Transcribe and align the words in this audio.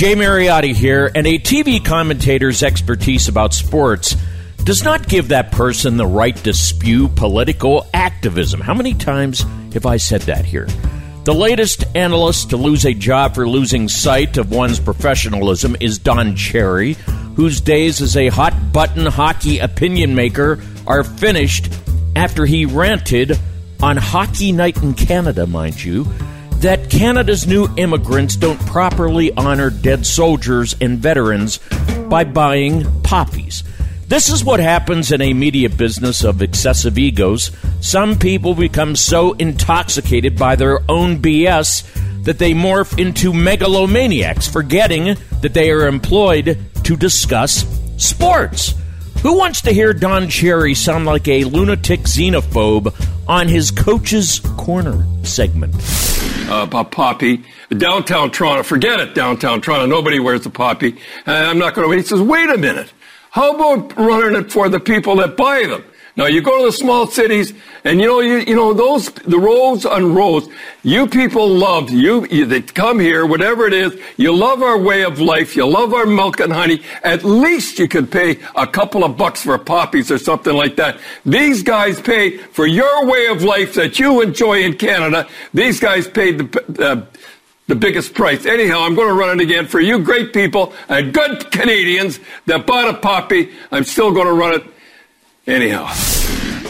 Jay 0.00 0.14
Mariotti 0.14 0.74
here, 0.74 1.12
and 1.14 1.26
a 1.26 1.38
TV 1.38 1.84
commentator's 1.84 2.62
expertise 2.62 3.28
about 3.28 3.52
sports 3.52 4.16
does 4.64 4.82
not 4.82 5.06
give 5.06 5.28
that 5.28 5.52
person 5.52 5.98
the 5.98 6.06
right 6.06 6.34
to 6.36 6.54
spew 6.54 7.06
political 7.06 7.86
activism. 7.92 8.62
How 8.62 8.72
many 8.72 8.94
times 8.94 9.44
have 9.74 9.84
I 9.84 9.98
said 9.98 10.22
that 10.22 10.46
here? 10.46 10.66
The 11.24 11.34
latest 11.34 11.84
analyst 11.94 12.48
to 12.48 12.56
lose 12.56 12.86
a 12.86 12.94
job 12.94 13.34
for 13.34 13.46
losing 13.46 13.90
sight 13.90 14.38
of 14.38 14.50
one's 14.50 14.80
professionalism 14.80 15.76
is 15.80 15.98
Don 15.98 16.34
Cherry, 16.34 16.94
whose 17.36 17.60
days 17.60 18.00
as 18.00 18.16
a 18.16 18.28
hot 18.28 18.72
button 18.72 19.04
hockey 19.04 19.58
opinion 19.58 20.14
maker 20.14 20.62
are 20.86 21.04
finished 21.04 21.70
after 22.16 22.46
he 22.46 22.64
ranted 22.64 23.38
on 23.82 23.98
Hockey 23.98 24.52
Night 24.52 24.82
in 24.82 24.94
Canada, 24.94 25.46
mind 25.46 25.84
you, 25.84 26.06
that 26.60 26.90
Canada's 26.90 27.46
new 27.46 27.68
immigrants 27.76 28.36
don't 28.36 28.60
properly 28.66 29.32
honor 29.34 29.70
dead 29.70 30.04
soldiers 30.04 30.76
and 30.80 30.98
veterans 30.98 31.58
by 32.10 32.22
buying 32.22 32.84
poppies. 33.02 33.64
This 34.08 34.28
is 34.28 34.44
what 34.44 34.60
happens 34.60 35.10
in 35.10 35.22
a 35.22 35.32
media 35.32 35.70
business 35.70 36.22
of 36.22 36.42
excessive 36.42 36.98
egos. 36.98 37.50
Some 37.80 38.18
people 38.18 38.54
become 38.54 38.94
so 38.94 39.32
intoxicated 39.34 40.36
by 40.36 40.56
their 40.56 40.80
own 40.90 41.22
BS 41.22 42.24
that 42.24 42.38
they 42.38 42.52
morph 42.52 42.98
into 43.00 43.32
megalomaniacs, 43.32 44.46
forgetting 44.46 45.16
that 45.40 45.54
they 45.54 45.70
are 45.70 45.86
employed 45.86 46.58
to 46.84 46.96
discuss 46.96 47.64
sports. 47.96 48.74
Who 49.22 49.36
wants 49.36 49.60
to 49.62 49.72
hear 49.72 49.92
Don 49.92 50.28
Cherry 50.30 50.74
sound 50.74 51.04
like 51.04 51.28
a 51.28 51.44
lunatic 51.44 52.00
xenophobe 52.00 52.94
on 53.28 53.48
his 53.48 53.70
Coach's 53.70 54.40
Corner 54.56 55.06
segment? 55.24 55.74
Uh, 56.48 56.66
poppy. 56.84 57.44
Downtown 57.68 58.30
Toronto, 58.30 58.62
forget 58.62 58.98
it, 58.98 59.14
downtown 59.14 59.60
Toronto. 59.60 59.84
Nobody 59.84 60.20
wears 60.20 60.46
a 60.46 60.50
poppy. 60.50 60.96
Uh, 61.26 61.32
I'm 61.32 61.58
not 61.58 61.74
going 61.74 61.84
to 61.84 61.90
wait. 61.90 61.98
He 61.98 62.02
says, 62.06 62.22
wait 62.22 62.48
a 62.48 62.56
minute. 62.56 62.92
How 63.30 63.54
about 63.54 63.94
running 63.98 64.40
it 64.40 64.50
for 64.50 64.70
the 64.70 64.80
people 64.80 65.16
that 65.16 65.36
buy 65.36 65.66
them? 65.66 65.84
Now 66.20 66.26
you 66.26 66.42
go 66.42 66.58
to 66.58 66.66
the 66.66 66.72
small 66.72 67.06
cities, 67.06 67.54
and 67.82 67.98
you 67.98 68.06
know, 68.06 68.20
you, 68.20 68.40
you 68.40 68.54
know 68.54 68.74
those 68.74 69.08
the 69.08 69.38
roads 69.38 69.86
and 69.86 70.14
roads. 70.14 70.50
You 70.82 71.06
people 71.06 71.48
love 71.48 71.88
you, 71.88 72.26
you. 72.26 72.62
Come 72.62 73.00
here, 73.00 73.24
whatever 73.24 73.66
it 73.66 73.72
is. 73.72 73.98
You 74.18 74.36
love 74.36 74.62
our 74.62 74.76
way 74.76 75.02
of 75.02 75.18
life. 75.18 75.56
You 75.56 75.66
love 75.66 75.94
our 75.94 76.04
milk 76.04 76.38
and 76.38 76.52
honey. 76.52 76.82
At 77.02 77.24
least 77.24 77.78
you 77.78 77.88
could 77.88 78.12
pay 78.12 78.38
a 78.54 78.66
couple 78.66 79.02
of 79.02 79.16
bucks 79.16 79.44
for 79.44 79.56
poppies 79.56 80.10
or 80.10 80.18
something 80.18 80.52
like 80.52 80.76
that. 80.76 81.00
These 81.24 81.62
guys 81.62 81.98
pay 82.02 82.36
for 82.36 82.66
your 82.66 83.06
way 83.06 83.28
of 83.28 83.42
life 83.42 83.72
that 83.76 83.98
you 83.98 84.20
enjoy 84.20 84.60
in 84.60 84.76
Canada. 84.76 85.26
These 85.54 85.80
guys 85.80 86.06
paid 86.06 86.36
the. 86.36 86.84
Uh, 86.86 87.06
the 87.66 87.76
biggest 87.76 88.14
price. 88.14 88.46
Anyhow, 88.46 88.80
I'm 88.80 88.96
going 88.96 89.06
to 89.06 89.14
run 89.14 89.38
it 89.38 89.44
again 89.44 89.68
for 89.68 89.78
you 89.78 90.00
great 90.00 90.32
people 90.32 90.72
and 90.88 91.14
good 91.14 91.52
Canadians 91.52 92.18
that 92.46 92.66
bought 92.66 92.88
a 92.88 92.94
poppy. 92.94 93.52
I'm 93.70 93.84
still 93.84 94.10
going 94.10 94.26
to 94.26 94.32
run 94.32 94.54
it 94.54 94.64
anyhow. 95.46 95.92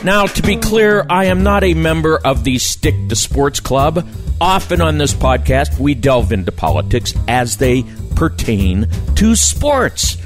Now, 0.03 0.27
to 0.27 0.43
be 0.43 0.57
clear, 0.57 1.05
I 1.11 1.27
am 1.27 1.43
not 1.43 1.63
a 1.63 1.75
member 1.75 2.17
of 2.17 2.45
the 2.45 2.59
Stick 2.59 2.95
to 3.09 3.17
Sports 3.17 3.61
Club. 3.61 4.07
Often 4.41 4.81
on 4.81 4.97
this 4.97 5.13
podcast, 5.13 5.79
we 5.79 5.95
delve 5.95 6.33
into 6.33 6.53
politics 6.53 7.13
as 7.29 7.59
they 7.59 7.85
pertain 8.17 8.89
to 9.17 9.37
sports. 9.37 10.17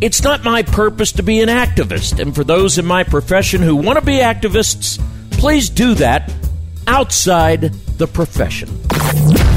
It's 0.00 0.22
not 0.22 0.42
my 0.42 0.62
purpose 0.62 1.12
to 1.12 1.22
be 1.22 1.40
an 1.40 1.50
activist, 1.50 2.18
and 2.18 2.34
for 2.34 2.44
those 2.44 2.78
in 2.78 2.86
my 2.86 3.04
profession 3.04 3.60
who 3.60 3.76
want 3.76 3.98
to 3.98 4.04
be 4.04 4.16
activists, 4.16 4.98
please 5.32 5.68
do 5.68 5.92
that 5.94 6.32
outside 6.86 7.72
the 7.98 8.06
profession. 8.06 8.68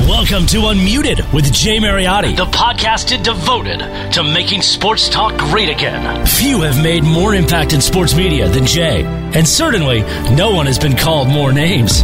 Welcome 0.08 0.46
to 0.48 0.58
Unmuted 0.58 1.32
with 1.34 1.54
Jay 1.54 1.78
Mariotti, 1.78 2.36
the 2.36 2.46
podcast 2.46 3.24
devoted 3.24 3.80
to 4.12 4.22
making 4.22 4.62
sports 4.62 5.08
talk 5.08 5.38
great 5.38 5.70
again. 5.70 6.26
Few 6.26 6.60
have 6.60 6.82
made 6.84 7.06
more 7.06 7.34
impact 7.34 7.72
in 7.72 7.80
sports 7.80 8.14
media 8.14 8.50
than 8.50 8.66
Jay, 8.66 9.04
and 9.06 9.48
certainly 9.48 10.02
no 10.36 10.52
one 10.52 10.66
has 10.66 10.78
been 10.78 10.98
called 10.98 11.30
more 11.30 11.54
names. 11.54 12.04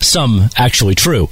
Some 0.00 0.48
actually 0.56 0.94
true. 0.94 1.28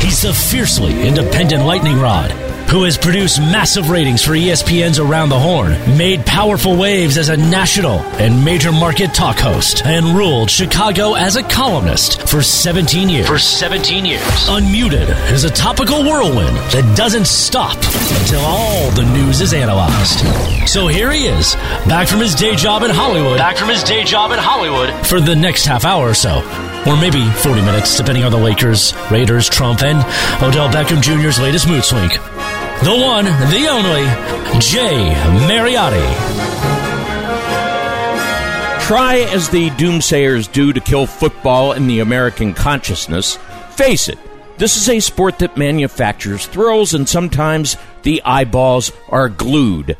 He's 0.00 0.22
the 0.22 0.32
fiercely 0.50 1.06
independent 1.06 1.64
lightning 1.64 2.00
rod 2.00 2.32
who 2.70 2.84
has 2.84 2.98
produced 2.98 3.40
massive 3.40 3.88
ratings 3.88 4.22
for 4.22 4.32
ESPN's 4.32 4.98
Around 4.98 5.30
the 5.30 5.38
Horn, 5.38 5.72
made 5.96 6.26
powerful 6.26 6.76
waves 6.76 7.16
as 7.16 7.30
a 7.30 7.36
national 7.36 8.00
and 8.20 8.44
major 8.44 8.72
market 8.72 9.14
talk 9.14 9.38
host, 9.38 9.86
and 9.86 10.04
ruled 10.16 10.50
Chicago 10.50 11.14
as 11.14 11.36
a 11.36 11.42
columnist 11.42 12.28
for 12.28 12.42
17 12.42 13.08
years. 13.08 13.26
For 13.26 13.38
17 13.38 14.04
years. 14.04 14.22
Unmuted 14.48 15.08
is 15.32 15.44
a 15.44 15.50
topical 15.50 16.04
whirlwind 16.04 16.56
that 16.72 16.94
doesn't 16.94 17.26
stop 17.26 17.76
until 18.20 18.40
all 18.40 18.90
the 18.90 19.04
news 19.14 19.40
is 19.40 19.54
analyzed. 19.54 20.18
So 20.68 20.88
here 20.88 21.10
he 21.10 21.26
is, 21.26 21.54
back 21.86 22.06
from 22.06 22.20
his 22.20 22.34
day 22.34 22.54
job 22.54 22.82
in 22.82 22.90
Hollywood. 22.90 23.38
Back 23.38 23.56
from 23.56 23.70
his 23.70 23.82
day 23.82 24.04
job 24.04 24.30
in 24.30 24.38
Hollywood 24.38 25.06
for 25.06 25.20
the 25.20 25.34
next 25.34 25.64
half 25.64 25.86
hour 25.86 26.10
or 26.10 26.14
so. 26.14 26.42
Or 26.86 26.96
maybe 26.96 27.28
40 27.30 27.62
minutes, 27.62 27.96
depending 27.96 28.24
on 28.24 28.30
the 28.30 28.38
Lakers, 28.38 28.94
Raiders, 29.10 29.48
Trump, 29.48 29.82
and 29.82 29.98
Odell 30.42 30.68
Beckham 30.68 31.02
Jr.'s 31.02 31.40
latest 31.40 31.66
mood 31.66 31.84
swing 31.84 32.10
the 32.82 32.96
one, 32.96 33.24
the 33.24 33.68
only, 33.70 34.04
Jay 34.60 35.14
Mariotti. 35.46 36.06
Try 38.86 39.18
as 39.32 39.48
the 39.48 39.70
doomsayers 39.70 40.50
do 40.50 40.72
to 40.72 40.80
kill 40.80 41.06
football 41.06 41.72
in 41.72 41.86
the 41.86 42.00
American 42.00 42.54
consciousness, 42.54 43.36
face 43.70 44.08
it, 44.08 44.18
this 44.58 44.76
is 44.76 44.88
a 44.88 44.98
sport 44.98 45.38
that 45.38 45.56
manufactures 45.56 46.46
thrills, 46.46 46.92
and 46.92 47.08
sometimes 47.08 47.76
the 48.02 48.20
eyeballs 48.24 48.90
are 49.08 49.28
glued. 49.28 49.96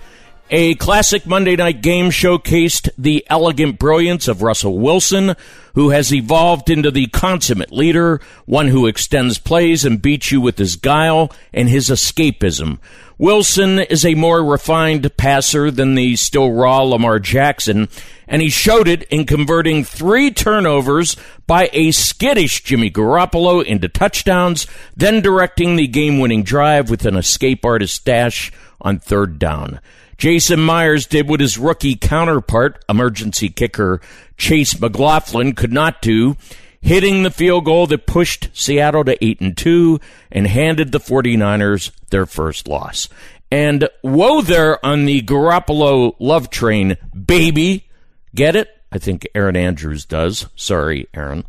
A 0.50 0.76
classic 0.76 1.26
Monday 1.26 1.56
night 1.56 1.82
game 1.82 2.06
showcased 2.06 2.88
the 2.96 3.22
elegant 3.28 3.78
brilliance 3.78 4.28
of 4.28 4.40
Russell 4.40 4.78
Wilson, 4.78 5.36
who 5.74 5.90
has 5.90 6.10
evolved 6.10 6.70
into 6.70 6.90
the 6.90 7.08
consummate 7.08 7.70
leader, 7.70 8.22
one 8.46 8.68
who 8.68 8.86
extends 8.86 9.36
plays 9.36 9.84
and 9.84 10.00
beats 10.00 10.32
you 10.32 10.40
with 10.40 10.56
his 10.56 10.76
guile 10.76 11.30
and 11.52 11.68
his 11.68 11.90
escapism. 11.90 12.78
Wilson 13.18 13.78
is 13.78 14.06
a 14.06 14.14
more 14.14 14.42
refined 14.42 15.14
passer 15.18 15.70
than 15.70 15.96
the 15.96 16.16
still 16.16 16.50
raw 16.50 16.80
Lamar 16.80 17.18
Jackson, 17.18 17.86
and 18.26 18.40
he 18.40 18.48
showed 18.48 18.88
it 18.88 19.02
in 19.10 19.26
converting 19.26 19.84
three 19.84 20.30
turnovers 20.30 21.14
by 21.46 21.68
a 21.74 21.90
skittish 21.90 22.62
Jimmy 22.62 22.90
Garoppolo 22.90 23.62
into 23.62 23.88
touchdowns, 23.88 24.66
then 24.96 25.20
directing 25.20 25.76
the 25.76 25.88
game 25.88 26.18
winning 26.18 26.42
drive 26.42 26.88
with 26.88 27.04
an 27.04 27.16
escape 27.16 27.66
artist 27.66 28.06
dash 28.06 28.50
on 28.80 28.98
third 28.98 29.38
down. 29.38 29.78
Jason 30.18 30.60
Myers 30.60 31.06
did 31.06 31.28
what 31.28 31.40
his 31.40 31.56
rookie 31.56 31.94
counterpart, 31.94 32.84
emergency 32.88 33.48
kicker 33.48 34.00
Chase 34.36 34.78
McLaughlin, 34.80 35.54
could 35.54 35.72
not 35.72 36.02
do, 36.02 36.36
hitting 36.80 37.22
the 37.22 37.30
field 37.30 37.64
goal 37.64 37.86
that 37.86 38.06
pushed 38.06 38.50
Seattle 38.52 39.04
to 39.04 39.24
8 39.24 39.40
and 39.40 39.56
2 39.56 40.00
and 40.32 40.46
handed 40.48 40.90
the 40.90 41.00
49ers 41.00 41.92
their 42.10 42.26
first 42.26 42.66
loss. 42.66 43.08
And 43.50 43.88
whoa 44.02 44.42
there 44.42 44.84
on 44.84 45.04
the 45.04 45.22
Garoppolo 45.22 46.14
love 46.18 46.50
train, 46.50 46.96
baby. 47.14 47.88
Get 48.34 48.56
it? 48.56 48.68
I 48.90 48.98
think 48.98 49.26
Erin 49.34 49.56
Andrews 49.56 50.04
does. 50.04 50.46
Sorry, 50.56 51.08
Erin. 51.14 51.44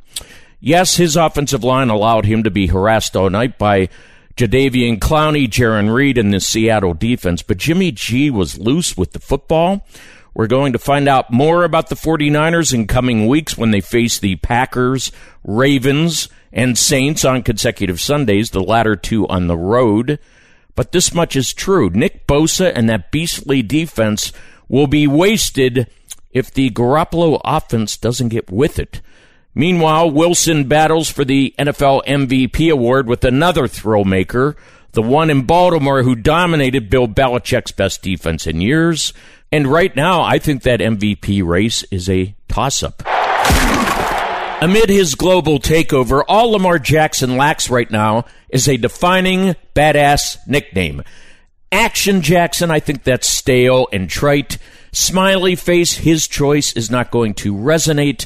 Yes, 0.59 0.97
his 0.97 1.15
offensive 1.15 1.63
line 1.63 1.89
allowed 1.89 2.25
him 2.25 2.43
to 2.43 2.51
be 2.51 2.67
harassed 2.67 3.15
all 3.15 3.29
night 3.29 3.57
by 3.57 3.89
Jadeveon 4.39 4.99
Clowney, 4.99 5.49
Jarran 5.49 5.93
Reed, 5.93 6.17
and 6.17 6.33
the 6.33 6.39
Seattle 6.39 6.93
defense, 6.93 7.41
but 7.41 7.57
Jimmy 7.57 7.91
G 7.91 8.29
was 8.29 8.57
loose 8.57 8.95
with 8.95 9.11
the 9.11 9.19
football. 9.19 9.85
We're 10.33 10.47
going 10.47 10.71
to 10.71 10.79
find 10.79 11.09
out 11.09 11.29
more 11.29 11.65
about 11.65 11.89
the 11.89 11.97
49ers 11.97 12.73
in 12.73 12.87
coming 12.87 13.27
weeks 13.27 13.57
when 13.57 13.71
they 13.71 13.81
face 13.81 14.17
the 14.17 14.37
Packers, 14.37 15.11
Ravens, 15.43 16.29
and 16.53 16.77
Saints 16.77 17.25
on 17.25 17.43
consecutive 17.43 17.99
Sundays, 17.99 18.51
the 18.51 18.63
latter 18.63 18.95
two 18.95 19.27
on 19.27 19.47
the 19.47 19.57
road. 19.57 20.19
But 20.73 20.93
this 20.93 21.13
much 21.13 21.35
is 21.35 21.53
true. 21.53 21.89
Nick 21.89 22.25
Bosa 22.25 22.71
and 22.73 22.89
that 22.89 23.11
beastly 23.11 23.61
defense 23.61 24.31
will 24.69 24.87
be 24.87 25.05
wasted 25.05 25.91
if 26.31 26.49
the 26.53 26.69
Garoppolo 26.69 27.41
offense 27.43 27.97
doesn't 27.97 28.29
get 28.29 28.49
with 28.49 28.79
it. 28.79 29.01
Meanwhile, 29.59 30.11
Wilson 30.11 30.69
battles 30.69 31.09
for 31.11 31.25
the 31.25 31.53
NFL 31.59 32.05
MVP 32.05 32.71
award 32.71 33.09
with 33.09 33.25
another 33.25 33.67
thrill 33.67 34.05
maker, 34.05 34.55
the 34.93 35.01
one 35.01 35.29
in 35.29 35.41
Baltimore 35.41 36.01
who 36.01 36.15
dominated 36.15 36.89
Bill 36.89 37.09
Belichick's 37.09 37.73
best 37.73 38.01
defense 38.01 38.47
in 38.47 38.61
years. 38.61 39.11
And 39.51 39.67
right 39.67 39.93
now, 39.93 40.21
I 40.21 40.39
think 40.39 40.63
that 40.63 40.79
MVP 40.79 41.45
race 41.45 41.83
is 41.91 42.09
a 42.09 42.33
toss 42.47 42.83
up. 42.83 43.03
Amid 44.61 44.87
his 44.87 45.15
global 45.15 45.59
takeover, 45.59 46.23
all 46.25 46.51
Lamar 46.51 46.79
Jackson 46.79 47.35
lacks 47.35 47.69
right 47.69 47.91
now 47.91 48.23
is 48.47 48.69
a 48.69 48.77
defining 48.77 49.57
badass 49.75 50.37
nickname. 50.47 51.03
Action 51.69 52.21
Jackson, 52.21 52.71
I 52.71 52.79
think 52.79 53.03
that's 53.03 53.27
stale 53.27 53.89
and 53.91 54.09
trite. 54.09 54.57
Smiley 54.93 55.57
face, 55.57 55.97
his 55.97 56.29
choice 56.29 56.71
is 56.71 56.89
not 56.89 57.11
going 57.11 57.33
to 57.33 57.53
resonate. 57.53 58.25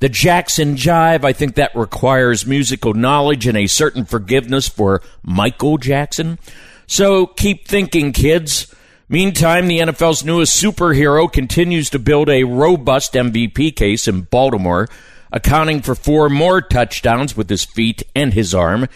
The 0.00 0.08
Jackson 0.08 0.76
Jive, 0.76 1.24
I 1.24 1.32
think 1.32 1.54
that 1.54 1.74
requires 1.74 2.46
musical 2.46 2.94
knowledge 2.94 3.46
and 3.46 3.56
a 3.56 3.66
certain 3.66 4.04
forgiveness 4.04 4.68
for 4.68 5.00
Michael 5.22 5.78
Jackson. 5.78 6.38
So 6.86 7.26
keep 7.26 7.66
thinking, 7.66 8.12
kids. 8.12 8.74
Meantime, 9.08 9.66
the 9.68 9.78
NFL's 9.78 10.24
newest 10.24 10.62
superhero 10.62 11.30
continues 11.30 11.90
to 11.90 11.98
build 11.98 12.28
a 12.28 12.44
robust 12.44 13.12
MVP 13.12 13.76
case 13.76 14.08
in 14.08 14.22
Baltimore, 14.22 14.88
accounting 15.30 15.82
for 15.82 15.94
four 15.94 16.28
more 16.28 16.60
touchdowns 16.60 17.36
with 17.36 17.48
his 17.48 17.64
feet 17.64 18.02
and 18.14 18.34
his 18.34 18.54
arm 18.54 18.88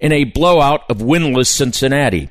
in 0.00 0.12
a 0.12 0.24
blowout 0.24 0.88
of 0.88 0.98
winless 0.98 1.48
Cincinnati. 1.48 2.30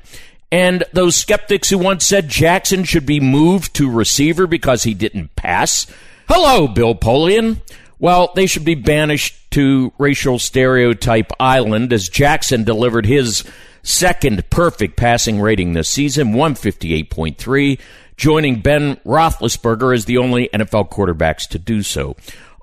And 0.50 0.84
those 0.92 1.16
skeptics 1.16 1.70
who 1.70 1.78
once 1.78 2.04
said 2.04 2.28
Jackson 2.28 2.84
should 2.84 3.06
be 3.06 3.20
moved 3.20 3.74
to 3.74 3.90
receiver 3.90 4.46
because 4.46 4.84
he 4.84 4.94
didn't 4.94 5.34
pass. 5.36 5.86
Hello, 6.28 6.68
Bill 6.68 6.94
Polian. 6.94 7.60
Well, 7.98 8.32
they 8.34 8.46
should 8.46 8.64
be 8.64 8.74
banished 8.74 9.50
to 9.52 9.92
racial 9.98 10.38
stereotype 10.38 11.32
island 11.40 11.92
as 11.92 12.08
Jackson 12.08 12.64
delivered 12.64 13.06
his 13.06 13.42
second 13.82 14.48
perfect 14.50 14.96
passing 14.96 15.40
rating 15.40 15.72
this 15.72 15.88
season, 15.88 16.34
158.3, 16.34 17.80
joining 18.16 18.60
Ben 18.60 18.96
Roethlisberger 18.96 19.94
as 19.94 20.04
the 20.04 20.18
only 20.18 20.48
NFL 20.52 20.90
quarterbacks 20.90 21.48
to 21.48 21.58
do 21.58 21.82
so. 21.82 22.16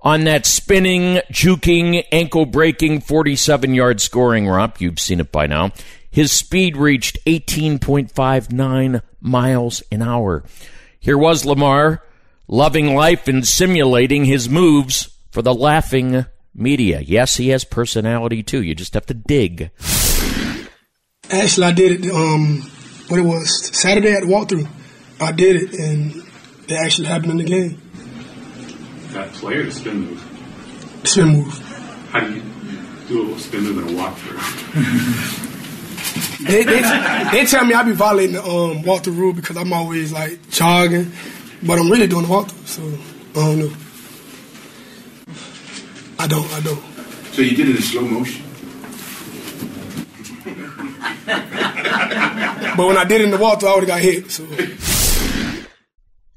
On 0.04 0.26
that 0.26 0.46
spinning, 0.46 1.22
juking, 1.32 2.04
ankle 2.12 2.46
breaking 2.46 3.02
47 3.02 3.74
yard 3.74 4.02
scoring 4.02 4.48
romp, 4.48 4.82
you've 4.82 5.00
seen 5.00 5.20
it 5.20 5.32
by 5.32 5.48
now, 5.48 5.72
his 6.12 6.32
speed 6.32 6.78
reached 6.78 7.18
18.59 7.26 9.02
miles 9.22 9.82
an 9.92 10.02
hour. 10.02 10.44
Here 11.00 11.18
was 11.18 11.46
Lamar, 11.46 12.04
loving 12.48 12.94
life 12.94 13.28
and 13.28 13.48
simulating 13.48 14.26
his 14.26 14.48
moves 14.48 15.13
for 15.34 15.42
the 15.42 15.54
laughing 15.54 16.26
media. 16.54 17.02
Yes, 17.02 17.38
he 17.38 17.50
has 17.50 17.66
personality 17.66 18.44
too. 18.44 18.62
You 18.62 18.76
just 18.76 18.94
have 18.94 19.08
to 19.08 19.16
dig. 19.16 19.72
Actually, 21.32 21.66
I 21.66 21.72
did 21.72 22.06
it. 22.06 22.12
Um, 22.12 22.62
what 23.08 23.20
it 23.20 23.24
was 23.24 23.76
Saturday 23.76 24.14
at 24.14 24.22
the 24.22 24.28
walkthrough. 24.28 24.70
I 25.20 25.32
did 25.32 25.56
it, 25.56 25.74
and 25.74 26.24
it 26.68 26.74
actually 26.74 27.08
happened 27.08 27.32
in 27.32 27.38
the 27.38 27.46
game. 27.46 27.82
That 29.14 29.34
play 29.34 29.56
or 29.56 29.64
the 29.64 29.72
spin 29.72 30.02
move? 30.02 31.02
Spin 31.04 31.28
move. 31.30 31.58
How 32.12 32.20
do 32.20 32.34
you 32.36 32.44
do 33.08 33.34
a 33.34 33.40
spin 33.40 33.64
move 33.64 33.80
in 33.80 33.96
a 33.96 34.00
walkthrough? 34.00 35.50
they, 36.46 36.64
they, 36.64 36.82
they, 37.32 37.46
tell 37.46 37.66
me 37.66 37.74
I 37.74 37.82
be 37.82 37.94
violating 37.94 38.36
the 38.36 38.44
um, 38.44 38.84
walkthrough 38.84 39.18
rule 39.18 39.34
because 39.34 39.58
I'm 39.58 39.74
always 39.74 40.14
like 40.14 40.48
jogging, 40.52 41.12
but 41.64 41.80
I'm 41.80 41.90
really 41.90 42.06
doing 42.06 42.28
the 42.28 42.30
walkthrough, 42.30 42.68
so 42.68 42.84
I 43.42 43.46
don't 43.46 43.60
know. 43.60 43.74
I 46.24 46.28
don't. 46.28 46.50
I 46.54 46.62
don't. 46.62 46.82
So 47.34 47.42
you 47.42 47.54
did 47.54 47.68
it 47.68 47.76
in 47.76 47.82
slow 47.82 48.04
motion. 48.04 48.46
but 52.78 52.88
when 52.88 52.96
I 52.96 53.04
did 53.04 53.20
it 53.20 53.26
in 53.26 53.32
the 53.32 53.38
walkthrough, 53.38 53.68
I 53.68 53.76
would 53.76 53.84
have 53.84 53.90
got 53.90 54.00
hit. 54.00 54.32
So. 54.32 54.48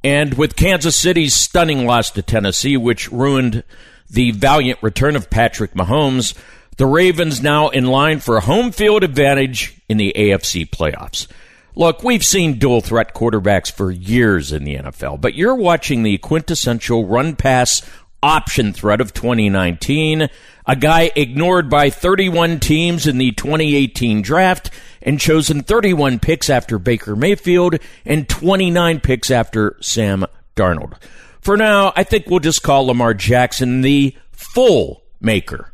And 0.03 0.35
with 0.35 0.57
Kansas 0.57 0.97
City's 0.97 1.35
stunning 1.35 1.87
loss 1.87 2.11
to 2.11 2.23
Tennessee, 2.23 2.77
which 2.77 3.13
ruined 3.13 3.63
the 4.11 4.33
valiant 4.33 4.83
return 4.83 5.15
of 5.15 5.31
Patrick 5.31 5.75
Mahomes, 5.75 6.35
the 6.79 6.87
Ravens 6.87 7.41
now 7.41 7.69
in 7.69 7.87
line 7.87 8.19
for 8.19 8.37
a 8.37 8.41
home 8.41 8.73
field 8.73 9.05
advantage 9.05 9.81
in 9.89 9.99
the 9.99 10.13
AFC 10.17 10.69
playoffs. 10.69 11.29
Look, 11.77 12.03
we've 12.03 12.25
seen 12.25 12.59
dual 12.59 12.81
threat 12.81 13.15
quarterbacks 13.15 13.71
for 13.71 13.93
years 13.93 14.51
in 14.51 14.65
the 14.65 14.79
NFL, 14.79 15.21
but 15.21 15.35
you're 15.35 15.55
watching 15.55 16.03
the 16.03 16.19
quintessential 16.19 17.07
run 17.07 17.37
pass 17.37 17.89
option 18.27 18.73
threat 18.73 19.01
of 19.01 19.15
2019, 19.15 20.29
a 20.67 20.77
guy 20.77 21.13
ignored 21.15 21.71
by 21.71 21.91
31 21.91 22.59
teams 22.59 23.07
in 23.07 23.19
the 23.19 23.31
2018 23.31 24.21
draft 24.21 24.69
and 25.01 25.21
chosen 25.21 25.63
31 25.63 26.19
picks 26.19 26.51
after 26.51 26.77
Baker 26.81 27.15
Mayfield 27.15 27.79
and 28.05 28.29
29 28.29 28.99
picks 28.99 29.31
after 29.31 29.77
Sam 29.81 30.27
Darnold. 30.57 31.01
For 31.41 31.57
now, 31.57 31.93
I 31.95 32.03
think 32.03 32.27
we'll 32.27 32.41
just 32.41 32.65
call 32.65 32.87
Lamar 32.87 33.15
Jackson 33.15 33.83
the 33.83 34.17
fool 34.33 35.05
maker. 35.21 35.73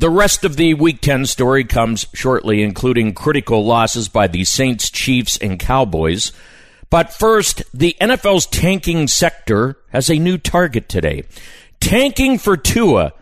The 0.00 0.10
rest 0.10 0.44
of 0.44 0.56
the 0.56 0.74
Week 0.74 1.00
10 1.00 1.26
story 1.26 1.62
comes 1.62 2.06
shortly, 2.12 2.64
including 2.64 3.14
critical 3.14 3.64
losses 3.64 4.08
by 4.08 4.26
the 4.26 4.44
Saints, 4.44 4.90
Chiefs, 4.90 5.36
and 5.36 5.60
Cowboys. 5.60 6.32
But 6.90 7.14
first, 7.14 7.62
the 7.72 7.96
NFL's 8.00 8.46
tanking 8.46 9.06
sector 9.06 9.78
has 9.90 10.10
a 10.10 10.18
new 10.18 10.36
target 10.36 10.88
today. 10.88 11.24
Tanking 11.78 12.36
for 12.36 12.56
Tua 12.56 13.12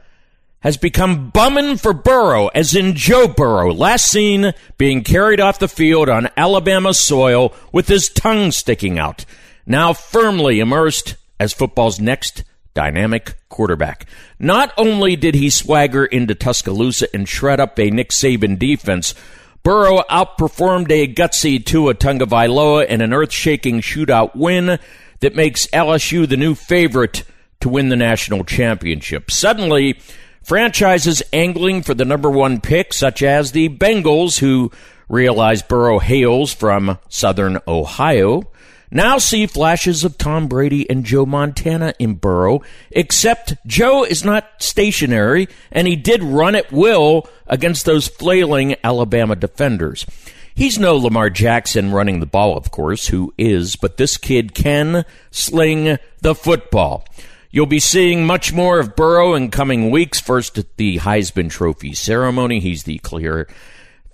has 0.61 0.77
become 0.77 1.31
bumming 1.31 1.77
for 1.77 1.93
Burrow, 1.93 2.49
as 2.49 2.75
in 2.75 2.97
Joe 2.97 3.29
Burrow, 3.29 3.73
last 3.73 4.11
seen 4.11 4.53
being 4.77 5.05
carried 5.05 5.39
off 5.39 5.59
the 5.59 5.69
field 5.69 6.09
on 6.09 6.31
Alabama 6.37 6.93
soil 6.95 7.55
with 7.71 7.89
his 7.89 8.09
tongue 8.09 8.51
sticking 8.51 8.99
out, 8.99 9.25
now 9.67 9.93
firmly 9.93 10.59
immersed 10.59 11.17
as 11.39 11.53
football's 11.53 12.01
next 12.01 12.43
dynamic 12.75 13.37
quarterback. 13.49 14.07
Not 14.39 14.73
only 14.77 15.15
did 15.15 15.35
he 15.35 15.51
swagger 15.51 16.05
into 16.05 16.35
Tuscaloosa 16.35 17.07
and 17.15 17.29
shred 17.29 17.61
up 17.61 17.79
a 17.79 17.91
Nick 17.91 18.11
Saban 18.11 18.59
defense, 18.59 19.15
Burrow 19.63 20.03
outperformed 20.11 20.91
a 20.91 21.13
gutsy 21.13 21.65
Tua 21.65 21.95
Tagovailoa 21.95 22.87
in 22.87 23.01
an 23.01 23.13
earth-shaking 23.13 23.81
shootout 23.81 24.35
win 24.35 24.79
that 25.21 25.35
makes 25.35 25.67
LSU 25.69 26.29
the 26.29 26.37
new 26.37 26.55
favorite 26.55 27.25
to 27.61 27.69
win 27.69 27.89
the 27.89 27.97
national 27.97 28.45
championship. 28.45 29.31
Suddenly, 29.31 30.01
franchises 30.43 31.23
angling 31.33 31.83
for 31.83 31.95
the 31.95 32.05
number 32.05 32.31
one 32.31 32.61
pick, 32.61 32.93
such 32.93 33.23
as 33.23 33.53
the 33.53 33.69
Bengals, 33.69 34.39
who 34.39 34.71
realize 35.09 35.63
Burrow 35.63 35.99
hails 35.99 36.53
from 36.53 36.99
southern 37.09 37.59
Ohio, 37.67 38.43
now 38.91 39.19
see 39.19 39.47
flashes 39.47 40.05
of 40.05 40.19
Tom 40.19 40.49
Brady 40.49 40.89
and 40.89 41.05
Joe 41.05 41.27
Montana 41.27 41.95
in 41.99 42.15
Burrow, 42.15 42.63
except 42.91 43.55
Joe 43.67 44.05
is 44.05 44.25
not 44.25 44.63
stationary, 44.63 45.49
and 45.71 45.87
he 45.87 45.97
did 45.97 46.23
run 46.23 46.55
at 46.55 46.73
will 46.73 47.29
against 47.47 47.85
those 47.85 48.09
flailing 48.09 48.77
Alabama 48.83 49.37
defenders. 49.37 50.07
He's 50.55 50.79
no 50.79 50.97
Lamar 50.97 51.31
Jackson 51.31 51.93
running 51.93 52.19
the 52.19 52.27
ball, 52.27 52.57
of 52.57 52.71
course, 52.71 53.09
who 53.09 53.33
is, 53.39 53.77
but 53.77 53.97
this 53.97 54.17
kid 54.17 54.55
can 54.55 55.05
sling 55.31 55.99
the 56.21 56.35
football. 56.35 57.05
You'll 57.51 57.67
be 57.67 57.79
seeing 57.79 58.27
much 58.27 58.53
more 58.53 58.79
of 58.79 58.97
Burrow 58.97 59.35
in 59.35 59.51
coming 59.51 59.91
weeks. 59.91 60.21
First 60.21 60.59
at 60.59 60.77
the 60.77 60.99
Heisman 60.99 61.49
Trophy 61.49 61.95
ceremony, 61.95 62.61
he's 62.61 62.83
the 62.83 62.99
clear 62.99 63.47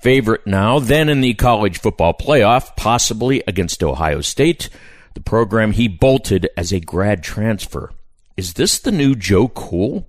favorite 0.05 0.47
now, 0.47 0.79
then 0.79 1.09
in 1.09 1.23
the 1.23 1.33
college 1.33 1.81
football 1.81 2.13
playoff, 2.13 2.77
possibly 2.77 3.43
against 3.49 3.83
Ohio 3.83 4.21
State, 4.21 4.69
the 5.15 5.21
program 5.21 5.73
he 5.73 5.89
bolted 5.89 6.47
as 6.59 6.73
a 6.73 6.79
grad 6.79 7.25
transfer. 7.25 7.91
Is 8.37 8.53
this 8.53 8.79
the 8.79 8.93
new 8.93 9.15
Joe 9.15 9.49
Cool? 9.49 10.07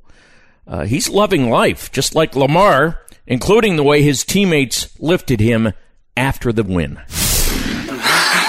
Uh, 0.67 0.83
he's 0.83 1.07
loving 1.07 1.49
life, 1.49 1.93
just 1.93 2.13
like 2.13 2.35
Lamar, 2.35 3.05
including 3.25 3.77
the 3.77 3.83
way 3.83 4.01
his 4.01 4.25
teammates 4.25 4.99
lifted 4.99 5.39
him 5.39 5.71
after 6.17 6.51
the 6.51 6.63
win. 6.63 6.95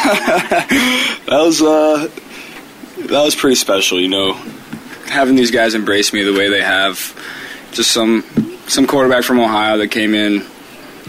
that 0.06 1.28
was 1.28 1.62
uh, 1.62 2.08
that 3.06 3.22
was 3.22 3.36
pretty 3.36 3.54
special, 3.54 4.00
you 4.00 4.08
know, 4.08 4.32
having 5.06 5.36
these 5.36 5.52
guys 5.52 5.76
embrace 5.76 6.12
me 6.12 6.24
the 6.24 6.32
way 6.36 6.48
they 6.48 6.62
have. 6.62 7.14
Just 7.70 7.92
some 7.92 8.24
some 8.66 8.88
quarterback 8.88 9.22
from 9.22 9.38
Ohio 9.38 9.76
that 9.78 9.92
came 9.92 10.12
in 10.12 10.44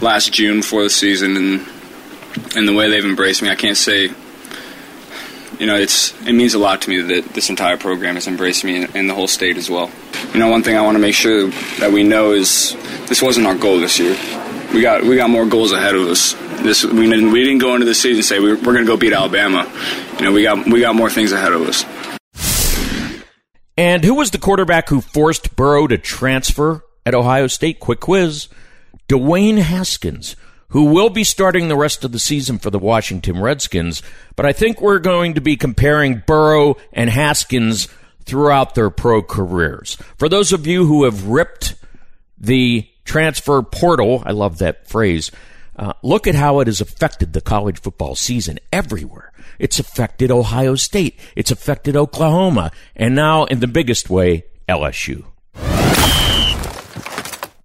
last 0.00 0.32
June 0.32 0.62
for 0.62 0.82
the 0.82 0.90
season, 0.90 1.36
and 1.36 1.66
and 2.56 2.68
the 2.68 2.74
way 2.74 2.88
they've 2.88 3.04
embraced 3.04 3.42
me, 3.42 3.50
I 3.50 3.54
can't 3.54 3.76
say. 3.76 4.10
You 5.58 5.66
know, 5.66 5.76
it's 5.76 6.12
it 6.26 6.34
means 6.34 6.54
a 6.54 6.58
lot 6.58 6.82
to 6.82 6.90
me 6.90 7.00
that 7.00 7.34
this 7.34 7.50
entire 7.50 7.76
program 7.76 8.14
has 8.14 8.28
embraced 8.28 8.64
me 8.64 8.82
and, 8.82 8.96
and 8.96 9.10
the 9.10 9.14
whole 9.14 9.26
state 9.26 9.56
as 9.56 9.68
well. 9.68 9.90
You 10.32 10.38
know, 10.38 10.48
one 10.50 10.62
thing 10.62 10.76
I 10.76 10.82
want 10.82 10.94
to 10.94 11.00
make 11.00 11.14
sure 11.14 11.48
that 11.80 11.90
we 11.90 12.04
know 12.04 12.32
is 12.32 12.76
this 13.06 13.20
wasn't 13.20 13.46
our 13.46 13.56
goal 13.56 13.80
this 13.80 13.98
year. 13.98 14.16
We 14.72 14.82
got 14.82 15.02
we 15.02 15.16
got 15.16 15.30
more 15.30 15.46
goals 15.46 15.72
ahead 15.72 15.94
of 15.94 16.06
us. 16.06 16.34
This 16.62 16.84
we 16.84 17.08
didn't 17.08 17.32
we 17.32 17.42
didn't 17.42 17.58
go 17.58 17.74
into 17.74 17.86
the 17.86 17.94
season 17.94 18.22
say 18.22 18.38
we, 18.38 18.54
we're 18.54 18.62
going 18.62 18.84
to 18.84 18.84
go 18.84 18.96
beat 18.96 19.12
Alabama. 19.12 19.70
You 20.18 20.26
know, 20.26 20.32
we 20.32 20.42
got 20.42 20.66
we 20.66 20.80
got 20.80 20.94
more 20.94 21.10
things 21.10 21.32
ahead 21.32 21.52
of 21.52 21.62
us. 21.62 21.84
And 23.76 24.04
who 24.04 24.14
was 24.14 24.32
the 24.32 24.38
quarterback 24.38 24.88
who 24.88 25.00
forced 25.00 25.54
Burrow 25.54 25.86
to 25.86 25.98
transfer 25.98 26.82
at 27.06 27.14
Ohio 27.14 27.46
State? 27.46 27.78
Quick 27.78 28.00
quiz. 28.00 28.48
Dwayne 29.08 29.58
Haskins, 29.58 30.36
who 30.68 30.84
will 30.84 31.08
be 31.08 31.24
starting 31.24 31.68
the 31.68 31.76
rest 31.76 32.04
of 32.04 32.12
the 32.12 32.18
season 32.18 32.58
for 32.58 32.70
the 32.70 32.78
Washington 32.78 33.40
Redskins. 33.40 34.02
But 34.36 34.46
I 34.46 34.52
think 34.52 34.80
we're 34.80 34.98
going 34.98 35.34
to 35.34 35.40
be 35.40 35.56
comparing 35.56 36.22
Burrow 36.26 36.76
and 36.92 37.08
Haskins 37.08 37.88
throughout 38.24 38.74
their 38.74 38.90
pro 38.90 39.22
careers. 39.22 39.96
For 40.18 40.28
those 40.28 40.52
of 40.52 40.66
you 40.66 40.86
who 40.86 41.04
have 41.04 41.26
ripped 41.26 41.74
the 42.38 42.86
transfer 43.04 43.62
portal, 43.62 44.22
I 44.26 44.32
love 44.32 44.58
that 44.58 44.86
phrase. 44.86 45.30
Uh, 45.74 45.94
look 46.02 46.26
at 46.26 46.34
how 46.34 46.60
it 46.60 46.66
has 46.66 46.80
affected 46.80 47.32
the 47.32 47.40
college 47.40 47.80
football 47.80 48.14
season 48.14 48.58
everywhere. 48.72 49.32
It's 49.58 49.78
affected 49.78 50.30
Ohio 50.30 50.74
State. 50.74 51.18
It's 51.34 51.50
affected 51.50 51.96
Oklahoma. 51.96 52.72
And 52.94 53.14
now, 53.14 53.44
in 53.44 53.60
the 53.60 53.66
biggest 53.66 54.10
way, 54.10 54.44
LSU. 54.68 55.24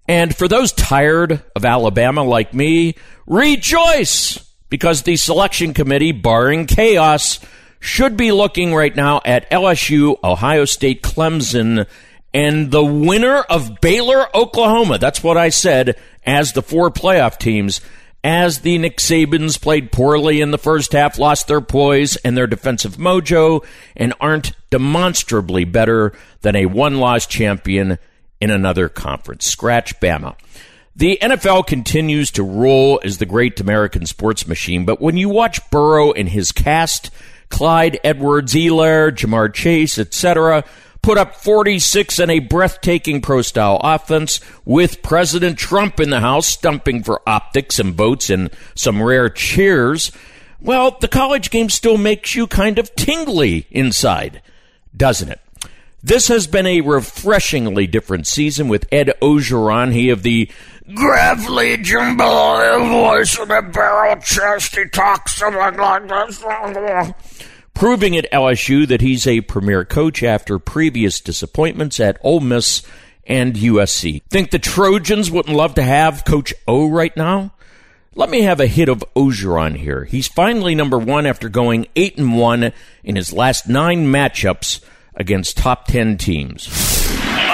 And 0.07 0.35
for 0.35 0.47
those 0.47 0.73
tired 0.73 1.41
of 1.55 1.65
Alabama 1.65 2.23
like 2.23 2.53
me, 2.53 2.95
rejoice! 3.25 4.39
Because 4.69 5.03
the 5.03 5.15
selection 5.17 5.73
committee, 5.73 6.11
barring 6.11 6.65
chaos, 6.65 7.39
should 7.79 8.17
be 8.17 8.31
looking 8.31 8.73
right 8.73 8.95
now 8.95 9.21
at 9.23 9.49
LSU, 9.51 10.17
Ohio 10.23 10.65
State, 10.65 11.03
Clemson, 11.03 11.85
and 12.33 12.71
the 12.71 12.83
winner 12.83 13.41
of 13.41 13.79
Baylor, 13.81 14.35
Oklahoma. 14.35 14.97
That's 14.97 15.23
what 15.23 15.37
I 15.37 15.49
said 15.49 15.95
as 16.25 16.53
the 16.53 16.63
four 16.63 16.89
playoff 16.89 17.37
teams. 17.37 17.81
As 18.23 18.61
the 18.61 18.77
Nick 18.77 18.97
Sabans 18.97 19.61
played 19.61 19.91
poorly 19.91 20.39
in 20.39 20.51
the 20.51 20.57
first 20.57 20.93
half, 20.93 21.19
lost 21.19 21.47
their 21.47 21.59
poise 21.59 22.15
and 22.17 22.37
their 22.37 22.47
defensive 22.47 22.95
mojo, 22.95 23.65
and 23.97 24.13
aren't 24.19 24.53
demonstrably 24.69 25.65
better 25.65 26.13
than 26.41 26.55
a 26.55 26.65
one 26.65 26.99
loss 26.99 27.27
champion 27.27 27.99
in 28.43 28.51
another 28.51 28.89
conference. 28.89 29.45
Scratch 29.45 29.97
Bama. 30.01 30.35
The 30.97 31.17
NFL 31.21 31.65
continues 31.65 32.29
to 32.31 32.43
roll 32.43 32.99
as 33.01 33.17
the 33.17 33.25
great 33.25 33.57
American 33.61 34.05
sports 34.05 34.45
machine, 34.45 34.83
but 34.83 34.99
when 34.99 35.15
you 35.15 35.29
watch 35.29 35.61
Burrow 35.71 36.11
and 36.11 36.27
his 36.27 36.51
cast, 36.51 37.09
Clyde 37.47 38.01
Edwards 38.03 38.53
Helaire, 38.53 39.11
Ja'Marr 39.11 39.53
Chase, 39.53 39.97
etc., 39.97 40.65
put 41.01 41.17
up 41.17 41.35
46 41.35 42.19
in 42.19 42.29
a 42.29 42.39
breathtaking 42.39 43.21
pro 43.21 43.41
style 43.41 43.79
offense 43.81 44.41
with 44.65 45.01
President 45.01 45.57
Trump 45.57 46.01
in 46.01 46.09
the 46.09 46.19
house 46.19 46.47
stumping 46.47 47.01
for 47.01 47.21
optics 47.25 47.79
and 47.79 47.95
votes 47.95 48.29
and 48.29 48.51
some 48.75 49.01
rare 49.01 49.29
cheers. 49.29 50.11
Well, 50.59 50.97
the 50.99 51.07
college 51.07 51.49
game 51.49 51.69
still 51.69 51.97
makes 51.97 52.35
you 52.35 52.45
kind 52.45 52.77
of 52.77 52.93
tingly 52.95 53.67
inside, 53.71 54.41
doesn't 54.95 55.29
it? 55.29 55.39
This 56.05 56.27
has 56.27 56.47
been 56.47 56.67
a 56.67 56.81
refreshingly 56.81 57.87
different 57.87 58.27
season 58.27 58.67
with 58.67 58.85
Ed 58.91 59.13
Orgeron, 59.21 59.93
he 59.93 60.09
of 60.09 60.21
the 60.21 60.49
gravelly 60.93 61.77
jambalaya 61.77 62.89
voice 62.89 63.39
and 63.39 63.49
a 63.49 63.61
barrel 63.61 64.17
chest. 64.17 64.75
He 64.75 64.85
talks 64.89 65.37
something 65.37 65.77
like 65.77 66.07
this. 66.09 67.47
Proving 67.73 68.17
at 68.17 68.29
LSU 68.33 68.85
that 68.89 68.99
he's 68.99 69.25
a 69.25 69.39
premier 69.41 69.85
coach 69.85 70.23
after 70.23 70.59
previous 70.59 71.21
disappointments 71.21 72.01
at 72.01 72.19
Ole 72.21 72.41
Miss 72.41 72.83
and 73.25 73.55
USC. 73.55 74.23
Think 74.29 74.51
the 74.51 74.59
Trojans 74.59 75.31
wouldn't 75.31 75.55
love 75.55 75.75
to 75.75 75.83
have 75.83 76.25
Coach 76.25 76.53
O 76.67 76.89
right 76.89 77.15
now? 77.15 77.53
Let 78.13 78.29
me 78.29 78.41
have 78.41 78.59
a 78.59 78.67
hit 78.67 78.89
of 78.89 79.05
Orgeron 79.15 79.77
here. 79.77 80.03
He's 80.03 80.27
finally 80.27 80.75
number 80.75 80.99
one 80.99 81.25
after 81.25 81.47
going 81.47 81.87
eight 81.95 82.17
and 82.17 82.37
one 82.37 82.73
in 83.05 83.15
his 83.15 83.31
last 83.31 83.69
nine 83.69 84.07
matchups 84.07 84.81
against 85.15 85.57
top 85.57 85.87
10 85.87 86.17
teams. 86.17 87.02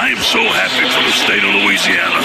I 0.09 0.17
am 0.17 0.25
so 0.25 0.41
happy 0.41 0.89
for 0.89 1.05
the 1.05 1.13
state 1.13 1.43
of 1.45 1.53
Louisiana 1.53 2.17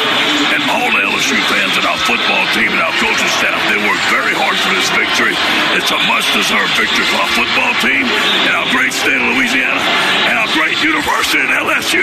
and 0.57 0.65
all 0.73 0.89
the 0.89 1.05
LSU 1.05 1.37
fans 1.53 1.77
and 1.77 1.85
our 1.85 2.01
football 2.09 2.41
team 2.57 2.73
and 2.73 2.81
our 2.81 2.97
coaching 2.97 3.29
staff. 3.37 3.61
They 3.69 3.77
worked 3.77 4.09
very 4.09 4.33
hard 4.33 4.57
for 4.57 4.73
this 4.73 4.89
victory. 4.97 5.37
It's 5.77 5.93
a 5.93 6.01
must-deserved 6.09 6.73
victory 6.81 7.05
for 7.13 7.21
our 7.21 7.33
football 7.37 7.73
team 7.85 8.09
and 8.49 8.57
our 8.57 8.65
great 8.73 8.97
state 8.97 9.21
of 9.21 9.29
Louisiana 9.37 9.85
and 10.33 10.41
our 10.41 10.49
great 10.57 10.81
university 10.81 11.45
at 11.45 11.53
LSU. 11.61 12.01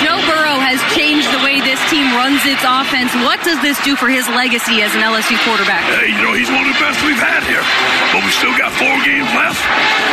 Joe 0.00 0.16
Burrow 0.24 0.64
has 0.64 0.80
changed 0.96 1.28
the 1.28 1.44
way 1.44 1.60
this 1.60 1.80
team 1.92 2.08
runs 2.16 2.40
its 2.48 2.64
offense. 2.64 3.12
What 3.20 3.44
does 3.44 3.60
this 3.60 3.76
do 3.84 4.00
for 4.00 4.08
his 4.08 4.24
legacy 4.32 4.80
as 4.80 4.96
an 4.96 5.04
LSU 5.04 5.36
quarterback? 5.44 5.84
Hey, 5.92 6.08
you 6.08 6.24
know, 6.24 6.32
he's 6.32 6.48
one 6.48 6.64
of 6.64 6.72
the 6.72 6.80
best 6.80 7.04
we've 7.04 7.20
had 7.20 7.44
here. 7.44 7.60
But 8.16 8.24
we 8.24 8.32
still 8.32 8.56
got 8.56 8.72
four 8.80 8.96
games 9.04 9.28
left, 9.36 9.60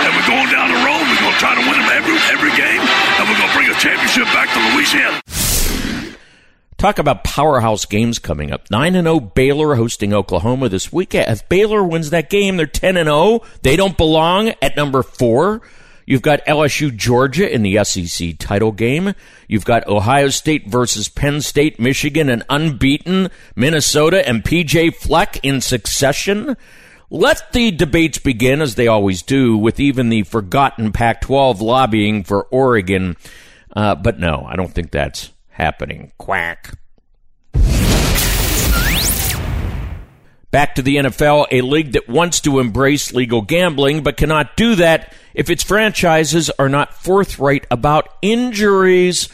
and 0.03 0.11
we're 0.11 0.27
going 0.27 0.51
down 0.51 0.67
the 0.67 0.81
road. 0.83 0.99
We're 1.07 1.23
going 1.23 1.31
to 1.31 1.39
try 1.39 1.55
to 1.55 1.63
win 1.63 1.79
them 1.79 1.91
every, 1.95 2.19
every 2.35 2.51
game, 2.59 2.83
and 2.83 3.23
we're 3.31 3.39
going 3.39 3.47
to 3.47 3.55
bring 3.55 3.71
a 3.71 3.77
championship 3.79 4.27
back 4.35 4.51
to 4.51 4.59
Louisiana. 4.75 5.04
Talk 6.77 6.99
about 6.99 7.23
powerhouse 7.23 7.85
games 7.85 8.19
coming 8.19 8.51
up. 8.51 8.69
9 8.69 8.95
and 8.95 9.07
0 9.07 9.19
Baylor 9.19 9.75
hosting 9.75 10.13
Oklahoma 10.13 10.69
this 10.69 10.91
weekend. 10.93 11.31
If 11.31 11.47
Baylor 11.49 11.83
wins 11.83 12.11
that 12.11 12.29
game, 12.29 12.57
they're 12.57 12.67
10 12.67 12.97
and 12.97 13.07
0. 13.07 13.41
They 13.63 13.75
don't 13.75 13.97
belong 13.97 14.49
at 14.61 14.75
number 14.75 15.01
4. 15.01 15.61
You've 16.05 16.21
got 16.21 16.45
LSU 16.45 16.95
Georgia 16.95 17.51
in 17.51 17.63
the 17.63 17.83
SEC 17.83 18.37
title 18.37 18.71
game. 18.71 19.15
You've 19.47 19.65
got 19.65 19.87
Ohio 19.87 20.29
State 20.29 20.67
versus 20.67 21.09
Penn 21.09 21.41
State, 21.41 21.79
Michigan, 21.79 22.29
and 22.29 22.43
unbeaten 22.49 23.29
Minnesota 23.55 24.27
and 24.27 24.43
PJ 24.43 24.95
Fleck 24.95 25.39
in 25.43 25.61
succession. 25.61 26.55
Let 27.09 27.51
the 27.53 27.71
debates 27.71 28.19
begin, 28.19 28.61
as 28.61 28.75
they 28.75 28.87
always 28.87 29.21
do, 29.21 29.57
with 29.57 29.79
even 29.79 30.09
the 30.09 30.23
forgotten 30.23 30.91
Pac 30.91 31.21
12 31.21 31.61
lobbying 31.61 32.23
for 32.23 32.43
Oregon. 32.51 33.15
Uh, 33.75 33.95
but 33.95 34.19
no, 34.19 34.45
I 34.47 34.55
don't 34.55 34.73
think 34.73 34.91
that's 34.91 35.31
happening. 35.49 36.11
Quack. 36.17 36.77
Back 40.51 40.75
to 40.75 40.81
the 40.81 40.95
NFL, 40.95 41.47
a 41.51 41.59
league 41.61 41.91
that 41.93 42.07
wants 42.07 42.39
to 42.41 42.59
embrace 42.59 43.13
legal 43.13 43.41
gambling 43.41 44.03
but 44.03 44.15
cannot 44.15 44.55
do 44.55 44.75
that 44.75 45.13
if 45.33 45.49
its 45.49 45.63
franchises 45.63 46.49
are 46.51 46.69
not 46.69 46.93
forthright 46.93 47.67
about 47.69 48.07
injuries. 48.21 49.27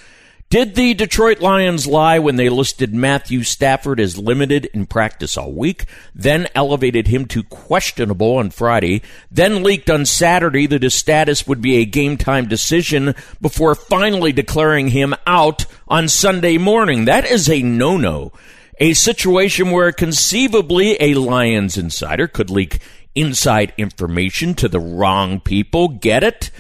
Did 0.52 0.76
the 0.76 0.94
Detroit 0.94 1.40
Lions 1.40 1.88
lie 1.88 2.20
when 2.20 2.36
they 2.36 2.50
listed 2.50 2.94
Matthew 2.94 3.44
Stafford 3.44 4.02
as 4.02 4.18
limited 4.18 4.66
in 4.74 4.86
practice 4.86 5.38
all 5.38 5.54
week, 5.54 5.86
then 6.14 6.50
elevated 6.54 7.08
him 7.08 7.26
to 7.28 7.42
questionable 7.44 8.36
on 8.36 8.50
Friday, 8.50 9.02
then 9.32 9.64
leaked 9.64 9.90
on 9.90 10.06
Saturday 10.06 10.68
that 10.68 10.84
his 10.84 10.94
status 10.94 11.48
would 11.48 11.62
be 11.62 11.78
a 11.78 11.86
game 11.86 12.18
time 12.18 12.50
decision 12.50 13.16
before 13.40 13.76
finally 13.76 14.34
declaring 14.34 14.90
him 14.90 15.16
out 15.26 15.66
on 15.88 16.10
Sunday 16.10 16.58
morning? 16.58 17.06
That 17.06 17.24
is 17.24 17.50
a 17.50 17.62
no 17.62 17.96
no 17.96 18.34
a 18.78 18.92
situation 18.92 19.72
where 19.72 19.94
conceivably 19.94 20.98
a 21.00 21.14
Lions 21.14 21.78
insider 21.78 22.28
could 22.28 22.50
leak 22.50 22.82
inside 23.16 23.74
information 23.78 24.54
to 24.56 24.68
the 24.68 24.82
wrong 24.82 25.40
people. 25.40 25.88
Get 25.88 26.26
it? 26.26 26.52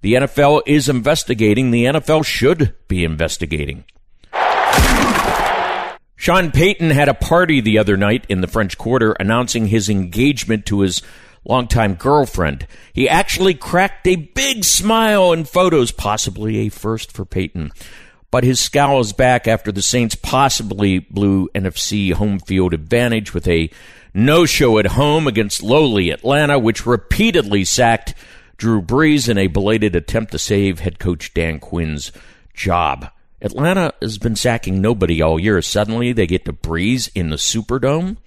The 0.00 0.14
NFL 0.14 0.62
is 0.66 0.88
investigating. 0.88 1.70
The 1.70 1.84
NFL 1.84 2.24
should 2.24 2.74
be 2.88 3.04
investigating. 3.04 3.84
Sean 6.16 6.50
Payton 6.50 6.90
had 6.90 7.08
a 7.08 7.14
party 7.14 7.60
the 7.60 7.78
other 7.78 7.96
night 7.96 8.26
in 8.28 8.40
the 8.40 8.46
French 8.46 8.76
Quarter 8.76 9.12
announcing 9.12 9.66
his 9.66 9.88
engagement 9.88 10.66
to 10.66 10.80
his 10.80 11.02
longtime 11.44 11.94
girlfriend. 11.94 12.66
He 12.92 13.08
actually 13.08 13.54
cracked 13.54 14.06
a 14.06 14.16
big 14.16 14.64
smile 14.64 15.32
in 15.32 15.44
photos, 15.44 15.92
possibly 15.92 16.58
a 16.58 16.68
first 16.68 17.12
for 17.12 17.24
Payton 17.24 17.72
but 18.30 18.44
his 18.44 18.60
scowl 18.60 19.00
is 19.00 19.12
back 19.12 19.48
after 19.48 19.72
the 19.72 19.82
Saints 19.82 20.14
possibly 20.14 21.00
blew 21.00 21.48
NFC 21.54 22.12
home 22.12 22.38
field 22.38 22.72
advantage 22.72 23.34
with 23.34 23.48
a 23.48 23.70
no 24.14 24.46
show 24.46 24.78
at 24.78 24.86
home 24.86 25.26
against 25.26 25.62
lowly 25.62 26.10
Atlanta, 26.10 26.58
which 26.58 26.86
repeatedly 26.86 27.64
sacked 27.64 28.14
Drew 28.60 28.82
Brees 28.82 29.26
in 29.26 29.38
a 29.38 29.46
belated 29.46 29.96
attempt 29.96 30.32
to 30.32 30.38
save 30.38 30.80
head 30.80 30.98
coach 30.98 31.32
Dan 31.32 31.60
Quinn's 31.60 32.12
job. 32.52 33.10
Atlanta 33.40 33.94
has 34.02 34.18
been 34.18 34.36
sacking 34.36 34.82
nobody 34.82 35.22
all 35.22 35.40
year. 35.40 35.62
Suddenly 35.62 36.12
they 36.12 36.26
get 36.26 36.44
to 36.44 36.52
Brees 36.52 37.10
in 37.14 37.30
the 37.30 37.36
Superdome. 37.36 38.18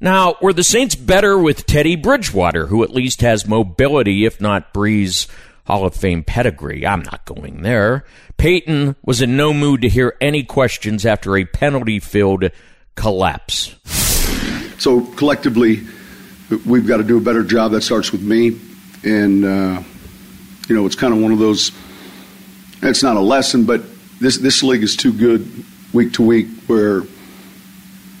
Now, 0.00 0.36
were 0.40 0.52
the 0.52 0.62
Saints 0.62 0.94
better 0.94 1.36
with 1.36 1.66
Teddy 1.66 1.96
Bridgewater, 1.96 2.66
who 2.66 2.84
at 2.84 2.92
least 2.92 3.20
has 3.22 3.48
mobility, 3.48 4.24
if 4.24 4.40
not 4.40 4.72
Brees' 4.72 5.26
Hall 5.66 5.84
of 5.84 5.96
Fame 5.96 6.22
pedigree? 6.22 6.86
I'm 6.86 7.02
not 7.02 7.24
going 7.24 7.62
there. 7.62 8.04
Payton 8.36 8.94
was 9.04 9.20
in 9.20 9.36
no 9.36 9.52
mood 9.52 9.80
to 9.80 9.88
hear 9.88 10.16
any 10.20 10.44
questions 10.44 11.04
after 11.04 11.36
a 11.36 11.46
penalty 11.46 11.98
filled 11.98 12.48
collapse. 12.94 13.74
So, 14.78 15.00
collectively, 15.16 15.80
we've 16.64 16.86
got 16.86 16.98
to 16.98 17.02
do 17.02 17.16
a 17.18 17.20
better 17.20 17.42
job. 17.42 17.72
That 17.72 17.82
starts 17.82 18.12
with 18.12 18.22
me. 18.22 18.60
And, 19.04 19.44
uh, 19.44 19.82
you 20.68 20.74
know, 20.74 20.86
it's 20.86 20.96
kind 20.96 21.12
of 21.12 21.20
one 21.20 21.32
of 21.32 21.38
those, 21.38 21.72
it's 22.82 23.02
not 23.02 23.16
a 23.16 23.20
lesson, 23.20 23.64
but 23.64 23.82
this, 24.18 24.38
this 24.38 24.62
league 24.62 24.82
is 24.82 24.96
too 24.96 25.12
good 25.12 25.46
week 25.92 26.14
to 26.14 26.22
week 26.22 26.48
where, 26.66 27.02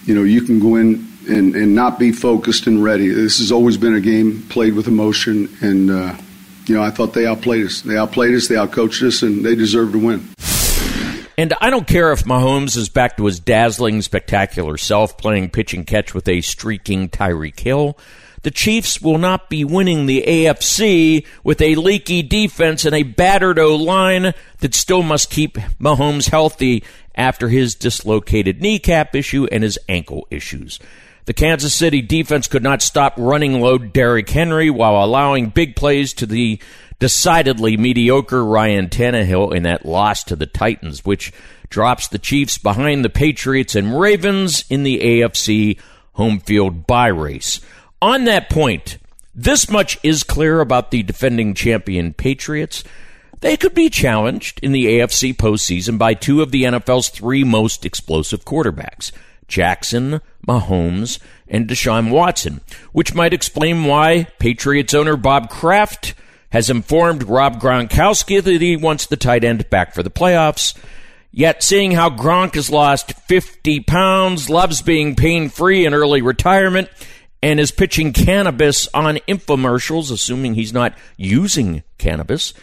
you 0.04 0.14
know, 0.14 0.22
you 0.22 0.42
can 0.42 0.60
go 0.60 0.76
in 0.76 1.06
and, 1.28 1.54
and 1.56 1.74
not 1.74 1.98
be 1.98 2.12
focused 2.12 2.66
and 2.66 2.82
ready. 2.84 3.08
This 3.08 3.38
has 3.38 3.50
always 3.50 3.76
been 3.76 3.94
a 3.94 4.00
game 4.00 4.42
played 4.48 4.74
with 4.74 4.86
emotion. 4.86 5.48
And, 5.62 5.90
uh, 5.90 6.16
you 6.66 6.74
know, 6.74 6.82
I 6.82 6.90
thought 6.90 7.14
they 7.14 7.26
outplayed 7.26 7.66
us. 7.66 7.80
They 7.80 7.96
outplayed 7.96 8.34
us, 8.34 8.48
they 8.48 8.54
outcoached 8.56 9.02
us, 9.02 9.22
and 9.22 9.44
they 9.44 9.54
deserve 9.54 9.92
to 9.92 9.98
win. 9.98 10.28
And 11.36 11.52
I 11.60 11.70
don't 11.70 11.86
care 11.86 12.12
if 12.12 12.24
Mahomes 12.24 12.76
is 12.76 12.88
back 12.88 13.16
to 13.16 13.24
his 13.24 13.40
dazzling, 13.40 14.02
spectacular 14.02 14.76
self, 14.76 15.18
playing 15.18 15.50
pitch 15.50 15.74
and 15.74 15.86
catch 15.86 16.14
with 16.14 16.28
a 16.28 16.40
streaking 16.42 17.08
Tyreek 17.08 17.58
Hill. 17.58 17.98
The 18.44 18.50
Chiefs 18.50 19.00
will 19.00 19.16
not 19.16 19.48
be 19.48 19.64
winning 19.64 20.04
the 20.04 20.22
AFC 20.26 21.26
with 21.42 21.62
a 21.62 21.76
leaky 21.76 22.22
defense 22.22 22.84
and 22.84 22.94
a 22.94 23.02
battered 23.02 23.58
O 23.58 23.74
line 23.74 24.34
that 24.58 24.74
still 24.74 25.02
must 25.02 25.30
keep 25.30 25.54
Mahomes 25.80 26.28
healthy 26.28 26.84
after 27.14 27.48
his 27.48 27.74
dislocated 27.74 28.60
kneecap 28.60 29.14
issue 29.14 29.46
and 29.50 29.62
his 29.62 29.78
ankle 29.88 30.28
issues. 30.30 30.78
The 31.24 31.32
Kansas 31.32 31.72
City 31.72 32.02
defense 32.02 32.46
could 32.46 32.62
not 32.62 32.82
stop 32.82 33.14
running 33.16 33.62
low 33.62 33.78
Derrick 33.78 34.28
Henry 34.28 34.68
while 34.68 35.02
allowing 35.02 35.48
big 35.48 35.74
plays 35.74 36.12
to 36.12 36.26
the 36.26 36.60
decidedly 36.98 37.78
mediocre 37.78 38.44
Ryan 38.44 38.90
Tannehill 38.90 39.54
in 39.54 39.62
that 39.62 39.86
loss 39.86 40.22
to 40.24 40.36
the 40.36 40.44
Titans, 40.44 41.02
which 41.02 41.32
drops 41.70 42.08
the 42.08 42.18
Chiefs 42.18 42.58
behind 42.58 43.06
the 43.06 43.10
Patriots 43.10 43.74
and 43.74 43.98
Ravens 43.98 44.66
in 44.68 44.82
the 44.82 45.00
AFC 45.00 45.78
home 46.12 46.40
field 46.40 46.86
bye 46.86 47.08
race. 47.08 47.60
On 48.00 48.24
that 48.24 48.50
point, 48.50 48.98
this 49.34 49.70
much 49.70 49.98
is 50.02 50.22
clear 50.22 50.60
about 50.60 50.90
the 50.90 51.02
defending 51.02 51.54
champion 51.54 52.12
Patriots. 52.14 52.84
They 53.40 53.56
could 53.56 53.74
be 53.74 53.90
challenged 53.90 54.60
in 54.62 54.72
the 54.72 54.86
AFC 54.86 55.34
postseason 55.34 55.98
by 55.98 56.14
two 56.14 56.40
of 56.40 56.50
the 56.50 56.64
NFL's 56.64 57.08
three 57.08 57.44
most 57.44 57.84
explosive 57.84 58.44
quarterbacks. 58.44 59.12
Jackson, 59.48 60.20
Mahomes, 60.46 61.18
and 61.48 61.68
Deshaun 61.68 62.10
Watson, 62.10 62.60
which 62.92 63.14
might 63.14 63.34
explain 63.34 63.84
why 63.84 64.28
Patriots 64.38 64.94
owner 64.94 65.16
Bob 65.16 65.50
Kraft 65.50 66.14
has 66.50 66.70
informed 66.70 67.24
Rob 67.24 67.60
Gronkowski 67.60 68.42
that 68.42 68.60
he 68.60 68.76
wants 68.76 69.06
the 69.06 69.16
tight 69.16 69.44
end 69.44 69.68
back 69.70 69.92
for 69.92 70.02
the 70.02 70.10
playoffs. 70.10 70.74
Yet, 71.32 71.64
seeing 71.64 71.90
how 71.90 72.10
Gronk 72.10 72.54
has 72.54 72.70
lost 72.70 73.12
50 73.12 73.80
pounds, 73.80 74.48
loves 74.48 74.80
being 74.80 75.16
pain 75.16 75.48
free 75.48 75.84
in 75.84 75.92
early 75.92 76.22
retirement, 76.22 76.88
and 77.44 77.60
is 77.60 77.70
pitching 77.70 78.14
cannabis 78.14 78.88
on 78.94 79.16
infomercials, 79.28 80.10
assuming 80.10 80.54
he's 80.54 80.72
not 80.72 80.96
using 81.18 81.82
cannabis, 81.98 82.54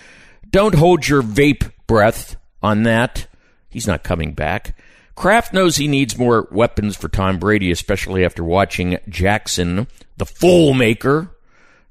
don't 0.50 0.74
hold 0.74 1.08
your 1.08 1.22
vape 1.22 1.72
breath 1.86 2.36
on 2.64 2.82
that. 2.82 3.28
He's 3.70 3.86
not 3.86 4.04
coming 4.04 4.34
back. 4.34 4.76
Kraft 5.14 5.54
knows 5.54 5.76
he 5.76 5.88
needs 5.88 6.18
more 6.18 6.48
weapons 6.50 6.96
for 6.96 7.10
Tom 7.10 7.38
Brady, 7.38 7.70
especially 7.70 8.26
after 8.26 8.44
watching 8.44 8.98
Jackson, 9.08 9.86
the 10.18 10.26
fool 10.26 10.74
maker, 10.74 11.30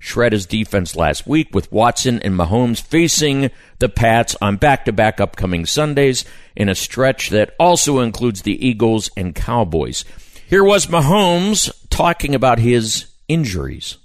shred 0.01 0.33
his 0.33 0.47
defense 0.47 0.97
last 0.97 1.29
week 1.29 1.55
with 1.55 1.71
Watson 1.71 2.19
and 2.23 2.35
Mahomes 2.35 2.83
facing 2.83 3.53
the 3.79 3.89
Pats 3.89 4.35
on 4.43 4.57
back 4.57 4.85
to 4.87 4.93
back 4.93 5.21
upcoming 5.21 5.65
Sundays 5.65 6.25
in 6.57 6.69
a 6.69 6.75
stretch 6.75 7.31
that 7.31 7.55
also 7.61 8.01
includes 8.01 8.43
the 8.43 8.67
Eagles 8.67 9.11
and 9.17 9.33
Cowboys. 9.33 10.05
Here 10.51 10.65
was 10.65 10.87
Mahomes 10.87 11.71
talking 11.91 12.35
about 12.35 12.59
his 12.59 13.07
injuries. 13.29 13.99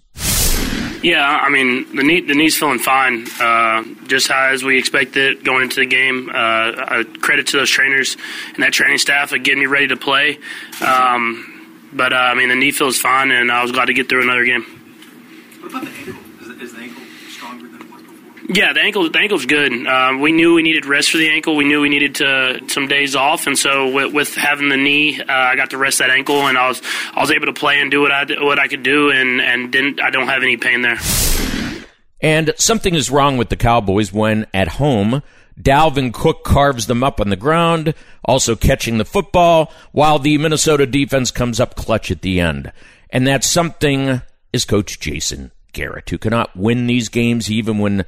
Yeah, 1.02 1.26
I 1.26 1.50
mean 1.50 1.96
the 1.96 2.04
knee 2.04 2.22
the 2.22 2.36
knee's 2.36 2.56
feeling 2.56 2.78
fine, 2.78 3.26
uh, 3.42 3.84
just 4.06 4.30
as 4.30 4.64
we 4.64 4.78
expected 4.78 5.44
going 5.44 5.64
into 5.64 5.80
the 5.80 5.88
game. 5.88 6.30
Uh, 6.32 7.04
credit 7.20 7.48
to 7.48 7.58
those 7.58 7.72
trainers 7.72 8.16
and 8.54 8.62
that 8.62 8.74
training 8.74 9.00
staff 9.00 9.34
of 9.34 9.44
getting 9.44 9.62
me 9.62 9.66
ready 9.66 9.88
to 9.88 9.98
play. 9.98 10.38
Um, 10.86 11.90
but 11.94 12.14
uh, 12.14 12.18
I 12.18 12.36
mean 12.36 12.50
the 12.50 12.56
knee 12.56 12.72
feels 12.72 13.00
fine, 13.00 13.32
and 13.32 13.52
I 13.52 13.64
was 13.64 13.72
glad 13.72 13.86
to 13.86 13.96
get 13.96 14.08
through 14.08 14.22
another 14.22 14.46
game. 14.46 14.62
What 15.62 15.72
about 15.72 15.86
the 15.86 15.90
ankle? 15.90 16.62
Is, 16.62 16.74
the 16.74 16.80
ankle 16.80 17.02
stronger 17.28 17.68
than 17.70 17.82
it 17.82 17.92
was 17.92 18.04
before? 18.04 18.35
Yeah, 18.48 18.74
the 18.74 18.82
ankle 18.82 19.10
the 19.10 19.18
ankle's 19.18 19.46
good. 19.46 19.88
Uh, 19.88 20.18
we 20.20 20.32
knew 20.32 20.54
we 20.54 20.62
needed 20.62 20.86
rest 20.86 21.12
for 21.12 21.18
the 21.18 21.30
ankle. 21.30 21.56
We 21.56 21.66
knew 21.66 21.82
we 21.82 21.90
needed 21.90 22.16
to, 22.16 22.62
some 22.68 22.88
days 22.88 23.16
off, 23.16 23.48
and 23.48 23.58
so 23.58 23.92
with, 23.92 24.14
with 24.14 24.36
having 24.36 24.70
the 24.70 24.78
knee, 24.78 25.20
uh, 25.20 25.26
I 25.28 25.56
got 25.56 25.72
to 25.72 25.78
rest 25.78 26.00
that 26.00 26.12
ankle, 26.12 26.48
and 26.48 26.58
I 26.58 26.68
was 26.68 26.82
I 27.14 27.22
was 27.22 27.32
able 27.32 27.48
to 27.48 27.54
play 27.54 27.82
and 27.82 27.90
do 27.90 28.02
what 28.02 28.12
I 28.12 28.26
what 28.44 28.60
I 28.60 28.68
could 28.68 28.84
do, 28.84 29.10
and 29.10 29.42
and 29.42 29.72
didn't 29.72 30.00
I 30.00 30.12
don't 30.12 30.28
have 30.28 30.44
any 30.44 30.58
pain 30.58 30.84
there. 30.84 31.00
And 32.22 32.54
something 32.58 32.94
is 32.94 33.10
wrong 33.10 33.38
with 33.38 33.50
the 33.50 33.56
Cowboys 33.56 34.14
when 34.14 34.46
at 34.54 34.68
home. 34.68 35.24
Dalvin 35.60 36.14
Cook 36.14 36.44
carves 36.44 36.88
them 36.88 37.04
up 37.04 37.22
on 37.22 37.30
the 37.30 37.36
ground, 37.38 37.94
also 38.26 38.56
catching 38.56 38.98
the 38.98 39.06
football, 39.06 39.72
while 39.92 40.20
the 40.20 40.38
Minnesota 40.38 40.86
defense 40.86 41.32
comes 41.32 41.60
up 41.60 41.76
clutch 41.76 42.12
at 42.12 42.22
the 42.22 42.42
end. 42.42 42.72
And 43.10 43.26
that's 43.26 43.48
something 43.48 44.22
is 44.52 44.66
Coach 44.66 45.00
Jason 45.00 45.52
Garrett, 45.72 46.10
who 46.10 46.18
cannot 46.18 46.56
win 46.58 46.88
these 46.88 47.10
games 47.10 47.52
even 47.52 47.80
when 47.80 48.06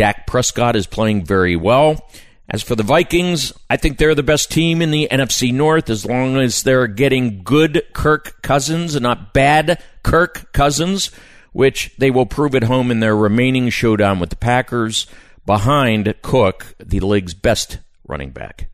Dak 0.00 0.26
Prescott 0.26 0.76
is 0.76 0.86
playing 0.86 1.26
very 1.26 1.56
well. 1.56 2.08
As 2.48 2.62
for 2.62 2.74
the 2.74 2.82
Vikings, 2.82 3.52
I 3.68 3.76
think 3.76 3.98
they're 3.98 4.14
the 4.14 4.22
best 4.22 4.50
team 4.50 4.80
in 4.80 4.90
the 4.90 5.06
NFC 5.10 5.52
North 5.52 5.90
as 5.90 6.06
long 6.06 6.38
as 6.38 6.62
they're 6.62 6.86
getting 6.86 7.42
good 7.42 7.84
Kirk 7.92 8.40
Cousins 8.40 8.94
and 8.94 9.02
not 9.02 9.34
bad 9.34 9.82
Kirk 10.02 10.52
Cousins 10.52 11.10
which 11.52 11.94
they 11.98 12.10
will 12.10 12.26
prove 12.26 12.54
at 12.54 12.64
home 12.64 12.90
in 12.90 13.00
their 13.00 13.16
remaining 13.16 13.68
showdown 13.68 14.20
with 14.20 14.30
the 14.30 14.36
Packers 14.36 15.06
behind 15.46 16.14
Cook, 16.22 16.74
the 16.78 17.00
league's 17.00 17.34
best 17.34 17.78
running 18.06 18.30
back. 18.30 18.70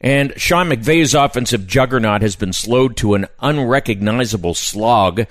And 0.00 0.34
Sean 0.36 0.68
McVay's 0.68 1.14
offensive 1.14 1.66
juggernaut 1.66 2.20
has 2.20 2.36
been 2.36 2.52
slowed 2.52 2.96
to 2.98 3.14
an 3.14 3.26
unrecognizable 3.40 4.52
slog. 4.52 5.26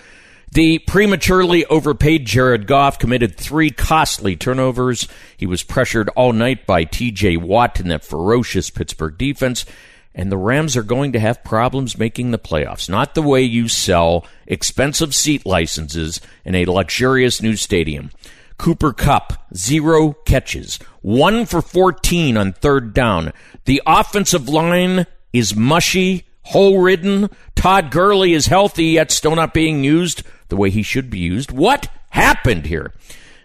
The 0.53 0.77
prematurely 0.77 1.65
overpaid 1.65 2.25
Jared 2.25 2.67
Goff 2.67 2.99
committed 2.99 3.35
three 3.35 3.71
costly 3.71 4.35
turnovers. 4.35 5.07
He 5.35 5.47
was 5.47 5.63
pressured 5.63 6.09
all 6.09 6.31
night 6.31 6.67
by 6.67 6.85
TJ 6.85 7.41
Watt 7.41 7.79
in 7.79 7.87
that 7.87 8.05
ferocious 8.05 8.69
Pittsburgh 8.69 9.17
defense 9.17 9.65
and 10.13 10.31
the 10.31 10.37
Rams 10.37 10.77
are 10.77 10.83
going 10.83 11.11
to 11.13 11.19
have 11.19 11.43
problems 11.43 11.97
making 11.97 12.29
the 12.29 12.37
playoffs. 12.37 12.87
Not 12.87 13.15
the 13.15 13.21
way 13.21 13.41
you 13.41 13.67
sell 13.67 14.27
expensive 14.45 15.15
seat 15.15 15.43
licenses 15.43 16.21
in 16.45 16.53
a 16.53 16.65
luxurious 16.65 17.41
new 17.41 17.55
stadium. 17.55 18.11
Cooper 18.57 18.93
Kupp, 18.93 19.33
zero 19.55 20.13
catches, 20.25 20.77
one 21.01 21.47
for 21.47 21.61
14 21.61 22.37
on 22.37 22.53
third 22.53 22.93
down. 22.93 23.33
The 23.65 23.81
offensive 23.87 24.47
line 24.47 25.07
is 25.33 25.55
mushy, 25.55 26.27
hole 26.43 26.79
ridden. 26.79 27.29
Todd 27.55 27.89
Gurley 27.89 28.33
is 28.33 28.45
healthy, 28.45 28.85
yet 28.85 29.11
still 29.11 29.35
not 29.35 29.53
being 29.53 29.83
used 29.83 30.21
the 30.53 30.57
way 30.57 30.69
he 30.69 30.83
should 30.83 31.09
be 31.09 31.17
used. 31.17 31.51
What 31.51 31.87
happened 32.09 32.67
here? 32.67 32.93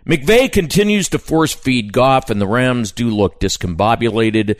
McVay 0.06 0.52
continues 0.52 1.08
to 1.08 1.18
force 1.18 1.54
feed 1.54 1.90
Goff, 1.90 2.28
and 2.28 2.38
the 2.38 2.46
Rams 2.46 2.92
do 2.92 3.08
look 3.08 3.40
discombobulated. 3.40 4.58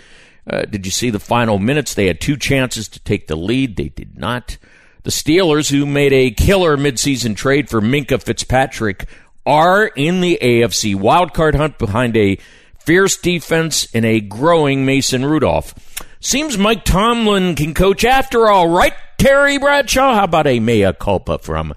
Uh, 0.48 0.62
did 0.62 0.87
you 0.87 0.90
see 0.90 1.11
the 1.11 1.18
final 1.18 1.58
minutes? 1.58 1.92
They 1.92 2.06
had 2.06 2.22
two 2.22 2.38
chances 2.38 2.88
to 2.88 3.00
take 3.00 3.26
the 3.26 3.37
lead. 3.37 3.76
They 3.76 3.90
did 3.90 4.16
not. 4.16 4.56
The 5.02 5.11
Steelers, 5.11 5.70
who 5.70 5.84
made 5.84 6.14
a 6.14 6.30
killer 6.30 6.78
midseason 6.78 7.37
trade 7.37 7.68
for 7.68 7.82
Minkah 7.82 8.22
Fitzpatrick, 8.22 9.06
are 9.44 9.87
in 9.88 10.22
the 10.22 10.38
AFC 10.40 10.96
wildcard 10.96 11.54
hunt 11.54 11.78
behind 11.78 12.16
a 12.16 12.38
fierce 12.78 13.18
defense 13.18 13.87
and 13.94 14.06
a 14.06 14.20
growing 14.20 14.87
Mason 14.87 15.26
Rudolph. 15.26 15.74
Seems 16.20 16.56
Mike 16.56 16.87
Tomlin 16.87 17.54
can 17.56 17.74
coach 17.74 18.06
after 18.06 18.48
all, 18.48 18.70
right, 18.70 18.94
Terry 19.18 19.58
Bradshaw? 19.58 20.14
How 20.14 20.24
about 20.24 20.46
a 20.46 20.61
mea 20.61 20.92
culpa 20.98 21.38
from 21.38 21.74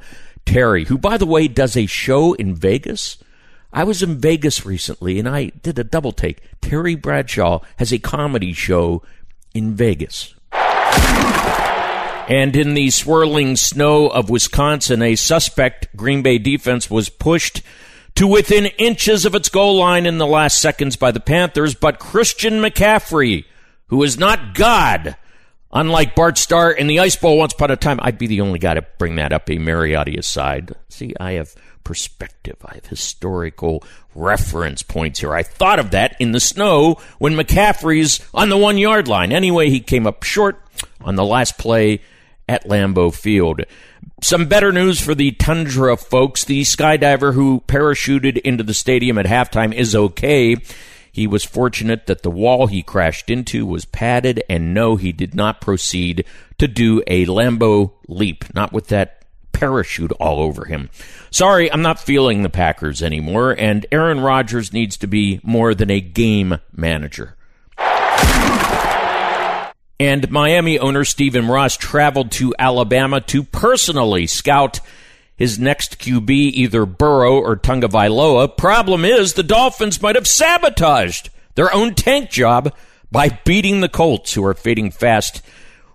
Terry, 0.51 0.83
who, 0.83 0.97
by 0.97 1.17
the 1.17 1.25
way, 1.25 1.47
does 1.47 1.77
a 1.77 1.85
show 1.85 2.33
in 2.33 2.53
Vegas? 2.53 3.17
I 3.71 3.85
was 3.85 4.03
in 4.03 4.17
Vegas 4.17 4.65
recently 4.65 5.17
and 5.17 5.29
I 5.29 5.53
did 5.63 5.79
a 5.79 5.83
double 5.85 6.11
take. 6.11 6.41
Terry 6.59 6.93
Bradshaw 6.93 7.61
has 7.77 7.93
a 7.93 7.99
comedy 7.99 8.51
show 8.51 9.01
in 9.53 9.75
Vegas. 9.75 10.35
And 10.51 12.53
in 12.53 12.73
the 12.73 12.89
swirling 12.89 13.55
snow 13.55 14.09
of 14.09 14.29
Wisconsin, 14.29 15.01
a 15.01 15.15
suspect 15.15 15.95
Green 15.95 16.21
Bay 16.21 16.37
defense 16.37 16.89
was 16.89 17.07
pushed 17.07 17.61
to 18.15 18.27
within 18.27 18.65
inches 18.77 19.25
of 19.25 19.35
its 19.35 19.47
goal 19.47 19.77
line 19.77 20.05
in 20.05 20.17
the 20.17 20.27
last 20.27 20.59
seconds 20.59 20.97
by 20.97 21.11
the 21.11 21.21
Panthers, 21.21 21.75
but 21.75 21.97
Christian 21.97 22.55
McCaffrey, 22.55 23.45
who 23.87 24.03
is 24.03 24.19
not 24.19 24.53
God, 24.53 25.15
unlike 25.73 26.15
Bart 26.15 26.37
Starr 26.37 26.71
in 26.71 26.87
the 26.87 26.99
Ice 26.99 27.15
Bowl 27.15 27.37
once 27.37 27.53
upon 27.53 27.71
a 27.71 27.75
time, 27.75 27.99
I'd 28.01 28.17
be 28.17 28.27
the 28.27 28.41
only 28.41 28.59
guy 28.59 28.73
to 28.73 28.85
bring 28.97 29.15
that 29.15 29.33
up, 29.33 29.49
a 29.49 29.57
Mariotti 29.57 30.17
aside. 30.17 30.73
See, 30.89 31.13
I 31.19 31.33
have 31.33 31.55
perspective. 31.83 32.57
I 32.65 32.75
have 32.75 32.85
historical 32.85 33.83
reference 34.15 34.83
points 34.83 35.19
here. 35.19 35.33
I 35.33 35.43
thought 35.43 35.79
of 35.79 35.91
that 35.91 36.15
in 36.19 36.31
the 36.31 36.39
snow 36.39 36.97
when 37.19 37.33
McCaffrey's 37.33 38.19
on 38.33 38.49
the 38.49 38.57
one 38.57 38.77
yard 38.77 39.07
line. 39.07 39.31
Anyway, 39.31 39.69
he 39.69 39.79
came 39.79 40.05
up 40.07 40.23
short 40.23 40.61
on 41.01 41.15
the 41.15 41.25
last 41.25 41.57
play 41.57 42.01
at 42.47 42.65
Lambeau 42.65 43.13
Field. 43.13 43.61
Some 44.21 44.47
better 44.47 44.71
news 44.71 45.01
for 45.01 45.15
the 45.15 45.31
Tundra 45.31 45.97
folks. 45.97 46.43
The 46.43 46.61
skydiver 46.61 47.33
who 47.33 47.61
parachuted 47.67 48.37
into 48.39 48.63
the 48.63 48.73
stadium 48.73 49.17
at 49.17 49.25
halftime 49.25 49.73
is 49.73 49.95
okay. 49.95 50.57
He 51.11 51.27
was 51.27 51.43
fortunate 51.43 52.05
that 52.07 52.23
the 52.23 52.31
wall 52.31 52.67
he 52.67 52.81
crashed 52.81 53.29
into 53.29 53.65
was 53.65 53.85
padded, 53.85 54.43
and 54.49 54.73
no, 54.73 54.95
he 54.95 55.11
did 55.11 55.35
not 55.35 55.61
proceed 55.61 56.25
to 56.57 56.67
do 56.67 57.03
a 57.07 57.25
Lambeau 57.25 57.91
leap, 58.07 58.45
not 58.55 58.71
with 58.71 58.87
that 58.87 59.25
parachute 59.51 60.11
all 60.13 60.39
over 60.39 60.65
him. 60.65 60.89
Sorry, 61.29 61.71
I'm 61.71 61.81
not 61.81 61.99
feeling 61.99 62.41
the 62.41 62.49
Packers 62.49 63.03
anymore, 63.03 63.51
and 63.51 63.85
Aaron 63.91 64.21
Rodgers 64.21 64.73
needs 64.73 64.97
to 64.97 65.07
be 65.07 65.39
more 65.43 65.75
than 65.75 65.91
a 65.91 66.01
game 66.01 66.59
manager. 66.73 67.35
And 69.99 70.31
Miami 70.31 70.79
owner 70.79 71.03
Stephen 71.03 71.47
Ross 71.47 71.77
traveled 71.77 72.31
to 72.31 72.55
Alabama 72.57 73.21
to 73.21 73.43
personally 73.43 74.25
scout 74.25 74.79
his 75.41 75.57
next 75.57 75.97
QB, 75.97 76.29
either 76.29 76.85
Burrow 76.85 77.39
or 77.39 77.55
Tagovailoa. 77.55 78.55
Problem 78.55 79.03
is, 79.03 79.33
the 79.33 79.41
Dolphins 79.41 79.99
might 79.99 80.13
have 80.13 80.27
sabotaged 80.27 81.31
their 81.55 81.73
own 81.73 81.95
tank 81.95 82.29
job 82.29 82.71
by 83.11 83.29
beating 83.43 83.81
the 83.81 83.89
Colts, 83.89 84.35
who 84.35 84.45
are 84.45 84.53
fading 84.53 84.91
fast 84.91 85.41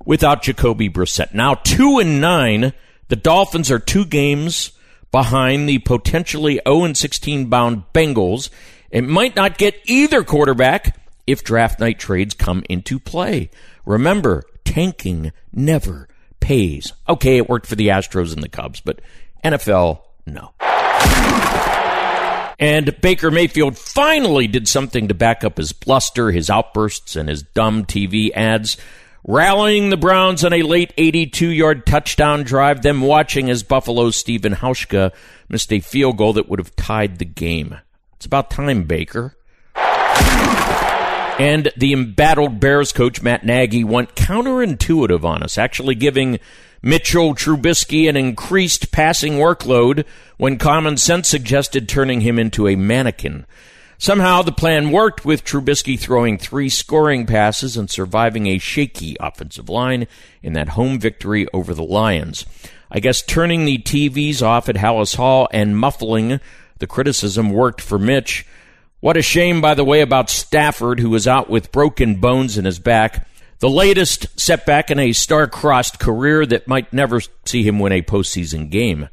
without 0.04 0.42
Jacoby 0.42 0.90
Brissett. 0.90 1.32
Now, 1.32 1.54
two 1.54 2.00
and 2.00 2.20
nine, 2.20 2.72
the 3.06 3.14
Dolphins 3.14 3.70
are 3.70 3.78
two 3.78 4.04
games 4.04 4.72
behind 5.12 5.68
the 5.68 5.78
potentially 5.78 6.60
0 6.66 6.82
and 6.82 6.96
16 6.96 7.46
bound 7.46 7.84
Bengals. 7.94 8.50
It 8.90 9.02
might 9.02 9.36
not 9.36 9.58
get 9.58 9.80
either 9.84 10.24
quarterback 10.24 10.98
if 11.24 11.44
draft 11.44 11.78
night 11.78 12.00
trades 12.00 12.34
come 12.34 12.64
into 12.68 12.98
play. 12.98 13.50
Remember, 13.84 14.42
tanking 14.64 15.30
never 15.52 16.08
pays. 16.40 16.92
Okay, 17.08 17.36
it 17.36 17.48
worked 17.48 17.66
for 17.66 17.76
the 17.76 17.88
Astros 17.88 18.32
and 18.32 18.42
the 18.42 18.48
Cubs, 18.48 18.80
but 18.80 19.00
NFL, 19.46 20.00
no. 20.26 20.52
And 22.58 22.98
Baker 23.00 23.30
Mayfield 23.30 23.76
finally 23.76 24.46
did 24.46 24.66
something 24.66 25.08
to 25.08 25.14
back 25.14 25.44
up 25.44 25.58
his 25.58 25.72
bluster, 25.72 26.30
his 26.30 26.48
outbursts, 26.48 27.14
and 27.14 27.28
his 27.28 27.42
dumb 27.42 27.84
TV 27.84 28.30
ads, 28.34 28.78
rallying 29.24 29.90
the 29.90 29.96
Browns 29.96 30.42
on 30.44 30.52
a 30.52 30.62
late 30.62 30.92
82 30.96 31.48
yard 31.48 31.86
touchdown 31.86 32.44
drive, 32.44 32.82
then 32.82 33.02
watching 33.02 33.50
as 33.50 33.62
Buffalo's 33.62 34.16
Stephen 34.16 34.54
Hauschka 34.54 35.12
missed 35.48 35.72
a 35.72 35.80
field 35.80 36.16
goal 36.16 36.32
that 36.32 36.48
would 36.48 36.58
have 36.58 36.74
tied 36.76 37.18
the 37.18 37.24
game. 37.24 37.76
It's 38.14 38.26
about 38.26 38.50
time, 38.50 38.84
Baker. 38.84 39.36
And 41.38 41.70
the 41.76 41.92
embattled 41.92 42.60
Bears 42.60 42.92
coach 42.92 43.20
Matt 43.20 43.44
Nagy 43.44 43.84
went 43.84 44.14
counterintuitive 44.14 45.22
on 45.22 45.42
us, 45.42 45.58
actually 45.58 45.94
giving 45.94 46.40
Mitchell 46.82 47.34
Trubisky 47.34 48.08
an 48.08 48.16
increased 48.16 48.92
passing 48.92 49.34
workload 49.34 50.04
when 50.36 50.58
common 50.58 50.96
sense 50.96 51.28
suggested 51.28 51.88
turning 51.88 52.20
him 52.20 52.38
into 52.38 52.68
a 52.68 52.76
mannequin. 52.76 53.46
Somehow 53.98 54.42
the 54.42 54.52
plan 54.52 54.90
worked 54.90 55.24
with 55.24 55.44
Trubisky 55.44 55.98
throwing 55.98 56.36
three 56.36 56.68
scoring 56.68 57.24
passes 57.24 57.76
and 57.76 57.88
surviving 57.88 58.46
a 58.46 58.58
shaky 58.58 59.16
offensive 59.18 59.70
line 59.70 60.06
in 60.42 60.52
that 60.52 60.70
home 60.70 61.00
victory 61.00 61.46
over 61.54 61.72
the 61.72 61.82
Lions. 61.82 62.44
I 62.90 63.00
guess 63.00 63.22
turning 63.22 63.64
the 63.64 63.78
TVs 63.78 64.42
off 64.42 64.68
at 64.68 64.76
Halas 64.76 65.16
Hall 65.16 65.48
and 65.50 65.78
muffling 65.78 66.40
the 66.78 66.86
criticism 66.86 67.50
worked 67.50 67.80
for 67.80 67.98
Mitch. 67.98 68.46
What 69.00 69.16
a 69.16 69.22
shame, 69.22 69.60
by 69.60 69.74
the 69.74 69.84
way, 69.84 70.02
about 70.02 70.30
Stafford, 70.30 71.00
who 71.00 71.10
was 71.10 71.26
out 71.26 71.48
with 71.48 71.72
broken 71.72 72.16
bones 72.16 72.58
in 72.58 72.64
his 72.64 72.78
back. 72.78 73.26
The 73.58 73.70
latest 73.70 74.38
setback 74.38 74.90
in 74.90 74.98
a 74.98 75.12
star-crossed 75.12 75.98
career 75.98 76.44
that 76.44 76.68
might 76.68 76.92
never 76.92 77.20
see 77.46 77.62
him 77.62 77.78
win 77.78 77.92
a 77.92 78.02
postseason 78.02 78.68
game. 78.68 79.08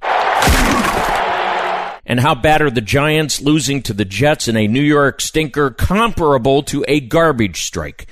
And 2.06 2.20
how 2.20 2.36
bad 2.36 2.62
are 2.62 2.70
the 2.70 2.82
Giants 2.82 3.42
losing 3.42 3.82
to 3.84 3.94
the 3.94 4.04
Jets 4.04 4.50
in 4.50 4.58
a 4.58 4.68
New 4.68 4.82
York 4.82 5.22
stinker 5.22 5.70
comparable 5.70 6.62
to 6.64 6.84
a 6.90 7.00
garbage 7.00 7.64
strike? 7.64 8.08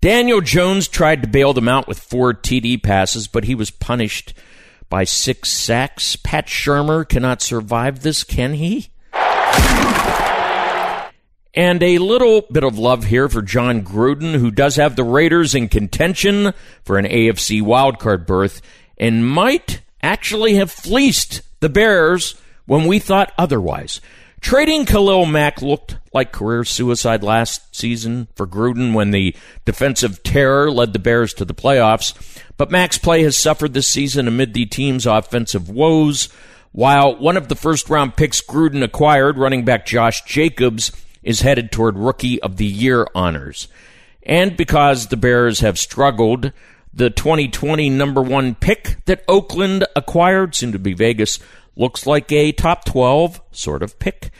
Daniel 0.00 0.40
Jones 0.40 0.88
tried 0.88 1.22
to 1.22 1.28
bail 1.28 1.52
them 1.52 1.68
out 1.68 1.86
with 1.86 2.00
four 2.00 2.34
TD 2.34 2.82
passes, 2.82 3.28
but 3.28 3.44
he 3.44 3.54
was 3.54 3.70
punished 3.70 4.34
by 4.88 5.04
six 5.04 5.50
sacks. 5.50 6.16
Pat 6.16 6.46
Shurmur 6.46 7.08
cannot 7.08 7.40
survive 7.40 8.02
this, 8.02 8.24
can 8.24 8.54
he? 8.54 8.90
And 11.58 11.82
a 11.82 11.98
little 11.98 12.42
bit 12.52 12.62
of 12.62 12.78
love 12.78 13.02
here 13.02 13.28
for 13.28 13.42
Jon 13.42 13.82
Gruden, 13.82 14.34
who 14.34 14.52
does 14.52 14.76
have 14.76 14.94
the 14.94 15.02
Raiders 15.02 15.56
in 15.56 15.66
contention 15.66 16.54
for 16.84 16.98
an 16.98 17.04
AFC 17.04 17.62
wildcard 17.62 18.28
berth 18.28 18.62
and 18.96 19.28
might 19.28 19.80
actually 20.00 20.54
have 20.54 20.70
fleeced 20.70 21.42
the 21.58 21.68
Bears 21.68 22.40
when 22.66 22.86
we 22.86 23.00
thought 23.00 23.32
otherwise. 23.36 24.00
Trading 24.40 24.86
Khalil 24.86 25.26
Mack 25.26 25.60
looked 25.60 25.96
like 26.12 26.30
career 26.30 26.62
suicide 26.62 27.24
last 27.24 27.74
season 27.74 28.28
for 28.36 28.46
Gruden 28.46 28.94
when 28.94 29.10
the 29.10 29.34
defensive 29.64 30.22
terror 30.22 30.70
led 30.70 30.92
the 30.92 31.00
Bears 31.00 31.34
to 31.34 31.44
the 31.44 31.54
playoffs. 31.54 32.14
But 32.56 32.70
Mack's 32.70 32.98
play 32.98 33.24
has 33.24 33.36
suffered 33.36 33.74
this 33.74 33.88
season 33.88 34.28
amid 34.28 34.54
the 34.54 34.66
team's 34.66 35.06
offensive 35.06 35.68
woes. 35.68 36.28
While 36.70 37.16
one 37.16 37.36
of 37.36 37.48
the 37.48 37.56
first 37.56 37.90
round 37.90 38.14
picks 38.14 38.40
Gruden 38.40 38.84
acquired, 38.84 39.38
running 39.38 39.64
back 39.64 39.86
Josh 39.86 40.22
Jacobs, 40.22 40.92
is 41.22 41.40
headed 41.40 41.72
toward 41.72 41.98
Rookie 41.98 42.40
of 42.42 42.56
the 42.56 42.66
Year 42.66 43.06
honors. 43.14 43.68
And 44.22 44.56
because 44.56 45.06
the 45.06 45.16
Bears 45.16 45.60
have 45.60 45.78
struggled, 45.78 46.52
the 46.92 47.10
2020 47.10 47.90
number 47.90 48.20
one 48.22 48.54
pick 48.54 48.96
that 49.06 49.24
Oakland 49.28 49.86
acquired, 49.96 50.54
soon 50.54 50.72
to 50.72 50.78
be 50.78 50.92
Vegas, 50.92 51.38
looks 51.76 52.06
like 52.06 52.30
a 52.32 52.52
top 52.52 52.84
12 52.84 53.40
sort 53.52 53.82
of 53.82 53.98
pick. 53.98 54.30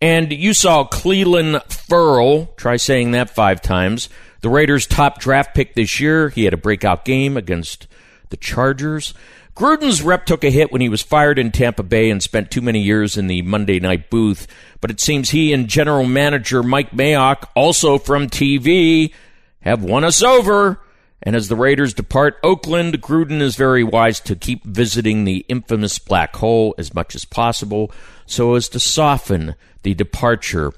And 0.00 0.32
you 0.32 0.54
saw 0.54 0.88
Clelin 0.88 1.62
Ferrell, 1.70 2.54
try 2.56 2.76
saying 2.76 3.10
that 3.10 3.28
five 3.28 3.60
times, 3.60 4.08
the 4.40 4.48
Raiders' 4.48 4.86
top 4.86 5.20
draft 5.20 5.54
pick 5.54 5.74
this 5.74 6.00
year. 6.00 6.30
He 6.30 6.44
had 6.44 6.54
a 6.54 6.58
breakout 6.58 7.04
game 7.04 7.36
against 7.36 7.86
the 8.30 8.38
Chargers. 8.38 9.12
Gruden's 9.54 10.02
rep 10.02 10.26
took 10.26 10.44
a 10.44 10.50
hit 10.50 10.72
when 10.72 10.80
he 10.80 10.88
was 10.88 11.02
fired 11.02 11.38
in 11.38 11.50
Tampa 11.50 11.82
Bay 11.82 12.10
and 12.10 12.22
spent 12.22 12.50
too 12.50 12.60
many 12.60 12.80
years 12.80 13.16
in 13.16 13.26
the 13.26 13.42
Monday 13.42 13.80
night 13.80 14.10
booth, 14.10 14.46
but 14.80 14.90
it 14.90 15.00
seems 15.00 15.30
he 15.30 15.52
and 15.52 15.68
general 15.68 16.04
manager 16.04 16.62
Mike 16.62 16.92
Mayock, 16.92 17.48
also 17.54 17.98
from 17.98 18.28
TV, 18.28 19.12
have 19.60 19.82
won 19.82 20.04
us 20.04 20.22
over. 20.22 20.80
And 21.22 21.36
as 21.36 21.48
the 21.48 21.56
Raiders 21.56 21.92
depart 21.92 22.38
Oakland, 22.42 23.02
Gruden 23.02 23.42
is 23.42 23.56
very 23.56 23.84
wise 23.84 24.20
to 24.20 24.34
keep 24.34 24.64
visiting 24.64 25.24
the 25.24 25.44
infamous 25.48 25.98
black 25.98 26.36
hole 26.36 26.74
as 26.78 26.94
much 26.94 27.14
as 27.14 27.26
possible 27.26 27.92
so 28.24 28.54
as 28.54 28.68
to 28.70 28.80
soften 28.80 29.54
the 29.82 29.92
departure 29.92 30.72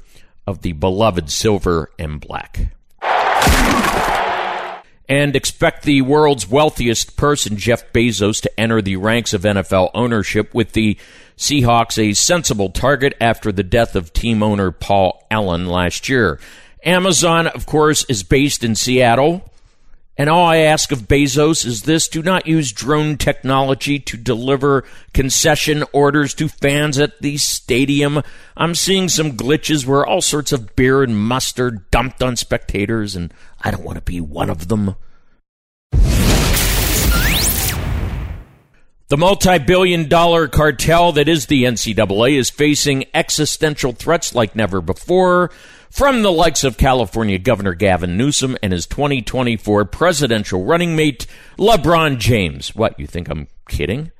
of 0.46 0.62
the 0.62 0.72
beloved 0.72 1.30
silver 1.30 1.90
and 1.98 2.20
black 2.20 2.72
and 5.08 5.34
expect 5.34 5.82
the 5.82 6.02
world's 6.02 6.48
wealthiest 6.48 7.16
person, 7.16 7.56
Jeff 7.56 7.92
Bezos, 7.92 8.40
to 8.42 8.60
enter 8.60 8.80
the 8.80 8.96
ranks 8.96 9.32
of 9.34 9.42
NFL 9.42 9.90
ownership 9.94 10.54
with 10.54 10.72
the 10.72 10.96
Seahawks 11.36 11.98
a 11.98 12.14
sensible 12.14 12.70
target 12.70 13.14
after 13.20 13.50
the 13.50 13.62
death 13.62 13.96
of 13.96 14.12
team 14.12 14.42
owner 14.42 14.70
Paul 14.70 15.26
Allen 15.30 15.66
last 15.66 16.08
year. 16.08 16.38
Amazon, 16.84 17.46
of 17.46 17.66
course, 17.66 18.04
is 18.04 18.22
based 18.22 18.64
in 18.64 18.74
Seattle. 18.74 19.48
And 20.18 20.28
all 20.28 20.46
I 20.46 20.58
ask 20.58 20.92
of 20.92 21.08
Bezos 21.08 21.64
is 21.64 21.82
this 21.82 22.06
do 22.06 22.22
not 22.22 22.46
use 22.46 22.70
drone 22.70 23.16
technology 23.16 23.98
to 24.00 24.16
deliver 24.18 24.84
concession 25.14 25.84
orders 25.92 26.34
to 26.34 26.48
fans 26.48 26.98
at 26.98 27.20
the 27.22 27.38
stadium. 27.38 28.22
I'm 28.54 28.74
seeing 28.74 29.08
some 29.08 29.38
glitches 29.38 29.86
where 29.86 30.04
all 30.04 30.20
sorts 30.20 30.52
of 30.52 30.76
beer 30.76 31.02
and 31.02 31.18
mustard 31.18 31.90
dumped 31.90 32.22
on 32.22 32.36
spectators, 32.36 33.16
and 33.16 33.32
I 33.62 33.70
don't 33.70 33.84
want 33.84 33.96
to 33.96 34.02
be 34.02 34.20
one 34.20 34.50
of 34.50 34.68
them. 34.68 34.96
The 39.08 39.18
multi 39.18 39.58
billion 39.58 40.08
dollar 40.08 40.48
cartel 40.48 41.12
that 41.12 41.28
is 41.28 41.46
the 41.46 41.64
NCAA 41.64 42.38
is 42.38 42.48
facing 42.48 43.04
existential 43.12 43.92
threats 43.92 44.34
like 44.34 44.56
never 44.56 44.80
before 44.80 45.50
from 45.90 46.22
the 46.22 46.32
likes 46.32 46.64
of 46.64 46.78
California 46.78 47.38
Governor 47.38 47.74
Gavin 47.74 48.16
Newsom 48.16 48.56
and 48.62 48.72
his 48.72 48.86
2024 48.86 49.84
presidential 49.84 50.64
running 50.64 50.96
mate, 50.96 51.26
LeBron 51.58 52.18
James. 52.18 52.74
What, 52.74 52.98
you 52.98 53.06
think 53.06 53.28
I'm 53.28 53.48
kidding? 53.68 54.12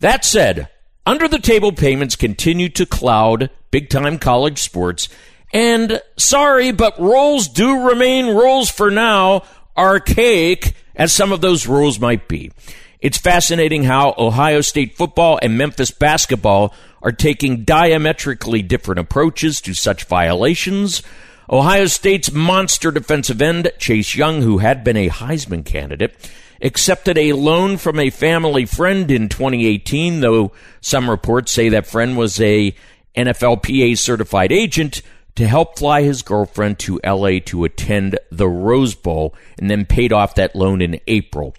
That 0.00 0.24
said, 0.24 0.70
under 1.04 1.28
the 1.28 1.38
table 1.38 1.72
payments 1.72 2.16
continue 2.16 2.70
to 2.70 2.86
cloud 2.86 3.50
big 3.70 3.90
time 3.90 4.18
college 4.18 4.62
sports 4.62 5.10
and 5.52 6.00
sorry, 6.16 6.72
but 6.72 7.00
rules 7.00 7.48
do 7.48 7.88
remain 7.88 8.26
rules 8.26 8.70
for 8.70 8.90
now, 8.90 9.42
archaic 9.76 10.74
as 10.94 11.12
some 11.12 11.32
of 11.32 11.40
those 11.40 11.66
rules 11.66 12.00
might 12.00 12.28
be. 12.28 12.52
It's 13.00 13.18
fascinating 13.18 13.84
how 13.84 14.14
Ohio 14.16 14.60
State 14.60 14.96
football 14.96 15.38
and 15.42 15.58
Memphis 15.58 15.90
basketball 15.90 16.72
are 17.02 17.12
taking 17.12 17.64
diametrically 17.64 18.62
different 18.62 19.00
approaches 19.00 19.60
to 19.62 19.74
such 19.74 20.04
violations. 20.04 21.02
Ohio 21.50 21.86
State's 21.86 22.30
monster 22.30 22.92
defensive 22.92 23.42
end, 23.42 23.72
Chase 23.78 24.14
Young, 24.14 24.42
who 24.42 24.58
had 24.58 24.84
been 24.84 24.96
a 24.96 25.08
Heisman 25.08 25.64
candidate, 25.64 26.14
accepted 26.62 27.18
a 27.18 27.32
loan 27.32 27.76
from 27.76 27.98
a 27.98 28.10
family 28.10 28.64
friend 28.64 29.10
in 29.10 29.28
2018, 29.28 30.20
though 30.20 30.52
some 30.80 31.10
reports 31.10 31.50
say 31.50 31.68
that 31.70 31.88
friend 31.88 32.16
was 32.16 32.40
a 32.40 32.74
NFLPA 33.16 33.98
certified 33.98 34.52
agent 34.52 35.02
to 35.36 35.46
help 35.46 35.78
fly 35.78 36.02
his 36.02 36.22
girlfriend 36.22 36.78
to 36.80 37.00
LA 37.04 37.38
to 37.46 37.64
attend 37.64 38.18
the 38.30 38.48
Rose 38.48 38.94
Bowl 38.94 39.34
and 39.58 39.70
then 39.70 39.84
paid 39.84 40.12
off 40.12 40.34
that 40.34 40.54
loan 40.54 40.82
in 40.82 41.00
April. 41.06 41.54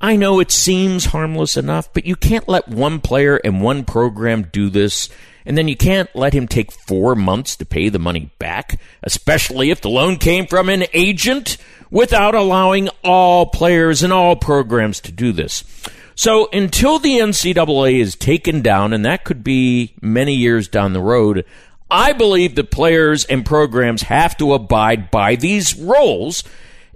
I 0.00 0.16
know 0.16 0.38
it 0.38 0.52
seems 0.52 1.06
harmless 1.06 1.56
enough, 1.56 1.92
but 1.92 2.06
you 2.06 2.14
can't 2.14 2.48
let 2.48 2.68
one 2.68 3.00
player 3.00 3.36
and 3.36 3.60
one 3.60 3.84
program 3.84 4.48
do 4.52 4.70
this, 4.70 5.08
and 5.44 5.58
then 5.58 5.66
you 5.66 5.76
can't 5.76 6.14
let 6.14 6.32
him 6.32 6.46
take 6.46 6.70
four 6.70 7.16
months 7.16 7.56
to 7.56 7.66
pay 7.66 7.88
the 7.88 7.98
money 7.98 8.30
back, 8.38 8.80
especially 9.02 9.70
if 9.70 9.80
the 9.80 9.90
loan 9.90 10.16
came 10.16 10.46
from 10.46 10.68
an 10.68 10.84
agent, 10.92 11.56
without 11.90 12.34
allowing 12.36 12.88
all 13.02 13.46
players 13.46 14.02
and 14.04 14.12
all 14.12 14.36
programs 14.36 15.00
to 15.00 15.10
do 15.10 15.32
this. 15.32 15.64
So 16.14 16.48
until 16.52 16.98
the 16.98 17.18
NCAA 17.18 18.00
is 18.00 18.14
taken 18.14 18.60
down, 18.60 18.92
and 18.92 19.04
that 19.04 19.24
could 19.24 19.42
be 19.42 19.94
many 20.00 20.34
years 20.34 20.68
down 20.68 20.92
the 20.92 21.00
road, 21.00 21.44
I 21.90 22.12
believe 22.12 22.54
the 22.54 22.64
players 22.64 23.24
and 23.24 23.46
programs 23.46 24.02
have 24.02 24.36
to 24.38 24.52
abide 24.52 25.10
by 25.10 25.36
these 25.36 25.76
rules. 25.76 26.44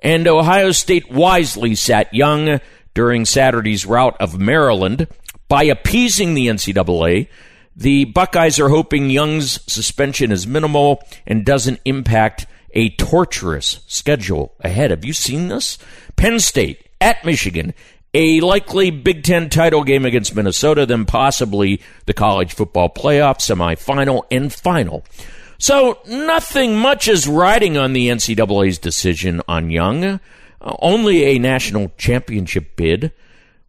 And 0.03 0.27
Ohio 0.27 0.73
State 0.73 1.11
wisely 1.11 1.75
sat 1.75 2.13
Young 2.13 2.61
during 2.95 3.25
Saturday's 3.25 3.87
rout 3.87 4.17
of 4.21 4.39
Maryland 4.39 5.07
by 5.49 5.65
appeasing 5.65 6.35
the 6.35 6.49
NCAA. 6.49 7.29
The 7.75 8.05
Buckeyes 8.05 8.61
are 8.61 8.69
hoping 8.69 9.09
Young's 9.09 9.61
suspension 9.73 10.31
is 10.31 10.47
minimal 10.47 11.03
and 11.27 11.45
doesn't 11.45 11.81
impact 11.85 12.47
a 12.75 12.91
torturous 12.97 13.81
schedule 13.87 14.55
ahead. 14.61 14.91
Have 14.91 15.05
you 15.05 15.13
seen 15.13 15.49
this? 15.49 15.79
Penn 16.17 16.41
State 16.41 16.89
at 17.01 17.25
Michigan, 17.25 17.75
a 18.15 18.41
likely 18.41 18.91
Big 18.91 19.23
Ten 19.25 19.49
title 19.49 19.85
game 19.85 20.05
against 20.05 20.35
Minnesota, 20.35 20.87
then 20.87 21.05
possibly 21.05 21.81
the 22.07 22.15
college 22.15 22.53
football 22.53 22.89
playoff 22.91 23.39
semifinal 23.39 24.25
and 24.31 24.53
final. 24.53 25.05
So 25.59 26.01
nothing 26.09 26.77
much 26.77 27.09
is 27.09 27.29
riding 27.29 27.77
on 27.77 27.93
the 27.93 28.09
NCAA's 28.09 28.79
decision 28.79 29.41
on 29.47 29.71
Young. 29.71 30.05
Uh, 30.05 30.19
only 30.81 31.25
a 31.25 31.39
national 31.39 31.93
championship 31.97 32.77
bid. 32.77 33.13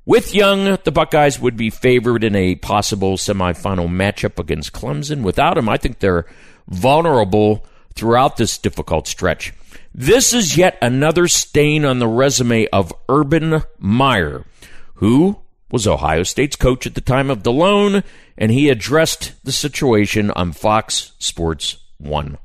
With 0.06 0.36
Young, 0.36 0.78
the 0.84 0.92
Buckeyes 0.92 1.40
would 1.40 1.56
be 1.56 1.70
favored 1.70 2.24
in 2.24 2.36
a 2.36 2.56
possible 2.56 3.16
semifinal 3.16 3.88
matchup 3.88 4.38
against 4.38 4.74
Clemson. 4.74 5.22
Without 5.22 5.58
him, 5.58 5.70
I 5.70 5.78
think 5.78 6.00
they're 6.00 6.26
vulnerable 6.68 7.66
throughout 7.96 8.38
this 8.38 8.58
difficult 8.58 9.08
stretch. 9.08 9.54
This 9.94 10.34
is 10.34 10.58
yet 10.58 10.78
another 10.82 11.28
stain 11.28 11.86
on 11.86 12.00
the 12.00 12.08
resume 12.08 12.68
of 12.68 12.94
Urban 13.08 13.64
Meyer, 13.78 14.46
who 14.96 15.40
was 15.72 15.88
Ohio 15.88 16.24
State's 16.24 16.56
coach 16.56 16.86
at 16.88 16.96
the 16.96 17.02
time 17.02 17.30
of 17.30 17.44
the 17.44 17.52
loan, 17.52 18.04
and 18.38 18.52
he 18.52 18.70
addressed 18.70 19.34
the 19.44 19.52
situation 19.52 20.32
on 20.32 20.52
Fox 20.52 21.14
Sports 21.20 21.78
1. 21.98 22.38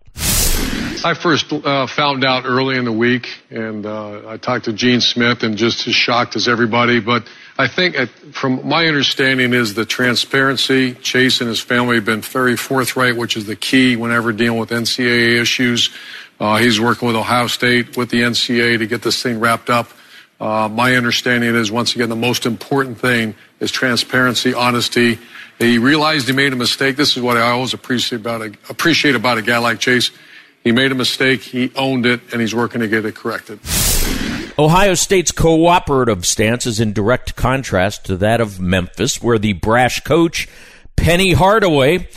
I 1.04 1.14
first 1.14 1.52
uh, 1.52 1.86
found 1.86 2.24
out 2.24 2.44
early 2.44 2.76
in 2.76 2.84
the 2.84 2.92
week, 2.92 3.28
and 3.50 3.86
uh, 3.86 4.28
I 4.28 4.36
talked 4.36 4.64
to 4.64 4.72
Gene 4.72 5.00
Smith, 5.00 5.44
and 5.44 5.56
just 5.56 5.86
as 5.86 5.94
shocked 5.94 6.34
as 6.34 6.48
everybody. 6.48 6.98
But 6.98 7.26
I 7.56 7.68
think, 7.68 7.98
uh, 7.98 8.06
from 8.32 8.66
my 8.68 8.86
understanding, 8.86 9.52
is 9.52 9.74
the 9.74 9.86
transparency. 9.86 10.94
Chase 10.94 11.40
and 11.40 11.48
his 11.48 11.60
family 11.60 11.94
have 11.96 12.04
been 12.04 12.20
very 12.20 12.56
forthright, 12.56 13.16
which 13.16 13.36
is 13.36 13.46
the 13.46 13.54
key 13.54 13.94
whenever 13.94 14.32
dealing 14.32 14.58
with 14.58 14.70
NCAA 14.70 15.40
issues. 15.40 15.90
Uh, 16.40 16.56
he's 16.56 16.80
working 16.80 17.06
with 17.06 17.16
Ohio 17.16 17.46
State, 17.46 17.96
with 17.96 18.10
the 18.10 18.22
NCAA 18.22 18.78
to 18.78 18.86
get 18.86 19.02
this 19.02 19.22
thing 19.22 19.38
wrapped 19.38 19.70
up. 19.70 19.88
Uh, 20.40 20.68
my 20.68 20.96
understanding 20.96 21.54
is, 21.54 21.70
once 21.70 21.94
again, 21.94 22.08
the 22.08 22.16
most 22.16 22.44
important 22.44 22.98
thing 22.98 23.34
is 23.60 23.70
transparency, 23.70 24.52
honesty. 24.52 25.18
He 25.58 25.78
realized 25.78 26.26
he 26.28 26.34
made 26.34 26.52
a 26.52 26.56
mistake. 26.56 26.96
This 26.96 27.16
is 27.16 27.22
what 27.22 27.36
I 27.36 27.50
always 27.50 27.72
appreciate 27.72 28.20
about 28.20 28.42
a, 28.42 28.52
appreciate 28.68 29.14
about 29.14 29.38
a 29.38 29.42
guy 29.42 29.58
like 29.58 29.78
Chase 29.78 30.10
he 30.64 30.72
made 30.72 30.92
a 30.92 30.94
mistake, 30.94 31.42
he 31.42 31.72
owned 31.76 32.06
it, 32.06 32.20
and 32.32 32.40
he's 32.40 32.54
working 32.54 32.80
to 32.80 32.88
get 32.88 33.04
it 33.04 33.14
corrected. 33.14 33.60
Ohio 34.58 34.94
State's 34.94 35.30
cooperative 35.30 36.26
stance 36.26 36.66
is 36.66 36.80
in 36.80 36.92
direct 36.92 37.36
contrast 37.36 38.04
to 38.06 38.16
that 38.16 38.40
of 38.40 38.58
Memphis, 38.58 39.22
where 39.22 39.38
the 39.38 39.52
brash 39.52 40.00
coach, 40.00 40.48
Penny 40.96 41.32
Hardaway, 41.32 42.08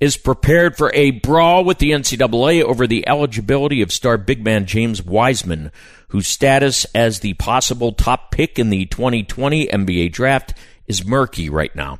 is 0.00 0.16
prepared 0.16 0.76
for 0.76 0.92
a 0.94 1.10
brawl 1.10 1.64
with 1.64 1.78
the 1.78 1.90
NCAA 1.90 2.62
over 2.62 2.86
the 2.86 3.06
eligibility 3.08 3.82
of 3.82 3.92
star 3.92 4.16
big 4.16 4.44
man 4.44 4.64
James 4.64 5.02
Wiseman, 5.02 5.72
whose 6.08 6.28
status 6.28 6.84
as 6.94 7.20
the 7.20 7.34
possible 7.34 7.92
top 7.92 8.30
pick 8.30 8.58
in 8.58 8.70
the 8.70 8.86
2020 8.86 9.66
NBA 9.66 10.12
draft 10.12 10.54
is 10.86 11.04
murky 11.04 11.50
right 11.50 11.74
now. 11.74 11.98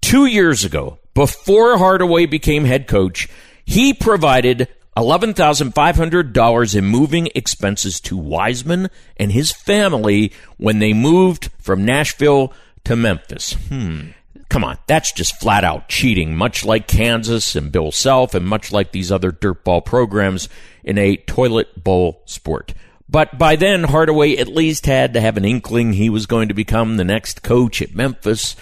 Two 0.00 0.26
years 0.26 0.64
ago, 0.64 0.98
before 1.12 1.78
Hardaway 1.78 2.26
became 2.26 2.64
head 2.64 2.88
coach, 2.88 3.28
he 3.64 3.92
provided 3.92 4.68
$11,500 4.96 6.74
in 6.76 6.84
moving 6.84 7.28
expenses 7.34 8.00
to 8.00 8.16
Wiseman 8.16 8.90
and 9.16 9.32
his 9.32 9.52
family 9.52 10.32
when 10.56 10.78
they 10.78 10.92
moved 10.92 11.50
from 11.58 11.84
Nashville 11.84 12.52
to 12.84 12.96
Memphis. 12.96 13.54
Hmm. 13.68 14.08
Come 14.48 14.62
on, 14.62 14.78
that's 14.86 15.10
just 15.10 15.40
flat 15.40 15.64
out 15.64 15.88
cheating, 15.88 16.36
much 16.36 16.64
like 16.64 16.86
Kansas 16.86 17.56
and 17.56 17.72
Bill 17.72 17.90
Self, 17.90 18.34
and 18.34 18.46
much 18.46 18.70
like 18.70 18.92
these 18.92 19.10
other 19.10 19.32
dirtball 19.32 19.84
programs 19.84 20.48
in 20.84 20.96
a 20.96 21.16
toilet 21.16 21.82
bowl 21.82 22.22
sport. 22.24 22.74
But 23.08 23.38
by 23.38 23.56
then, 23.56 23.84
Hardaway 23.84 24.36
at 24.36 24.48
least 24.48 24.86
had 24.86 25.14
to 25.14 25.20
have 25.20 25.36
an 25.36 25.44
inkling 25.44 25.94
he 25.94 26.08
was 26.08 26.26
going 26.26 26.48
to 26.48 26.54
become 26.54 26.96
the 26.96 27.04
next 27.04 27.42
coach 27.42 27.82
at 27.82 27.94
Memphis 27.94 28.54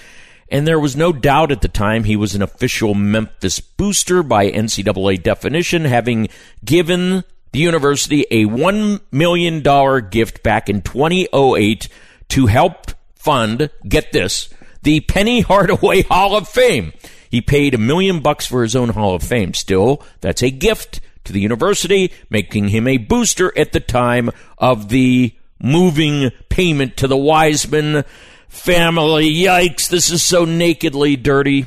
and 0.52 0.68
there 0.68 0.78
was 0.78 0.94
no 0.94 1.14
doubt 1.14 1.50
at 1.50 1.62
the 1.62 1.68
time 1.68 2.04
he 2.04 2.14
was 2.14 2.34
an 2.34 2.42
official 2.42 2.94
Memphis 2.94 3.58
booster 3.58 4.22
by 4.22 4.50
NCAA 4.50 5.22
definition, 5.22 5.86
having 5.86 6.28
given 6.62 7.24
the 7.52 7.58
university 7.58 8.26
a 8.30 8.44
$1 8.44 9.00
million 9.10 10.10
gift 10.10 10.42
back 10.42 10.68
in 10.68 10.82
2008 10.82 11.88
to 12.28 12.46
help 12.46 12.90
fund, 13.14 13.70
get 13.88 14.12
this, 14.12 14.52
the 14.82 15.00
Penny 15.00 15.40
Hardaway 15.40 16.02
Hall 16.02 16.36
of 16.36 16.46
Fame. 16.46 16.92
He 17.30 17.40
paid 17.40 17.72
a 17.72 17.78
million 17.78 18.20
bucks 18.20 18.46
for 18.46 18.62
his 18.62 18.76
own 18.76 18.90
Hall 18.90 19.14
of 19.14 19.22
Fame. 19.22 19.54
Still, 19.54 20.02
that's 20.20 20.42
a 20.42 20.50
gift 20.50 21.00
to 21.24 21.32
the 21.32 21.40
university, 21.40 22.12
making 22.28 22.68
him 22.68 22.86
a 22.86 22.98
booster 22.98 23.56
at 23.56 23.72
the 23.72 23.80
time 23.80 24.30
of 24.58 24.90
the 24.90 25.34
moving 25.58 26.30
payment 26.50 26.98
to 26.98 27.08
the 27.08 27.16
Wiseman 27.16 28.04
family. 28.52 29.28
Yikes, 29.28 29.88
this 29.88 30.10
is 30.10 30.22
so 30.22 30.44
nakedly 30.44 31.16
dirty. 31.16 31.66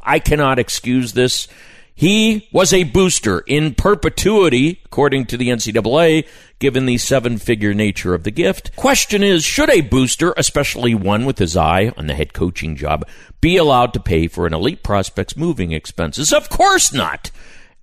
I 0.00 0.18
cannot 0.18 0.58
excuse 0.58 1.12
this. 1.12 1.46
He 1.94 2.48
was 2.52 2.72
a 2.72 2.84
booster 2.84 3.40
in 3.40 3.74
perpetuity, 3.74 4.80
according 4.84 5.26
to 5.26 5.36
the 5.36 5.48
NCAA, 5.48 6.26
given 6.58 6.86
the 6.86 6.98
seven 6.98 7.38
figure 7.38 7.72
nature 7.72 8.14
of 8.14 8.24
the 8.24 8.30
gift. 8.30 8.74
Question 8.74 9.22
is 9.22 9.44
should 9.44 9.70
a 9.70 9.82
booster, 9.82 10.34
especially 10.36 10.94
one 10.94 11.24
with 11.24 11.38
his 11.38 11.56
eye 11.56 11.92
on 11.96 12.06
the 12.06 12.14
head 12.14 12.32
coaching 12.32 12.74
job, 12.74 13.06
be 13.40 13.56
allowed 13.56 13.92
to 13.94 14.00
pay 14.00 14.26
for 14.26 14.46
an 14.46 14.54
elite 14.54 14.82
prospect's 14.82 15.36
moving 15.36 15.72
expenses? 15.72 16.32
Of 16.32 16.48
course 16.48 16.92
not. 16.92 17.30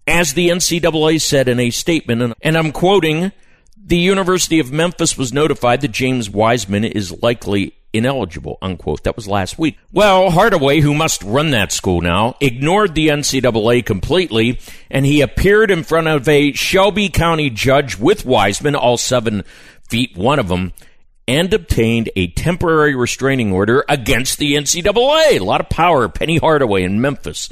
As 0.06 0.34
the 0.34 0.50
NCAA 0.50 1.22
said 1.22 1.48
in 1.48 1.60
a 1.60 1.70
statement, 1.70 2.36
and 2.42 2.58
I'm 2.58 2.72
quoting, 2.72 3.32
the 3.78 3.98
University 3.98 4.60
of 4.60 4.72
Memphis 4.72 5.18
was 5.18 5.34
notified 5.34 5.82
that 5.82 5.92
James 5.92 6.30
Wiseman 6.30 6.84
is 6.84 7.22
likely 7.24 7.76
ineligible, 7.94 8.58
unquote. 8.62 9.04
That 9.04 9.16
was 9.16 9.28
last 9.28 9.58
week. 9.58 9.78
Well, 9.92 10.32
Hardaway, 10.32 10.82
who 10.82 10.94
must 10.94 11.24
run 11.24 11.52
that 11.52 11.72
school 11.72 12.02
now, 12.02 12.36
ignored 12.42 12.96
the 12.96 13.08
NCAA 13.08 13.86
completely, 13.86 14.60
and 14.90 15.06
he 15.06 15.22
appeared 15.22 15.72
in 15.72 15.84
front 15.84 16.08
of 16.08 16.28
a 16.28 16.52
Shelby 16.54 17.10
County 17.10 17.50
judge 17.50 17.98
with 17.98 18.26
Wiseman, 18.26 18.76
all 18.76 18.98
seven 18.98 19.44
feet 19.88 20.18
one 20.18 20.40
of 20.40 20.48
them, 20.48 20.74
and 21.28 21.54
obtained 21.54 22.10
a 22.16 22.28
temporary 22.28 22.96
restraining 22.96 23.54
order 23.54 23.86
against 23.88 24.40
the 24.40 24.56
NCAA. 24.56 25.40
A 25.40 25.40
lot 25.40 25.62
of 25.62 25.70
power, 25.70 26.10
Penny 26.10 26.38
Hardaway 26.38 26.84
in 26.84 27.00
Memphis. 27.00 27.50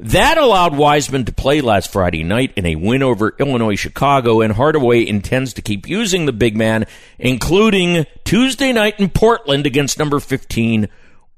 That 0.00 0.38
allowed 0.38 0.76
Wiseman 0.76 1.24
to 1.26 1.32
play 1.32 1.60
last 1.60 1.92
Friday 1.92 2.24
night 2.24 2.52
in 2.56 2.66
a 2.66 2.74
win 2.74 3.02
over 3.02 3.34
Illinois 3.38 3.76
Chicago, 3.76 4.40
and 4.40 4.52
Hardaway 4.52 5.06
intends 5.06 5.52
to 5.54 5.62
keep 5.62 5.88
using 5.88 6.26
the 6.26 6.32
big 6.32 6.56
man, 6.56 6.86
including 7.18 8.06
Tuesday 8.24 8.72
night 8.72 8.98
in 8.98 9.08
Portland 9.10 9.66
against 9.66 9.98
number 9.98 10.18
15, 10.18 10.88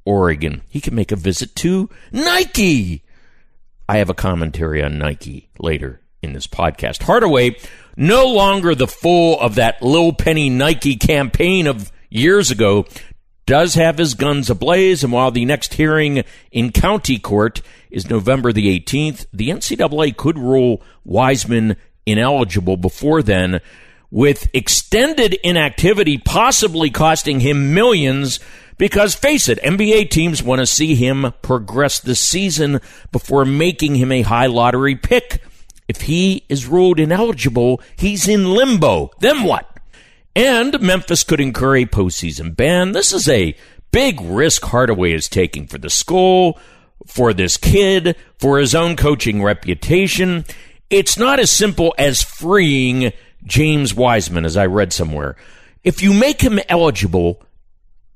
Oregon. 0.06 0.62
He 0.68 0.80
can 0.80 0.94
make 0.94 1.12
a 1.12 1.16
visit 1.16 1.54
to 1.56 1.90
Nike. 2.12 3.02
I 3.88 3.98
have 3.98 4.08
a 4.08 4.14
commentary 4.14 4.82
on 4.82 4.98
Nike 4.98 5.50
later 5.58 6.00
in 6.22 6.32
this 6.32 6.46
podcast. 6.46 7.02
Hardaway, 7.02 7.56
no 7.96 8.26
longer 8.26 8.74
the 8.74 8.88
fool 8.88 9.38
of 9.38 9.56
that 9.56 9.82
Lil 9.82 10.12
Penny 10.12 10.48
Nike 10.48 10.96
campaign 10.96 11.66
of 11.66 11.92
years 12.08 12.50
ago, 12.50 12.86
does 13.46 13.74
have 13.74 13.98
his 13.98 14.14
guns 14.14 14.50
ablaze, 14.50 15.04
and 15.04 15.12
while 15.12 15.30
the 15.30 15.44
next 15.44 15.74
hearing 15.74 16.24
in 16.50 16.72
county 16.72 17.18
court 17.18 17.62
is 17.96 18.10
November 18.10 18.52
the 18.52 18.78
18th, 18.78 19.24
the 19.32 19.48
NCAA 19.48 20.14
could 20.14 20.38
rule 20.38 20.82
Wiseman 21.02 21.76
ineligible 22.04 22.76
before 22.76 23.22
then, 23.22 23.62
with 24.10 24.48
extended 24.52 25.32
inactivity 25.42 26.18
possibly 26.18 26.90
costing 26.90 27.40
him 27.40 27.72
millions. 27.72 28.38
Because 28.76 29.14
face 29.14 29.48
it, 29.48 29.58
NBA 29.62 30.10
teams 30.10 30.42
want 30.42 30.58
to 30.58 30.66
see 30.66 30.94
him 30.94 31.32
progress 31.40 31.98
this 31.98 32.20
season 32.20 32.82
before 33.12 33.46
making 33.46 33.94
him 33.94 34.12
a 34.12 34.20
high 34.20 34.46
lottery 34.46 34.94
pick. 34.94 35.42
If 35.88 36.02
he 36.02 36.44
is 36.50 36.66
ruled 36.66 37.00
ineligible, 37.00 37.80
he's 37.96 38.28
in 38.28 38.52
limbo. 38.52 39.10
Then 39.20 39.44
what? 39.44 39.66
And 40.34 40.78
Memphis 40.82 41.24
could 41.24 41.40
incur 41.40 41.76
a 41.76 41.86
postseason 41.86 42.54
ban. 42.54 42.92
This 42.92 43.14
is 43.14 43.26
a 43.26 43.56
big 43.90 44.20
risk 44.20 44.62
Hardaway 44.66 45.14
is 45.14 45.30
taking 45.30 45.66
for 45.66 45.78
the 45.78 45.88
school, 45.88 46.58
for 47.06 47.32
this 47.32 47.56
kid, 47.56 48.16
for 48.38 48.58
his 48.58 48.74
own 48.74 48.96
coaching 48.96 49.42
reputation. 49.42 50.44
It's 50.90 51.18
not 51.18 51.40
as 51.40 51.50
simple 51.50 51.94
as 51.98 52.22
freeing 52.22 53.12
James 53.44 53.94
Wiseman, 53.94 54.44
as 54.44 54.56
I 54.56 54.66
read 54.66 54.92
somewhere. 54.92 55.36
If 55.84 56.02
you 56.02 56.12
make 56.12 56.40
him 56.40 56.58
eligible, 56.68 57.42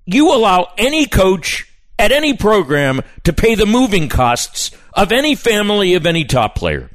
you 0.07 0.35
allow 0.35 0.73
any 0.77 1.07
coach 1.07 1.67
at 1.99 2.13
any 2.13 2.35
program 2.35 3.03
to 3.25 3.33
pay 3.33 3.55
the 3.55 3.67
moving 3.67 4.09
costs 4.09 4.71
of 4.95 5.13
any 5.13 5.35
family 5.35 5.95
of 5.95 6.07
any 6.07 6.25
top 6.25 6.55
player. 6.55 6.91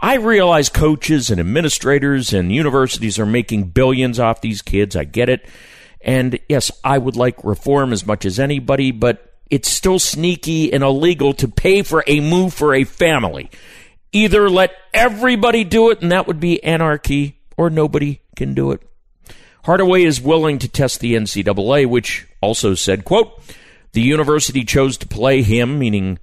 I 0.00 0.16
realize 0.16 0.68
coaches 0.68 1.30
and 1.30 1.40
administrators 1.40 2.34
and 2.34 2.52
universities 2.52 3.18
are 3.18 3.26
making 3.26 3.68
billions 3.68 4.20
off 4.20 4.42
these 4.42 4.60
kids. 4.60 4.96
I 4.96 5.04
get 5.04 5.30
it. 5.30 5.48
And 6.02 6.38
yes, 6.48 6.70
I 6.82 6.98
would 6.98 7.16
like 7.16 7.42
reform 7.42 7.92
as 7.92 8.04
much 8.04 8.26
as 8.26 8.38
anybody, 8.38 8.90
but 8.90 9.33
it's 9.50 9.70
still 9.70 9.98
sneaky 9.98 10.72
and 10.72 10.82
illegal 10.82 11.32
to 11.34 11.48
pay 11.48 11.82
for 11.82 12.02
a 12.06 12.20
move 12.20 12.54
for 12.54 12.74
a 12.74 12.84
family. 12.84 13.50
Either 14.12 14.48
let 14.48 14.72
everybody 14.92 15.64
do 15.64 15.90
it, 15.90 16.02
and 16.02 16.12
that 16.12 16.26
would 16.26 16.40
be 16.40 16.62
anarchy, 16.62 17.40
or 17.56 17.70
nobody 17.70 18.20
can 18.36 18.54
do 18.54 18.72
it. 18.72 18.80
Hardaway 19.64 20.04
is 20.04 20.20
willing 20.20 20.58
to 20.58 20.68
test 20.68 21.00
the 21.00 21.14
NCAA, 21.14 21.86
which 21.86 22.26
also 22.40 22.74
said, 22.74 23.04
quote, 23.04 23.40
the 23.92 24.02
university 24.02 24.64
chose 24.64 24.98
to 24.98 25.08
play 25.08 25.42
him, 25.42 25.78
meaning 25.78 26.18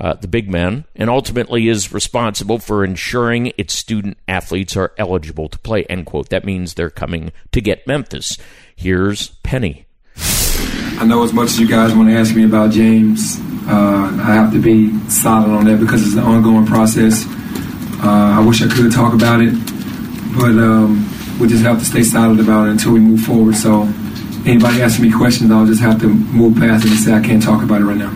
uh, 0.00 0.14
the 0.14 0.28
big 0.28 0.50
man, 0.50 0.84
and 0.94 1.08
ultimately 1.08 1.68
is 1.68 1.92
responsible 1.92 2.58
for 2.58 2.84
ensuring 2.84 3.52
its 3.56 3.74
student 3.74 4.18
athletes 4.28 4.76
are 4.76 4.92
eligible 4.98 5.48
to 5.48 5.58
play. 5.58 5.84
End 5.84 6.06
quote. 6.06 6.28
That 6.30 6.44
means 6.44 6.74
they're 6.74 6.90
coming 6.90 7.32
to 7.52 7.60
get 7.60 7.86
Memphis. 7.86 8.38
Here's 8.76 9.28
Penny. 9.42 9.86
I 10.96 11.04
know 11.04 11.24
as 11.24 11.32
much 11.32 11.48
as 11.48 11.60
you 11.60 11.66
guys 11.66 11.92
want 11.92 12.08
to 12.08 12.14
ask 12.14 12.36
me 12.36 12.44
about 12.44 12.70
James, 12.70 13.40
uh, 13.66 14.16
I 14.22 14.34
have 14.34 14.52
to 14.52 14.60
be 14.60 14.96
solid 15.10 15.50
on 15.50 15.64
that 15.64 15.80
because 15.80 16.06
it's 16.06 16.14
an 16.14 16.22
ongoing 16.22 16.66
process. 16.66 17.26
Uh, 18.00 18.38
I 18.38 18.46
wish 18.46 18.62
I 18.62 18.68
could 18.68 18.92
talk 18.92 19.12
about 19.12 19.40
it, 19.40 19.52
but 20.36 20.54
um, 20.54 21.04
we 21.40 21.48
just 21.48 21.64
have 21.64 21.80
to 21.80 21.84
stay 21.84 22.04
solid 22.04 22.38
about 22.38 22.68
it 22.68 22.72
until 22.72 22.92
we 22.92 23.00
move 23.00 23.20
forward. 23.20 23.56
So, 23.56 23.82
anybody 24.46 24.82
asking 24.82 25.06
me 25.06 25.12
questions, 25.12 25.50
I'll 25.50 25.66
just 25.66 25.80
have 25.80 26.00
to 26.00 26.06
move 26.06 26.56
past 26.58 26.84
it 26.84 26.92
and 26.92 27.00
say 27.00 27.12
I 27.12 27.20
can't 27.20 27.42
talk 27.42 27.64
about 27.64 27.80
it 27.80 27.84
right 27.84 27.98
now. 27.98 28.12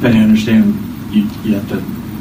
Penny, 0.00 0.20
I 0.20 0.22
understand 0.22 0.74
you, 1.14 1.28
you 1.42 1.56
have 1.56 1.68
to 1.68 1.80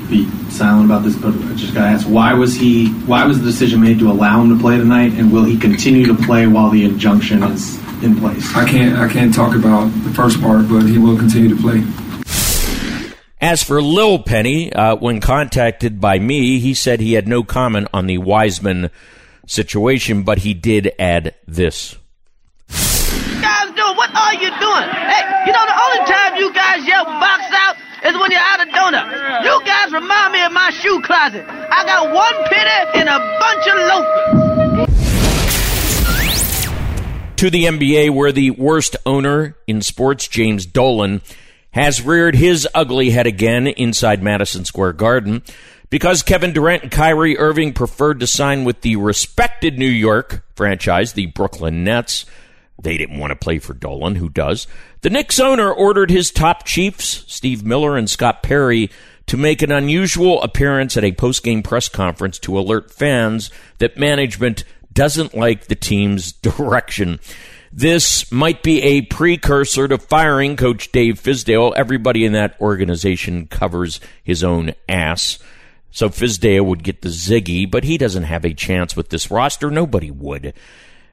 be 0.09 0.29
silent 0.51 0.85
about 0.85 1.03
this, 1.03 1.15
but 1.15 1.33
I 1.33 1.55
just 1.55 1.73
got 1.73 1.85
to 1.85 1.87
ask: 1.87 2.05
Why 2.07 2.33
was 2.33 2.55
he? 2.55 2.89
Why 3.05 3.25
was 3.25 3.39
the 3.39 3.45
decision 3.45 3.81
made 3.81 3.99
to 3.99 4.11
allow 4.11 4.41
him 4.41 4.55
to 4.55 4.61
play 4.61 4.77
tonight, 4.77 5.13
and 5.13 5.31
will 5.31 5.45
he 5.45 5.57
continue 5.57 6.05
to 6.07 6.13
play 6.13 6.45
while 6.45 6.69
the 6.69 6.83
injunction 6.83 7.41
is 7.43 7.82
in 8.03 8.17
place? 8.17 8.53
I 8.55 8.69
can't. 8.69 8.97
I 8.97 9.07
can't 9.11 9.33
talk 9.33 9.55
about 9.55 9.85
the 10.03 10.11
first 10.13 10.41
part, 10.41 10.67
but 10.67 10.81
he 10.83 10.97
will 10.97 11.17
continue 11.17 11.49
to 11.55 11.61
play. 11.61 11.83
As 13.41 13.61
for 13.61 13.81
Lil 13.81 14.19
Penny, 14.19 14.71
uh, 14.71 14.95
when 14.95 15.19
contacted 15.19 15.99
by 15.99 16.17
me, 16.19 16.59
he 16.59 16.73
said 16.73 16.99
he 17.01 17.13
had 17.13 17.27
no 17.27 17.43
comment 17.43 17.87
on 17.93 18.07
the 18.07 18.17
Wiseman 18.17 18.89
situation, 19.47 20.23
but 20.23 20.39
he 20.39 20.53
did 20.53 20.93
add 20.97 21.35
this. 21.45 21.97
guys 22.69 23.67
doing? 23.75 23.95
What 23.97 24.15
are 24.15 24.33
you 24.35 24.47
doing? 24.47 24.87
Hey, 24.95 25.23
you 25.45 25.51
know 25.51 25.65
the 25.65 25.75
only 25.75 26.01
time 26.07 26.35
you 26.37 26.53
guys 26.53 26.87
yell 26.87 27.03
box 27.03 27.43
out 27.51 27.75
is 28.05 28.13
when 28.17 28.31
you're 28.31 28.39
out 28.39 28.65
of 28.65 28.69
donut. 28.73 29.43
You 29.43 29.65
guys 29.65 29.91
remind 29.91 30.31
me 30.31 30.43
of 30.43 30.51
my 30.53 30.69
shoe 30.71 31.01
closet. 31.01 31.45
I 31.47 31.83
got 31.83 32.13
one 32.13 32.35
penny 32.47 32.99
and 32.99 33.09
a 33.09 33.19
bunch 33.39 33.67
of 33.67 34.87
loafers. 34.87 35.02
To 37.43 37.49
the 37.49 37.65
NBA, 37.65 38.11
where 38.11 38.31
the 38.31 38.51
worst 38.51 38.95
owner 39.05 39.57
in 39.67 39.81
sports, 39.81 40.29
James 40.29 40.65
Dolan, 40.65 41.21
has 41.71 42.01
reared 42.01 42.35
his 42.35 42.65
ugly 42.73 43.09
head 43.09 43.27
again 43.27 43.67
inside 43.67 44.23
Madison 44.23 44.63
Square 44.63 44.93
Garden 44.93 45.43
because 45.89 46.23
Kevin 46.23 46.53
Durant 46.53 46.83
and 46.83 46.91
Kyrie 46.93 47.37
Irving 47.37 47.73
preferred 47.73 48.21
to 48.21 48.27
sign 48.27 48.63
with 48.63 48.79
the 48.79 48.95
respected 48.95 49.77
New 49.77 49.89
York 49.89 50.45
franchise, 50.55 51.11
the 51.11 51.25
Brooklyn 51.25 51.83
Nets. 51.83 52.25
They 52.81 52.95
didn't 52.97 53.19
want 53.19 53.31
to 53.31 53.35
play 53.35 53.59
for 53.59 53.73
Dolan, 53.73 54.15
who 54.15 54.29
does. 54.29 54.65
The 55.01 55.09
Knicks 55.09 55.37
owner 55.37 55.69
ordered 55.69 56.11
his 56.11 56.31
top 56.31 56.63
chiefs, 56.63 57.25
Steve 57.27 57.65
Mills 57.65 57.97
and 57.97 58.09
Scott 58.09 58.41
Perry, 58.41 58.89
to 59.27 59.35
make 59.35 59.61
an 59.61 59.71
unusual 59.73 60.41
appearance 60.43 60.95
at 60.95 61.03
a 61.03 61.11
post-game 61.11 61.61
press 61.61 61.89
conference 61.89 62.39
to 62.39 62.57
alert 62.57 62.89
fans 62.89 63.51
that 63.79 63.97
management 63.97 64.63
doesn't 64.93 65.35
like 65.35 65.65
the 65.65 65.75
team's 65.75 66.31
direction. 66.31 67.19
This 67.71 68.31
might 68.31 68.61
be 68.61 68.83
a 68.83 69.01
precursor 69.01 69.87
to 69.87 69.97
firing 69.97 70.55
Coach 70.55 70.91
Dave 70.91 71.19
Fizdale. 71.19 71.73
Everybody 71.75 72.23
in 72.23 72.33
that 72.33 72.59
organization 72.61 73.47
covers 73.47 73.99
his 74.23 74.43
own 74.43 74.75
ass. 74.87 75.39
So 75.89 76.09
Fizdale 76.09 76.65
would 76.65 76.83
get 76.83 77.01
the 77.01 77.09
ziggy, 77.09 77.69
but 77.69 77.83
he 77.83 77.97
doesn't 77.97 78.23
have 78.23 78.45
a 78.45 78.53
chance 78.53 78.95
with 78.95 79.09
this 79.09 79.31
roster. 79.31 79.71
Nobody 79.71 80.11
would. 80.11 80.53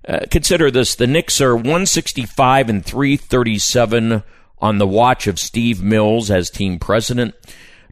Uh, 0.06 0.20
consider 0.30 0.70
this: 0.70 0.94
the 0.94 1.06
Knicks 1.06 1.40
are 1.40 1.54
165 1.54 2.68
and 2.68 2.84
337 2.84 4.22
on 4.58 4.78
the 4.78 4.86
watch 4.86 5.26
of 5.26 5.38
Steve 5.38 5.82
Mills 5.82 6.30
as 6.30 6.50
team 6.50 6.78
president. 6.78 7.34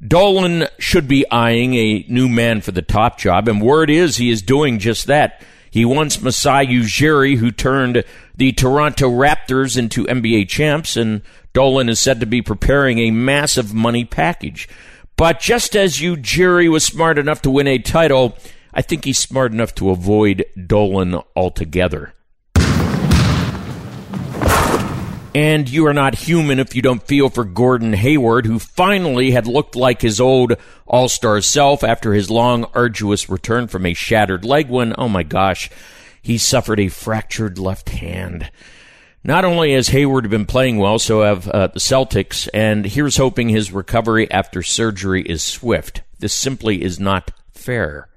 Dolan 0.07 0.69
should 0.79 1.09
be 1.09 1.29
eyeing 1.31 1.75
a 1.75 2.05
new 2.09 2.29
man 2.29 2.61
for 2.61 2.73
the 2.73 2.83
top 2.83 3.19
job, 3.19 3.49
and 3.49 3.61
word 3.61 3.91
is 3.91 4.17
he 4.17 4.31
is 4.31 4.43
doing 4.43 4.79
just 4.79 5.07
that. 5.07 5.43
He 5.71 5.85
wants 5.85 6.21
Masai 6.21 6.67
Ujiri, 6.67 7.37
who 7.37 7.51
turned 7.51 8.05
the 8.37 8.53
Toronto 8.53 9.11
Raptors 9.11 9.77
into 9.77 10.07
NBA 10.07 10.49
champs, 10.49 10.97
and 10.97 11.23
Dolan 11.53 11.89
is 11.89 12.01
said 12.01 12.21
to 12.21 12.27
be 12.27 12.43
preparing 12.43 12.99
a 12.99 13.11
massive 13.11 13.75
money 13.75 14.05
package. 14.05 14.69
But 15.17 15.41
just 15.41 15.75
as 15.75 15.99
Ujiri 15.99 16.71
was 16.71 16.85
smart 16.85 17.19
enough 17.19 17.43
to 17.43 17.51
win 17.51 17.67
a 17.67 17.79
title, 17.79 18.37
I 18.73 18.83
think 18.83 19.05
he's 19.05 19.19
smart 19.19 19.53
enough 19.53 19.75
to 19.77 19.91
avoid 19.91 20.45
Dolan 20.67 21.21
altogether. 21.35 22.15
And 25.39 25.71
you 25.71 25.87
are 25.87 25.95
not 25.95 26.17
human 26.17 26.59
if 26.59 26.75
you 26.75 26.83
don't 26.83 27.07
feel 27.07 27.29
for 27.29 27.45
Gordon 27.45 27.93
Hayward, 27.93 28.45
who 28.45 28.59
finally 28.59 29.31
had 29.31 29.47
looked 29.47 29.77
like 29.77 30.03
his 30.03 30.21
old 30.21 30.55
all 30.85 31.09
star 31.09 31.41
self 31.41 31.85
after 31.85 32.13
his 32.13 32.29
long, 32.29 32.65
arduous 32.75 33.29
return 33.29 33.69
from 33.69 33.87
a 33.87 33.95
shattered 33.95 34.45
leg 34.45 34.69
when, 34.69 34.97
oh 34.99 35.09
my 35.09 35.23
gosh, 35.23 35.71
he 36.21 36.39
suffered 36.39 36.81
a 36.81 36.89
fractured 36.89 37.57
left 37.57 37.91
hand. 37.91 38.51
Not 39.23 39.45
only 39.45 39.75
has 39.75 39.91
Hayward 39.91 40.29
been 40.29 40.45
playing 40.45 40.79
well, 40.79 40.99
so 40.99 41.23
have 41.23 41.47
uh, 41.47 41.69
the 41.69 41.79
Celtics, 41.79 42.49
and 42.53 42.85
here's 42.85 43.17
hoping 43.17 43.49
his 43.49 43.71
recovery 43.71 44.29
after 44.33 44.61
surgery 44.65 45.23
is 45.23 45.41
swift. 45.41 46.03
This 46.19 46.35
simply 46.35 46.83
is 46.83 46.99
not 46.99 47.31
fair. 47.53 48.09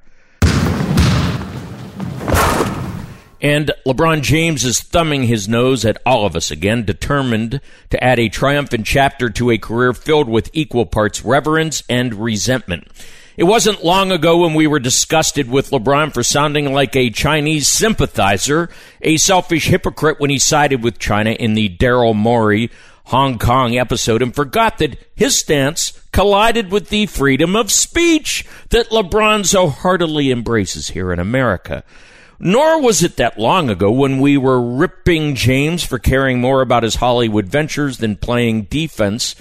And 3.41 3.71
LeBron 3.87 4.21
James 4.21 4.63
is 4.63 4.81
thumbing 4.81 5.23
his 5.23 5.49
nose 5.49 5.83
at 5.83 5.97
all 6.05 6.27
of 6.27 6.35
us 6.35 6.51
again, 6.51 6.85
determined 6.85 7.59
to 7.89 8.03
add 8.03 8.19
a 8.19 8.29
triumphant 8.29 8.85
chapter 8.85 9.31
to 9.31 9.49
a 9.49 9.57
career 9.57 9.93
filled 9.93 10.29
with 10.29 10.51
equal 10.53 10.85
parts 10.85 11.25
reverence 11.25 11.81
and 11.89 12.13
resentment. 12.13 12.87
It 13.37 13.45
wasn't 13.45 13.83
long 13.83 14.11
ago 14.11 14.37
when 14.37 14.53
we 14.53 14.67
were 14.67 14.79
disgusted 14.79 15.49
with 15.49 15.71
LeBron 15.71 16.13
for 16.13 16.21
sounding 16.21 16.71
like 16.71 16.95
a 16.95 17.09
Chinese 17.09 17.67
sympathizer, 17.67 18.69
a 19.01 19.17
selfish 19.17 19.65
hypocrite 19.65 20.19
when 20.19 20.29
he 20.29 20.37
sided 20.37 20.83
with 20.83 20.99
China 20.99 21.31
in 21.31 21.55
the 21.55 21.67
Daryl 21.69 22.13
Morey 22.13 22.69
Hong 23.05 23.39
Kong 23.39 23.75
episode 23.75 24.21
and 24.21 24.35
forgot 24.35 24.77
that 24.77 24.99
his 25.15 25.35
stance 25.35 25.99
collided 26.11 26.71
with 26.71 26.89
the 26.89 27.07
freedom 27.07 27.55
of 27.55 27.71
speech 27.71 28.45
that 28.69 28.89
LeBron 28.89 29.47
so 29.47 29.69
heartily 29.69 30.29
embraces 30.29 30.89
here 30.89 31.11
in 31.11 31.17
America. 31.17 31.83
Nor 32.43 32.81
was 32.81 33.03
it 33.03 33.17
that 33.17 33.37
long 33.37 33.69
ago 33.69 33.91
when 33.91 34.19
we 34.19 34.35
were 34.35 34.59
ripping 34.59 35.35
James 35.35 35.83
for 35.83 35.99
caring 35.99 36.41
more 36.41 36.63
about 36.63 36.81
his 36.81 36.95
Hollywood 36.95 37.45
ventures 37.45 37.99
than 37.99 38.15
playing 38.15 38.63
defense 38.63 39.35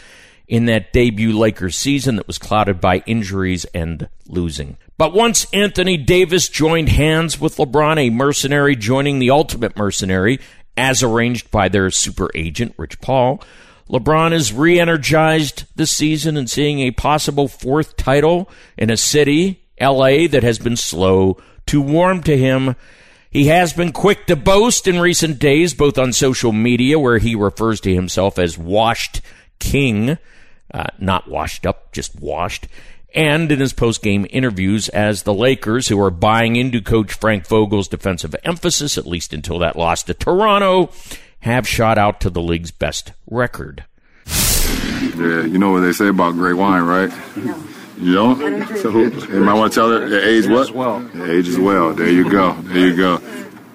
in 0.46 0.66
that 0.66 0.92
debut 0.92 1.32
Lakers 1.32 1.76
season 1.76 2.16
that 2.16 2.26
was 2.26 2.36
clouded 2.36 2.78
by 2.78 2.98
injuries 3.06 3.64
and 3.72 4.10
losing. 4.26 4.76
But 4.98 5.14
once 5.14 5.46
Anthony 5.54 5.96
Davis 5.96 6.50
joined 6.50 6.90
hands 6.90 7.40
with 7.40 7.56
LeBron, 7.56 7.98
a 7.98 8.10
mercenary 8.10 8.76
joining 8.76 9.18
the 9.18 9.30
ultimate 9.30 9.78
mercenary, 9.78 10.38
as 10.76 11.02
arranged 11.02 11.50
by 11.50 11.68
their 11.68 11.90
super 11.90 12.28
agent, 12.34 12.74
Rich 12.76 13.00
Paul, 13.00 13.42
LeBron 13.88 14.34
is 14.34 14.52
re 14.52 14.78
energized 14.78 15.64
this 15.74 15.90
season 15.90 16.36
and 16.36 16.50
seeing 16.50 16.80
a 16.80 16.90
possible 16.90 17.48
fourth 17.48 17.96
title 17.96 18.50
in 18.76 18.90
a 18.90 18.96
city, 18.98 19.62
LA, 19.80 20.26
that 20.26 20.42
has 20.42 20.58
been 20.58 20.76
slow 20.76 21.38
to 21.70 21.80
warm 21.80 22.20
to 22.24 22.36
him. 22.36 22.74
He 23.30 23.46
has 23.46 23.72
been 23.72 23.92
quick 23.92 24.26
to 24.26 24.34
boast 24.34 24.88
in 24.88 24.98
recent 24.98 25.38
days, 25.38 25.72
both 25.72 25.98
on 25.98 26.12
social 26.12 26.50
media, 26.50 26.98
where 26.98 27.18
he 27.18 27.36
refers 27.36 27.80
to 27.82 27.94
himself 27.94 28.40
as 28.40 28.58
washed 28.58 29.20
king, 29.60 30.18
uh, 30.74 30.86
not 30.98 31.28
washed 31.28 31.64
up, 31.64 31.92
just 31.92 32.20
washed, 32.20 32.66
and 33.14 33.52
in 33.52 33.60
his 33.60 33.72
post-game 33.72 34.26
interviews 34.30 34.88
as 34.88 35.22
the 35.22 35.32
Lakers, 35.32 35.86
who 35.86 36.00
are 36.00 36.10
buying 36.10 36.56
into 36.56 36.80
Coach 36.80 37.12
Frank 37.12 37.46
Vogel's 37.46 37.86
defensive 37.86 38.34
emphasis, 38.42 38.98
at 38.98 39.06
least 39.06 39.32
until 39.32 39.60
that 39.60 39.76
loss 39.76 40.02
to 40.02 40.14
Toronto, 40.14 40.90
have 41.40 41.68
shot 41.68 41.98
out 41.98 42.20
to 42.20 42.30
the 42.30 42.42
league's 42.42 42.72
best 42.72 43.12
record. 43.28 43.84
Yeah, 44.26 45.44
you 45.44 45.58
know 45.58 45.70
what 45.70 45.80
they 45.80 45.92
say 45.92 46.08
about 46.08 46.32
great 46.32 46.54
wine, 46.54 46.82
right? 46.82 47.10
No. 47.36 47.69
You 48.00 48.14
don't? 48.14 48.66
So 48.78 48.90
who, 48.90 49.10
you 49.10 49.40
might 49.40 49.54
want 49.54 49.72
to 49.72 49.78
tell 49.78 49.90
her 49.90 50.08
the 50.08 50.26
age 50.26 50.46
what? 50.46 50.70
well. 50.70 51.00
The 51.00 51.32
age 51.32 51.48
as 51.48 51.58
well. 51.58 51.92
There 51.92 52.10
you 52.10 52.30
go. 52.30 52.54
There 52.54 52.88
you 52.88 52.96
go. 52.96 53.18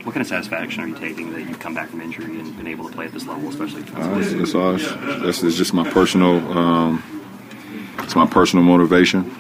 What 0.04 0.14
kind 0.14 0.22
of 0.22 0.28
satisfaction 0.28 0.84
are 0.84 0.88
you 0.88 0.96
taking 0.96 1.32
that 1.34 1.42
you've 1.42 1.60
come 1.60 1.74
back 1.74 1.90
from 1.90 2.02
injury 2.02 2.40
and 2.40 2.56
been 2.58 2.68
able 2.68 2.88
to 2.88 2.94
play 2.94 3.06
at 3.06 3.12
this 3.12 3.26
level, 3.26 3.50
especially 3.50 3.82
uh, 3.96 4.20
it's, 4.20 4.32
it's, 4.32 4.54
all, 4.54 4.74
that's 4.74 5.42
it's 5.42 5.58
just 5.58 5.74
my 5.74 5.90
personal. 5.90 6.36
Um, 6.56 7.04
it's 8.00 8.16
my 8.16 8.28
personal 8.28 8.64
motivation. 8.64 9.36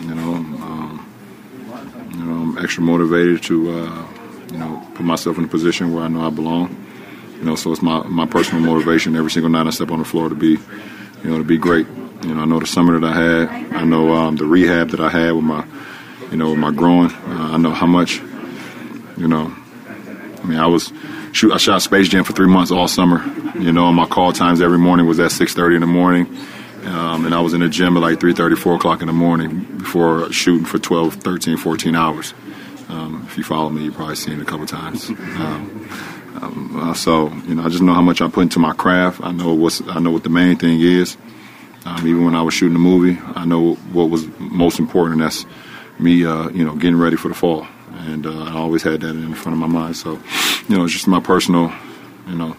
You 0.00 0.14
know, 0.14 0.34
um, 0.34 0.88
extra 2.58 2.82
motivated 2.82 3.42
to, 3.44 3.70
uh, 3.70 4.06
you 4.52 4.58
know, 4.58 4.86
put 4.94 5.04
myself 5.04 5.38
in 5.38 5.44
a 5.44 5.48
position 5.48 5.92
where 5.92 6.04
I 6.04 6.08
know 6.08 6.26
I 6.26 6.30
belong. 6.30 6.84
You 7.38 7.44
know, 7.44 7.54
so 7.54 7.72
it's 7.72 7.82
my, 7.82 8.02
my 8.04 8.26
personal 8.26 8.62
motivation 8.62 9.16
every 9.16 9.30
single 9.30 9.50
night 9.50 9.66
I 9.66 9.70
step 9.70 9.90
on 9.90 10.00
the 10.00 10.04
floor 10.04 10.28
to 10.28 10.34
be, 10.34 10.58
you 11.22 11.30
know, 11.30 11.38
to 11.38 11.44
be 11.44 11.56
great. 11.56 11.86
You 12.22 12.34
know, 12.34 12.42
I 12.42 12.44
know 12.46 12.58
the 12.58 12.66
summer 12.66 12.98
that 12.98 13.06
I 13.06 13.14
had. 13.14 13.72
I 13.72 13.84
know 13.84 14.12
um, 14.12 14.36
the 14.36 14.44
rehab 14.44 14.90
that 14.90 15.00
I 15.00 15.08
had 15.08 15.32
with 15.32 15.44
my, 15.44 15.64
you 16.30 16.36
know, 16.36 16.50
with 16.50 16.58
my 16.58 16.72
growing. 16.72 17.10
Uh, 17.12 17.50
I 17.52 17.56
know 17.58 17.70
how 17.70 17.86
much, 17.86 18.20
you 19.16 19.28
know. 19.28 19.54
I 20.42 20.44
mean, 20.46 20.58
I 20.58 20.66
was 20.66 20.92
shoot. 21.32 21.52
I 21.52 21.58
shot 21.58 21.82
Space 21.82 22.08
Jam 22.08 22.24
for 22.24 22.32
three 22.32 22.48
months 22.48 22.70
all 22.70 22.88
summer. 22.88 23.24
You 23.58 23.72
know, 23.72 23.92
my 23.92 24.06
call 24.06 24.32
times 24.32 24.60
every 24.60 24.78
morning 24.78 25.06
was 25.06 25.20
at 25.20 25.30
6:30 25.30 25.76
in 25.76 25.80
the 25.80 25.86
morning, 25.86 26.26
um, 26.84 27.24
and 27.24 27.34
I 27.34 27.40
was 27.40 27.54
in 27.54 27.60
the 27.60 27.68
gym 27.68 27.96
at 27.96 28.00
like 28.00 28.18
3:30, 28.18 28.56
4 28.56 28.74
o'clock 28.74 29.00
in 29.00 29.06
the 29.06 29.12
morning 29.12 29.60
before 29.78 30.32
shooting 30.32 30.64
for 30.64 30.78
12, 30.78 31.14
13, 31.14 31.56
14 31.56 31.94
hours. 31.94 32.34
Um, 32.88 33.24
if 33.28 33.36
you 33.36 33.44
follow 33.44 33.68
me, 33.68 33.84
you've 33.84 33.94
probably 33.94 34.16
seen 34.16 34.40
it 34.40 34.42
a 34.42 34.44
couple 34.44 34.66
times. 34.66 35.08
Um, 35.10 35.88
um, 36.40 36.76
uh, 36.80 36.94
so 36.94 37.32
you 37.46 37.54
know, 37.54 37.64
I 37.64 37.68
just 37.68 37.82
know 37.82 37.94
how 37.94 38.02
much 38.02 38.20
I 38.20 38.28
put 38.28 38.42
into 38.42 38.58
my 38.58 38.72
craft. 38.72 39.20
I 39.22 39.32
know 39.32 39.54
what's 39.54 39.82
I 39.88 39.98
know 40.00 40.10
what 40.10 40.22
the 40.24 40.30
main 40.30 40.56
thing 40.56 40.80
is. 40.80 41.16
Um, 41.88 42.06
even 42.06 42.24
when 42.24 42.34
I 42.34 42.42
was 42.42 42.52
shooting 42.52 42.74
the 42.74 42.78
movie, 42.80 43.18
I 43.34 43.46
know 43.46 43.74
what 43.92 44.10
was 44.10 44.26
most 44.38 44.78
important, 44.78 45.14
and 45.14 45.22
that's 45.22 45.46
me, 45.98 46.24
uh, 46.24 46.48
you 46.50 46.64
know, 46.64 46.74
getting 46.74 46.98
ready 46.98 47.16
for 47.16 47.28
the 47.28 47.34
fall. 47.34 47.66
And 47.92 48.26
uh, 48.26 48.44
I 48.44 48.52
always 48.56 48.82
had 48.82 49.00
that 49.00 49.10
in 49.10 49.34
front 49.34 49.54
of 49.54 49.58
my 49.58 49.66
mind. 49.66 49.96
So, 49.96 50.20
you 50.68 50.76
know, 50.76 50.84
it's 50.84 50.92
just 50.92 51.08
my 51.08 51.20
personal, 51.20 51.72
you 52.26 52.34
know, 52.34 52.56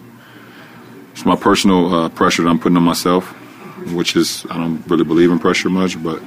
it's 1.11 1.25
my 1.25 1.35
personal 1.35 1.93
uh, 1.93 2.09
pressure 2.09 2.43
that 2.43 2.49
I'm 2.49 2.59
putting 2.59 2.77
on 2.77 2.83
myself, 2.83 3.27
which 3.93 4.15
is 4.15 4.45
I 4.49 4.57
don't 4.57 4.85
really 4.87 5.03
believe 5.03 5.31
in 5.31 5.37
pressure 5.37 5.69
much, 5.69 6.01
but 6.01 6.19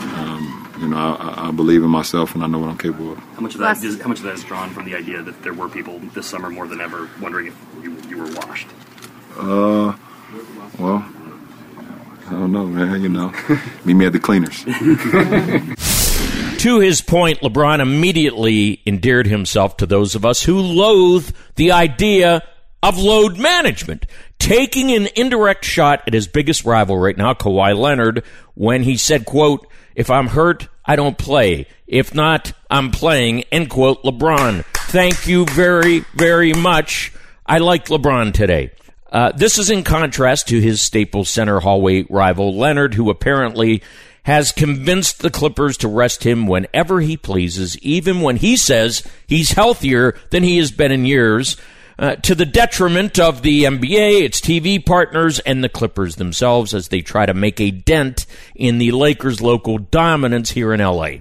um, 0.00 0.68
you 0.80 0.88
know, 0.88 0.96
I, 0.96 1.48
I, 1.48 1.50
believe 1.52 1.82
in 1.82 1.90
myself 1.90 2.34
and 2.34 2.42
I 2.42 2.46
know 2.46 2.58
what 2.58 2.70
I'm 2.70 2.78
capable 2.78 3.12
of. 3.12 3.18
How 3.18 3.40
much 3.40 3.54
of 3.54 3.60
that 3.60 3.82
is 3.82 4.00
how 4.00 4.08
much 4.08 4.18
of 4.18 4.24
that 4.24 4.34
is 4.34 4.44
drawn 4.44 4.70
from 4.70 4.84
the 4.84 4.94
idea 4.94 5.22
that 5.22 5.42
there 5.42 5.54
were 5.54 5.68
people 5.68 5.98
this 6.14 6.26
summer 6.26 6.50
more 6.50 6.66
than 6.66 6.80
ever 6.80 7.08
wondering 7.20 7.46
if 7.48 7.56
you, 7.82 7.96
you 8.08 8.18
were 8.18 8.30
washed? 8.34 8.68
Uh, 9.36 9.96
well, 10.78 11.04
I 12.28 12.32
don't 12.32 12.52
know, 12.52 12.66
man. 12.66 13.02
You 13.02 13.08
know, 13.08 13.32
meet 13.84 13.94
me 13.94 14.06
at 14.06 14.12
the 14.12 14.20
cleaners. 14.20 14.64
to 16.62 16.80
his 16.80 17.00
point, 17.00 17.40
LeBron 17.40 17.80
immediately 17.80 18.82
endeared 18.86 19.26
himself 19.26 19.78
to 19.78 19.86
those 19.86 20.14
of 20.14 20.26
us 20.26 20.42
who 20.42 20.58
loathe 20.60 21.34
the 21.56 21.72
idea 21.72 22.42
of 22.82 22.98
load 22.98 23.38
management, 23.38 24.06
taking 24.38 24.92
an 24.92 25.08
indirect 25.16 25.64
shot 25.64 26.02
at 26.06 26.12
his 26.12 26.28
biggest 26.28 26.64
rival 26.64 26.98
right 26.98 27.16
now, 27.16 27.34
Kawhi 27.34 27.76
Leonard, 27.76 28.22
when 28.54 28.82
he 28.82 28.96
said, 28.96 29.24
quote, 29.24 29.66
if 29.94 30.10
I'm 30.10 30.28
hurt, 30.28 30.68
I 30.84 30.96
don't 30.96 31.18
play. 31.18 31.66
If 31.86 32.14
not, 32.14 32.52
I'm 32.70 32.90
playing, 32.90 33.44
end 33.50 33.70
quote, 33.70 34.02
LeBron. 34.04 34.64
Thank 34.74 35.26
you 35.26 35.44
very, 35.46 36.00
very 36.14 36.52
much. 36.52 37.12
I 37.44 37.58
like 37.58 37.86
LeBron 37.86 38.32
today. 38.32 38.70
Uh, 39.10 39.32
this 39.32 39.58
is 39.58 39.70
in 39.70 39.82
contrast 39.84 40.48
to 40.48 40.60
his 40.60 40.80
Staples 40.80 41.30
Center 41.30 41.60
hallway 41.60 42.04
rival 42.10 42.56
Leonard, 42.56 42.94
who 42.94 43.10
apparently 43.10 43.82
has 44.24 44.52
convinced 44.52 45.20
the 45.20 45.30
Clippers 45.30 45.78
to 45.78 45.88
rest 45.88 46.24
him 46.24 46.46
whenever 46.46 47.00
he 47.00 47.16
pleases, 47.16 47.78
even 47.78 48.20
when 48.20 48.36
he 48.36 48.56
says 48.56 49.02
he's 49.26 49.52
healthier 49.52 50.14
than 50.30 50.42
he 50.42 50.58
has 50.58 50.70
been 50.70 50.92
in 50.92 51.06
years, 51.06 51.56
uh, 51.98 52.14
to 52.16 52.34
the 52.34 52.46
detriment 52.46 53.18
of 53.18 53.42
the 53.42 53.64
NBA, 53.64 54.20
its 54.20 54.40
TV 54.40 54.84
partners, 54.84 55.40
and 55.40 55.64
the 55.64 55.68
Clippers 55.68 56.16
themselves 56.16 56.74
as 56.74 56.88
they 56.88 57.00
try 57.00 57.26
to 57.26 57.34
make 57.34 57.60
a 57.60 57.70
dent 57.70 58.26
in 58.54 58.78
the 58.78 58.92
Lakers' 58.92 59.40
local 59.40 59.78
dominance 59.78 60.50
here 60.50 60.72
in 60.72 60.80
LA. 60.80 61.16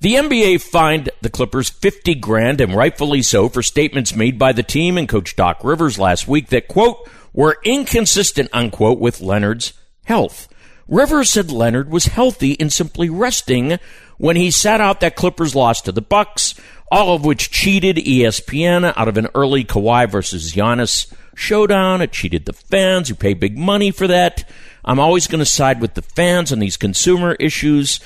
The 0.00 0.14
NBA 0.14 0.62
fined 0.62 1.10
the 1.20 1.30
Clippers 1.30 1.68
50 1.68 2.14
grand, 2.16 2.60
and 2.60 2.74
rightfully 2.74 3.22
so, 3.22 3.48
for 3.48 3.62
statements 3.62 4.14
made 4.14 4.38
by 4.38 4.52
the 4.52 4.62
team 4.62 4.96
and 4.96 5.08
coach 5.08 5.34
Doc 5.34 5.64
Rivers 5.64 5.98
last 5.98 6.28
week 6.28 6.48
that, 6.48 6.68
quote, 6.68 7.08
were 7.32 7.58
inconsistent, 7.64 8.48
unquote, 8.52 8.98
with 8.98 9.20
Leonard's 9.20 9.72
health. 10.04 10.48
Rivers 10.88 11.30
said 11.30 11.52
Leonard 11.52 11.90
was 11.90 12.06
healthy 12.06 12.58
and 12.58 12.72
simply 12.72 13.08
resting 13.08 13.78
when 14.18 14.36
he 14.36 14.50
sat 14.50 14.80
out 14.80 15.00
that 15.00 15.16
Clippers 15.16 15.54
loss 15.54 15.80
to 15.82 15.92
the 15.92 16.02
Bucks, 16.02 16.54
all 16.90 17.14
of 17.14 17.24
which 17.24 17.50
cheated 17.50 17.96
ESPN 17.96 18.92
out 18.96 19.08
of 19.08 19.16
an 19.16 19.28
early 19.34 19.64
Kawhi 19.64 20.10
versus 20.10 20.52
Giannis 20.52 21.12
showdown. 21.36 22.02
It 22.02 22.12
cheated 22.12 22.44
the 22.44 22.52
fans 22.52 23.08
who 23.08 23.14
pay 23.14 23.34
big 23.34 23.56
money 23.56 23.92
for 23.92 24.08
that. 24.08 24.48
I'm 24.84 24.98
always 24.98 25.26
going 25.26 25.38
to 25.38 25.46
side 25.46 25.80
with 25.80 25.94
the 25.94 26.02
fans 26.02 26.52
on 26.52 26.58
these 26.58 26.76
consumer 26.76 27.36
issues. 27.38 28.00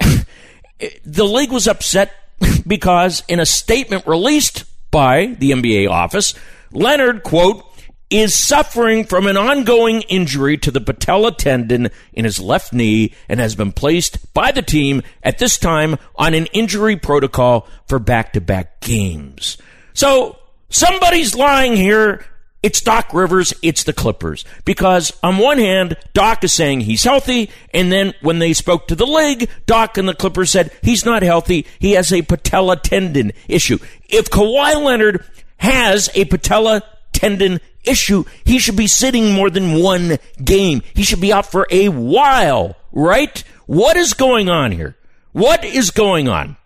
the 1.04 1.24
league 1.24 1.52
was 1.52 1.68
upset 1.68 2.12
because 2.66 3.22
in 3.28 3.38
a 3.38 3.46
statement 3.46 4.06
released 4.06 4.64
by 4.90 5.36
the 5.38 5.50
NBA 5.50 5.90
office, 5.90 6.34
Leonard, 6.72 7.22
quote, 7.22 7.69
is 8.10 8.34
suffering 8.34 9.04
from 9.04 9.26
an 9.28 9.36
ongoing 9.36 10.02
injury 10.02 10.58
to 10.58 10.70
the 10.72 10.80
patella 10.80 11.32
tendon 11.32 11.88
in 12.12 12.24
his 12.24 12.40
left 12.40 12.72
knee 12.72 13.14
and 13.28 13.38
has 13.38 13.54
been 13.54 13.72
placed 13.72 14.34
by 14.34 14.50
the 14.50 14.62
team 14.62 15.00
at 15.22 15.38
this 15.38 15.56
time 15.56 15.96
on 16.16 16.34
an 16.34 16.46
injury 16.46 16.96
protocol 16.96 17.68
for 17.86 18.00
back 18.00 18.32
to 18.32 18.40
back 18.40 18.80
games. 18.80 19.56
So 19.94 20.38
somebody's 20.68 21.36
lying 21.36 21.76
here. 21.76 22.24
It's 22.62 22.82
Doc 22.82 23.14
Rivers, 23.14 23.54
it's 23.62 23.84
the 23.84 23.94
Clippers. 23.94 24.44
Because 24.66 25.16
on 25.22 25.38
one 25.38 25.56
hand, 25.56 25.96
Doc 26.12 26.44
is 26.44 26.52
saying 26.52 26.82
he's 26.82 27.04
healthy, 27.04 27.48
and 27.72 27.90
then 27.90 28.12
when 28.20 28.38
they 28.38 28.52
spoke 28.52 28.88
to 28.88 28.94
the 28.94 29.06
league, 29.06 29.48
Doc 29.64 29.96
and 29.96 30.06
the 30.06 30.14
Clippers 30.14 30.50
said 30.50 30.70
he's 30.82 31.06
not 31.06 31.22
healthy, 31.22 31.66
he 31.78 31.92
has 31.92 32.12
a 32.12 32.20
patella 32.20 32.76
tendon 32.76 33.32
issue. 33.48 33.78
If 34.10 34.28
Kawhi 34.28 34.74
Leonard 34.84 35.24
has 35.56 36.10
a 36.14 36.26
patella 36.26 36.82
tendon 37.12 37.60
issue. 37.84 38.24
He 38.44 38.58
should 38.58 38.76
be 38.76 38.86
sitting 38.86 39.32
more 39.32 39.50
than 39.50 39.80
one 39.80 40.18
game. 40.42 40.82
He 40.94 41.02
should 41.02 41.20
be 41.20 41.32
out 41.32 41.46
for 41.46 41.66
a 41.70 41.88
while, 41.88 42.76
right? 42.92 43.42
What 43.66 43.96
is 43.96 44.14
going 44.14 44.48
on 44.48 44.72
here? 44.72 44.96
What 45.32 45.64
is 45.64 45.90
going 45.90 46.28
on? 46.28 46.56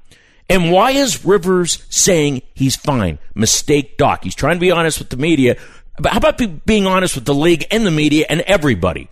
And 0.48 0.70
why 0.70 0.90
is 0.92 1.24
Rivers 1.24 1.84
saying 1.88 2.42
he's 2.54 2.76
fine? 2.76 3.18
Mistake 3.34 3.96
Doc. 3.96 4.24
He's 4.24 4.34
trying 4.34 4.56
to 4.56 4.60
be 4.60 4.70
honest 4.70 4.98
with 4.98 5.10
the 5.10 5.16
media. 5.16 5.56
But 5.98 6.12
how 6.12 6.18
about 6.18 6.38
be, 6.38 6.46
being 6.46 6.86
honest 6.86 7.14
with 7.14 7.24
the 7.24 7.34
league 7.34 7.66
and 7.70 7.86
the 7.86 7.90
media 7.90 8.26
and 8.28 8.40
everybody? 8.42 9.08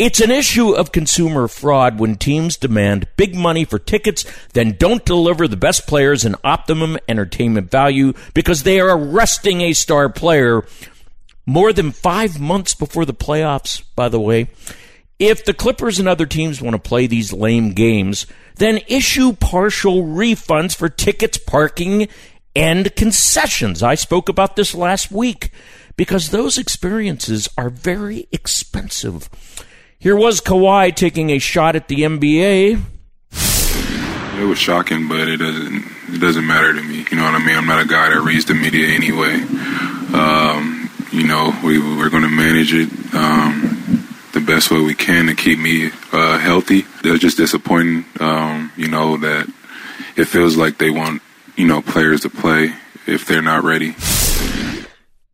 It's 0.00 0.20
an 0.20 0.30
issue 0.30 0.70
of 0.70 0.92
consumer 0.92 1.46
fraud 1.46 2.00
when 2.00 2.16
teams 2.16 2.56
demand 2.56 3.06
big 3.18 3.34
money 3.34 3.66
for 3.66 3.78
tickets, 3.78 4.24
then 4.54 4.76
don't 4.78 5.04
deliver 5.04 5.46
the 5.46 5.58
best 5.58 5.86
players 5.86 6.24
an 6.24 6.36
optimum 6.42 6.96
entertainment 7.06 7.70
value 7.70 8.14
because 8.32 8.62
they 8.62 8.80
are 8.80 8.96
arresting 8.96 9.60
a 9.60 9.74
star 9.74 10.08
player 10.08 10.64
more 11.44 11.74
than 11.74 11.92
five 11.92 12.40
months 12.40 12.74
before 12.74 13.04
the 13.04 13.12
playoffs, 13.12 13.82
by 13.94 14.08
the 14.08 14.18
way. 14.18 14.48
If 15.18 15.44
the 15.44 15.52
Clippers 15.52 15.98
and 15.98 16.08
other 16.08 16.24
teams 16.24 16.62
want 16.62 16.72
to 16.82 16.88
play 16.88 17.06
these 17.06 17.34
lame 17.34 17.74
games, 17.74 18.26
then 18.56 18.80
issue 18.88 19.34
partial 19.34 20.02
refunds 20.02 20.74
for 20.74 20.88
tickets, 20.88 21.36
parking, 21.36 22.08
and 22.56 22.96
concessions. 22.96 23.82
I 23.82 23.96
spoke 23.96 24.30
about 24.30 24.56
this 24.56 24.74
last 24.74 25.12
week 25.12 25.50
because 25.94 26.30
those 26.30 26.56
experiences 26.56 27.50
are 27.58 27.68
very 27.68 28.28
expensive. 28.32 29.28
Here 30.00 30.16
was 30.16 30.40
Kawhi 30.40 30.96
taking 30.96 31.28
a 31.28 31.38
shot 31.38 31.76
at 31.76 31.88
the 31.88 31.96
NBA. 31.96 32.82
It 34.40 34.44
was 34.44 34.58
shocking, 34.58 35.08
but 35.08 35.28
it 35.28 35.36
doesn't 35.36 35.84
it 36.08 36.20
doesn't 36.22 36.46
matter 36.46 36.72
to 36.72 36.82
me. 36.82 37.04
You 37.10 37.18
know 37.18 37.24
what 37.24 37.34
I 37.34 37.44
mean? 37.44 37.54
I'm 37.54 37.66
not 37.66 37.82
a 37.82 37.86
guy 37.86 38.08
that 38.08 38.22
reads 38.22 38.46
the 38.46 38.54
media 38.54 38.88
anyway. 38.88 39.34
Um, 40.18 40.88
you 41.12 41.26
know, 41.26 41.54
we 41.62 41.78
we're 41.78 42.08
going 42.08 42.22
to 42.22 42.30
manage 42.30 42.72
it 42.72 42.88
um, 43.14 44.08
the 44.32 44.40
best 44.40 44.70
way 44.70 44.80
we 44.80 44.94
can 44.94 45.26
to 45.26 45.34
keep 45.34 45.58
me 45.58 45.90
uh, 46.12 46.38
healthy. 46.38 46.86
Was 47.04 47.20
just 47.20 47.36
disappointing. 47.36 48.06
Um, 48.20 48.72
you 48.78 48.88
know 48.88 49.18
that 49.18 49.52
it 50.16 50.24
feels 50.24 50.56
like 50.56 50.78
they 50.78 50.88
want 50.88 51.20
you 51.56 51.66
know 51.66 51.82
players 51.82 52.22
to 52.22 52.30
play 52.30 52.72
if 53.06 53.26
they're 53.26 53.42
not 53.42 53.64
ready. 53.64 53.94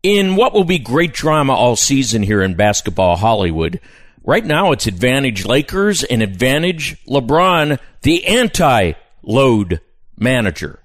In 0.02 0.34
what 0.34 0.52
will 0.52 0.64
be 0.64 0.80
great 0.80 1.12
drama 1.12 1.54
all 1.54 1.76
season 1.76 2.24
here 2.24 2.42
in 2.42 2.54
basketball 2.56 3.14
Hollywood, 3.14 3.78
Right 4.26 4.44
now, 4.44 4.72
it's 4.72 4.88
advantage 4.88 5.46
Lakers 5.46 6.02
and 6.02 6.20
advantage 6.20 6.96
LeBron, 7.06 7.78
the 8.02 8.26
anti 8.26 8.94
load 9.22 9.80
manager. 10.18 10.80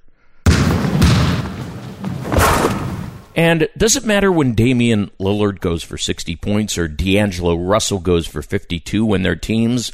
And 3.35 3.67
does 3.75 3.95
it 3.95 4.05
matter 4.05 4.31
when 4.31 4.53
Damian 4.53 5.09
Lillard 5.19 5.59
goes 5.59 5.81
for 5.83 5.97
60 5.97 6.35
points 6.35 6.77
or 6.77 6.87
D'Angelo 6.87 7.55
Russell 7.55 7.97
goes 7.97 8.27
for 8.27 8.43
52 8.43 9.03
when 9.03 9.23
their 9.23 9.35
teams 9.35 9.91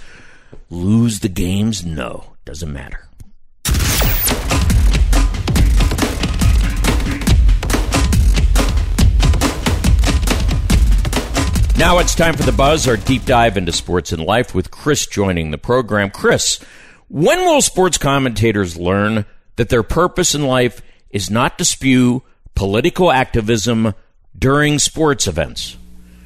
lose 0.70 1.22
the 1.22 1.30
games? 1.30 1.86
No, 1.86 2.34
doesn't 2.44 2.74
matter. 2.74 3.07
Now 11.78 12.00
it's 12.00 12.16
time 12.16 12.36
for 12.36 12.44
the 12.44 12.52
buzz, 12.52 12.88
our 12.88 12.98
deep 12.98 13.26
dive 13.26 13.56
into 13.56 13.72
sports 13.72 14.12
and 14.12 14.24
life 14.24 14.56
with 14.56 14.72
Chris 14.72 15.06
joining 15.06 15.52
the 15.52 15.60
program. 15.60 16.10
Chris, 16.10 16.60
when 17.08 17.40
will 17.42 17.62
sports 17.62 18.00
commentators 18.00 18.78
learn 18.78 19.26
that 19.58 19.70
their 19.70 19.84
purpose 19.84 20.34
in 20.34 20.44
life 20.44 20.82
is 21.12 21.30
not 21.30 21.58
to 21.60 21.66
spew 21.66 22.24
political 22.56 23.12
activism 23.12 23.94
during 24.38 24.80
sports 24.80 25.28
events. 25.28 25.78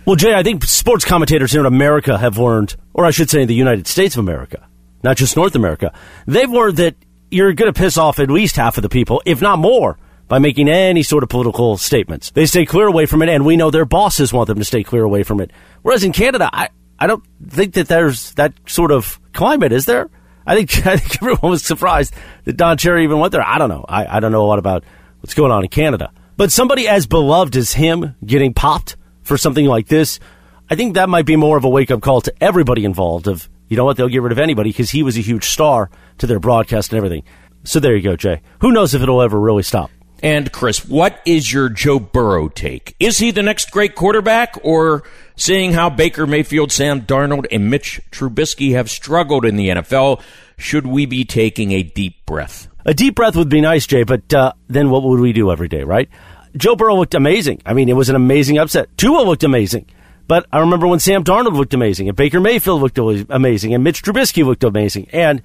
Well, 0.05 0.15
Jay, 0.15 0.33
I 0.33 0.43
think 0.43 0.63
sports 0.63 1.03
commentators 1.03 1.51
here 1.51 1.61
in 1.61 1.67
America 1.67 2.17
have 2.17 2.37
learned, 2.37 2.75
or 2.93 3.05
I 3.05 3.11
should 3.11 3.29
say 3.29 3.41
in 3.41 3.47
the 3.47 3.53
United 3.53 3.87
States 3.87 4.15
of 4.15 4.19
America, 4.19 4.67
not 5.03 5.17
just 5.17 5.35
North 5.35 5.55
America, 5.55 5.93
they've 6.25 6.49
learned 6.49 6.77
that 6.77 6.95
you're 7.29 7.53
going 7.53 7.71
to 7.71 7.77
piss 7.77 7.97
off 7.97 8.19
at 8.19 8.31
least 8.31 8.55
half 8.55 8.77
of 8.77 8.83
the 8.83 8.89
people, 8.89 9.21
if 9.25 9.41
not 9.41 9.59
more, 9.59 9.97
by 10.31 10.39
making 10.39 10.69
any 10.69 11.03
sort 11.03 11.23
of 11.23 11.29
political 11.29 11.75
statements. 11.75 12.31
They 12.31 12.45
stay 12.45 12.65
clear 12.65 12.87
away 12.87 13.05
from 13.05 13.21
it, 13.21 13.27
and 13.27 13.45
we 13.45 13.57
know 13.57 13.69
their 13.69 13.83
bosses 13.83 14.31
want 14.31 14.47
them 14.47 14.59
to 14.59 14.63
stay 14.63 14.81
clear 14.81 15.03
away 15.03 15.23
from 15.23 15.41
it. 15.41 15.51
Whereas 15.81 16.05
in 16.05 16.13
Canada, 16.13 16.49
I, 16.53 16.69
I 16.97 17.07
don't 17.07 17.21
think 17.49 17.73
that 17.73 17.89
there's 17.89 18.31
that 18.35 18.53
sort 18.65 18.93
of 18.93 19.19
climate, 19.33 19.73
is 19.73 19.85
there? 19.85 20.09
I 20.47 20.55
think, 20.55 20.69
I 20.87 20.95
think 20.95 21.21
everyone 21.21 21.51
was 21.51 21.65
surprised 21.65 22.13
that 22.45 22.55
Don 22.55 22.77
Cherry 22.77 23.03
even 23.03 23.19
went 23.19 23.33
there. 23.33 23.45
I 23.45 23.57
don't 23.57 23.67
know. 23.67 23.83
I, 23.89 24.05
I 24.05 24.19
don't 24.21 24.31
know 24.31 24.45
a 24.45 24.47
lot 24.47 24.57
about 24.57 24.85
what's 25.19 25.33
going 25.33 25.51
on 25.51 25.65
in 25.65 25.69
Canada. 25.69 26.13
But 26.37 26.49
somebody 26.49 26.87
as 26.87 27.07
beloved 27.07 27.57
as 27.57 27.73
him 27.73 28.15
getting 28.25 28.53
popped 28.53 28.95
for 29.23 29.37
something 29.37 29.65
like 29.65 29.89
this, 29.89 30.21
I 30.69 30.75
think 30.77 30.93
that 30.93 31.09
might 31.09 31.25
be 31.25 31.35
more 31.35 31.57
of 31.57 31.65
a 31.65 31.69
wake 31.69 31.91
up 31.91 31.99
call 31.99 32.21
to 32.21 32.33
everybody 32.39 32.85
involved 32.85 33.27
of, 33.27 33.49
you 33.67 33.75
know 33.75 33.83
what, 33.83 33.97
they'll 33.97 34.07
get 34.07 34.21
rid 34.21 34.31
of 34.31 34.39
anybody 34.39 34.69
because 34.69 34.91
he 34.91 35.03
was 35.03 35.17
a 35.17 35.21
huge 35.21 35.49
star 35.49 35.89
to 36.19 36.25
their 36.25 36.39
broadcast 36.39 36.93
and 36.93 36.97
everything. 36.97 37.23
So 37.65 37.81
there 37.81 37.97
you 37.97 38.01
go, 38.01 38.15
Jay. 38.15 38.41
Who 38.61 38.71
knows 38.71 38.93
if 38.93 39.01
it'll 39.01 39.21
ever 39.21 39.37
really 39.37 39.63
stop? 39.63 39.91
And 40.23 40.51
Chris, 40.51 40.85
what 40.85 41.19
is 41.25 41.51
your 41.51 41.69
Joe 41.69 41.99
Burrow 41.99 42.47
take? 42.47 42.95
Is 42.99 43.17
he 43.17 43.31
the 43.31 43.41
next 43.41 43.71
great 43.71 43.95
quarterback, 43.95 44.57
or 44.63 45.03
seeing 45.35 45.73
how 45.73 45.89
Baker 45.89 46.27
Mayfield, 46.27 46.71
Sam 46.71 47.01
Darnold, 47.01 47.47
and 47.51 47.69
Mitch 47.69 48.01
Trubisky 48.11 48.73
have 48.73 48.89
struggled 48.89 49.45
in 49.45 49.55
the 49.55 49.69
NFL, 49.69 50.21
should 50.57 50.85
we 50.85 51.07
be 51.07 51.25
taking 51.25 51.71
a 51.71 51.81
deep 51.81 52.23
breath? 52.25 52.67
A 52.85 52.93
deep 52.93 53.15
breath 53.15 53.35
would 53.35 53.49
be 53.49 53.61
nice, 53.61 53.87
Jay, 53.87 54.03
but 54.03 54.31
uh, 54.33 54.53
then 54.67 54.89
what 54.89 55.03
would 55.03 55.19
we 55.19 55.33
do 55.33 55.51
every 55.51 55.67
day, 55.67 55.83
right? 55.83 56.09
Joe 56.55 56.75
Burrow 56.75 56.95
looked 56.95 57.15
amazing. 57.15 57.61
I 57.65 57.73
mean, 57.73 57.89
it 57.89 57.95
was 57.95 58.09
an 58.09 58.15
amazing 58.15 58.57
upset. 58.57 58.95
Tua 58.97 59.23
looked 59.23 59.43
amazing. 59.43 59.87
But 60.27 60.45
I 60.51 60.59
remember 60.59 60.87
when 60.87 60.99
Sam 60.99 61.23
Darnold 61.23 61.57
looked 61.57 61.73
amazing, 61.73 62.07
and 62.07 62.15
Baker 62.15 62.39
Mayfield 62.39 62.81
looked 62.81 62.97
amazing, 62.97 63.73
and 63.73 63.83
Mitch 63.83 64.01
Trubisky 64.01 64.45
looked 64.45 64.63
amazing. 64.63 65.09
And 65.11 65.41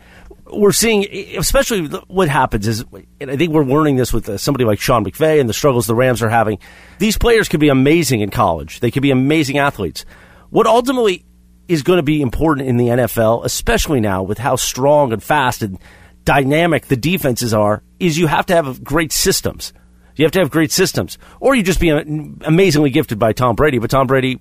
we're 0.52 0.72
seeing, 0.72 1.06
especially 1.36 1.86
what 2.06 2.28
happens 2.28 2.68
is, 2.68 2.84
and 3.20 3.30
I 3.30 3.36
think 3.36 3.52
we're 3.52 3.64
learning 3.64 3.96
this 3.96 4.12
with 4.12 4.28
uh, 4.28 4.38
somebody 4.38 4.64
like 4.64 4.80
Sean 4.80 5.04
McVay 5.04 5.40
and 5.40 5.48
the 5.48 5.54
struggles 5.54 5.86
the 5.86 5.94
Rams 5.94 6.22
are 6.22 6.28
having. 6.28 6.58
These 6.98 7.18
players 7.18 7.48
could 7.48 7.60
be 7.60 7.68
amazing 7.68 8.20
in 8.20 8.30
college. 8.30 8.80
They 8.80 8.90
could 8.90 9.02
be 9.02 9.10
amazing 9.10 9.58
athletes. 9.58 10.04
What 10.50 10.66
ultimately 10.66 11.24
is 11.68 11.82
going 11.82 11.98
to 11.98 12.02
be 12.02 12.22
important 12.22 12.68
in 12.68 12.76
the 12.76 12.88
NFL, 12.88 13.44
especially 13.44 14.00
now 14.00 14.22
with 14.22 14.38
how 14.38 14.56
strong 14.56 15.12
and 15.12 15.22
fast 15.22 15.62
and 15.62 15.78
dynamic 16.24 16.86
the 16.86 16.96
defenses 16.96 17.52
are, 17.52 17.82
is 17.98 18.16
you 18.16 18.26
have 18.26 18.46
to 18.46 18.54
have 18.54 18.84
great 18.84 19.12
systems. 19.12 19.72
You 20.14 20.24
have 20.24 20.32
to 20.32 20.38
have 20.38 20.50
great 20.50 20.72
systems, 20.72 21.18
or 21.40 21.54
you 21.54 21.62
just 21.62 21.78
be 21.78 21.90
amazingly 21.90 22.88
gifted 22.88 23.18
by 23.18 23.34
Tom 23.34 23.54
Brady. 23.54 23.78
But 23.78 23.90
Tom 23.90 24.06
Brady, 24.06 24.40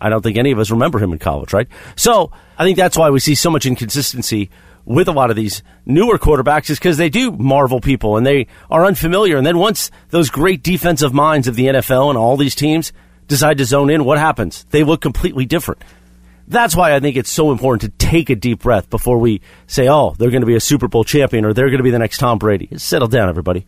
I 0.00 0.08
don't 0.08 0.22
think 0.22 0.36
any 0.36 0.52
of 0.52 0.58
us 0.60 0.70
remember 0.70 1.00
him 1.00 1.12
in 1.12 1.18
college, 1.18 1.52
right? 1.52 1.66
So 1.96 2.30
I 2.56 2.62
think 2.62 2.76
that's 2.76 2.96
why 2.96 3.10
we 3.10 3.18
see 3.18 3.34
so 3.34 3.50
much 3.50 3.66
inconsistency 3.66 4.50
with 4.86 5.08
a 5.08 5.12
lot 5.12 5.30
of 5.30 5.36
these 5.36 5.62
newer 5.84 6.16
quarterbacks 6.16 6.70
is 6.70 6.78
because 6.78 6.96
they 6.96 7.10
do 7.10 7.32
marvel 7.32 7.80
people 7.80 8.16
and 8.16 8.24
they 8.24 8.46
are 8.70 8.86
unfamiliar. 8.86 9.36
And 9.36 9.46
then 9.46 9.58
once 9.58 9.90
those 10.08 10.30
great 10.30 10.62
defensive 10.62 11.12
minds 11.12 11.48
of 11.48 11.56
the 11.56 11.66
NFL 11.66 12.08
and 12.08 12.16
all 12.16 12.36
these 12.36 12.54
teams 12.54 12.92
decide 13.26 13.58
to 13.58 13.64
zone 13.64 13.90
in, 13.90 14.04
what 14.04 14.18
happens? 14.18 14.64
They 14.70 14.84
look 14.84 15.02
completely 15.02 15.44
different. 15.44 15.82
That's 16.48 16.76
why 16.76 16.94
I 16.94 17.00
think 17.00 17.16
it's 17.16 17.28
so 17.28 17.50
important 17.50 17.92
to 17.92 18.06
take 18.06 18.30
a 18.30 18.36
deep 18.36 18.60
breath 18.60 18.88
before 18.88 19.18
we 19.18 19.40
say, 19.66 19.88
oh, 19.88 20.14
they're 20.16 20.30
going 20.30 20.42
to 20.42 20.46
be 20.46 20.54
a 20.54 20.60
Super 20.60 20.86
Bowl 20.86 21.02
champion 21.02 21.44
or 21.44 21.52
they're 21.52 21.66
going 21.66 21.78
to 21.78 21.84
be 21.84 21.90
the 21.90 21.98
next 21.98 22.18
Tom 22.18 22.38
Brady. 22.38 22.68
Settle 22.76 23.08
down, 23.08 23.28
everybody. 23.28 23.66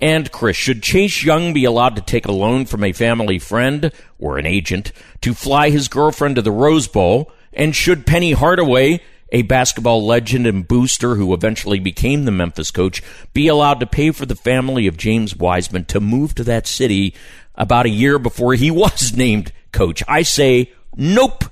And 0.00 0.30
Chris, 0.30 0.56
should 0.56 0.82
Chase 0.82 1.24
Young 1.24 1.52
be 1.52 1.64
allowed 1.64 1.96
to 1.96 2.02
take 2.02 2.26
a 2.26 2.32
loan 2.32 2.66
from 2.66 2.84
a 2.84 2.92
family 2.92 3.40
friend 3.40 3.92
or 4.20 4.38
an 4.38 4.46
agent 4.46 4.92
to 5.20 5.34
fly 5.34 5.70
his 5.70 5.88
girlfriend 5.88 6.36
to 6.36 6.42
the 6.42 6.52
Rose 6.52 6.86
Bowl? 6.86 7.30
And 7.52 7.74
should 7.74 8.06
Penny 8.06 8.32
Hardaway 8.32 9.00
a 9.32 9.42
basketball 9.42 10.06
legend 10.06 10.46
and 10.46 10.68
booster 10.68 11.16
who 11.16 11.34
eventually 11.34 11.80
became 11.80 12.24
the 12.24 12.30
Memphis 12.30 12.70
coach, 12.70 13.02
be 13.32 13.48
allowed 13.48 13.80
to 13.80 13.86
pay 13.86 14.10
for 14.12 14.26
the 14.26 14.36
family 14.36 14.86
of 14.86 14.96
James 14.96 15.34
Wiseman 15.34 15.86
to 15.86 16.00
move 16.00 16.34
to 16.36 16.44
that 16.44 16.66
city 16.66 17.14
about 17.54 17.86
a 17.86 17.90
year 17.90 18.18
before 18.18 18.54
he 18.54 18.70
was 18.70 19.16
named 19.16 19.52
coach? 19.72 20.02
I 20.06 20.22
say 20.22 20.72
nope, 20.94 21.44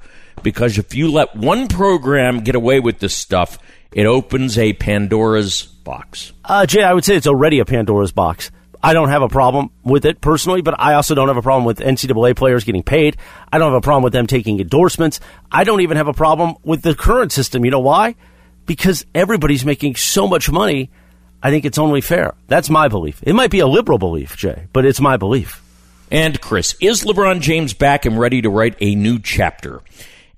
because 0.43 0.78
if 0.78 0.95
you 0.95 1.11
let 1.11 1.35
one 1.35 1.66
program 1.66 2.41
get 2.41 2.55
away 2.55 2.78
with 2.78 2.99
this 2.99 3.14
stuff, 3.14 3.59
it 3.93 4.07
opens 4.07 4.57
a 4.59 4.74
Pandora's 4.74 5.62
box. 5.62 6.33
Uh, 6.45 6.66
Jay, 6.66 6.83
I 6.83 6.93
would 6.93 7.05
say 7.05 7.16
it's 7.16 7.26
already 7.26 7.59
a 7.59 7.64
Pandora's 7.64 8.12
box. 8.12 8.51
I 8.83 8.95
don't 8.95 9.11
have 9.11 9.22
a 9.22 9.28
problem 9.28 9.70
with 9.85 10.07
it 10.07 10.20
personally, 10.20 10.62
but 10.62 10.78
I 10.78 10.95
also 10.95 11.14
don't 11.14 11.28
have 11.28 11.37
a 11.37 11.43
problem 11.43 11.64
with 11.64 11.81
NCAA 11.81 12.35
players 12.35 12.64
getting 12.64 12.83
paid. 12.83 13.16
I 13.53 13.59
don't 13.59 13.72
have 13.72 13.78
a 13.78 13.83
problem 13.83 14.03
with 14.03 14.12
them 14.12 14.26
taking 14.26 14.59
endorsements. 14.59 15.20
I 15.53 15.64
don't 15.64 15.83
even 15.83 15.97
have 15.97 16.09
a 16.09 16.14
problem 16.14 16.57
with 16.62 16.83
the 16.83 16.95
current 16.95 17.33
system. 17.33 17.64
You 17.64 17.70
know 17.70 17.81
why? 17.81 18.14
Because 18.66 19.05
everybody's 19.14 19.64
making 19.64 19.97
so 19.97 20.26
much 20.26 20.51
money. 20.51 20.91
I 21.43 21.51
think 21.51 21.64
it's 21.64 21.78
only 21.78 22.01
fair. 22.01 22.35
That's 22.49 22.70
my 22.70 22.89
belief. 22.89 23.22
It 23.22 23.35
might 23.35 23.51
be 23.51 23.61
a 23.61 23.66
liberal 23.66 23.99
belief, 23.99 24.37
Jay, 24.37 24.66
but 24.72 24.85
it's 24.85 25.01
my 25.01 25.16
belief. 25.16 25.62
And 26.11 26.41
Chris, 26.41 26.74
is 26.81 27.05
LeBron 27.05 27.41
James 27.41 27.72
back 27.72 28.05
and 28.05 28.18
ready 28.18 28.43
to 28.43 28.51
write 28.51 28.76
a 28.81 28.95
new 28.95 29.18
chapter? 29.18 29.81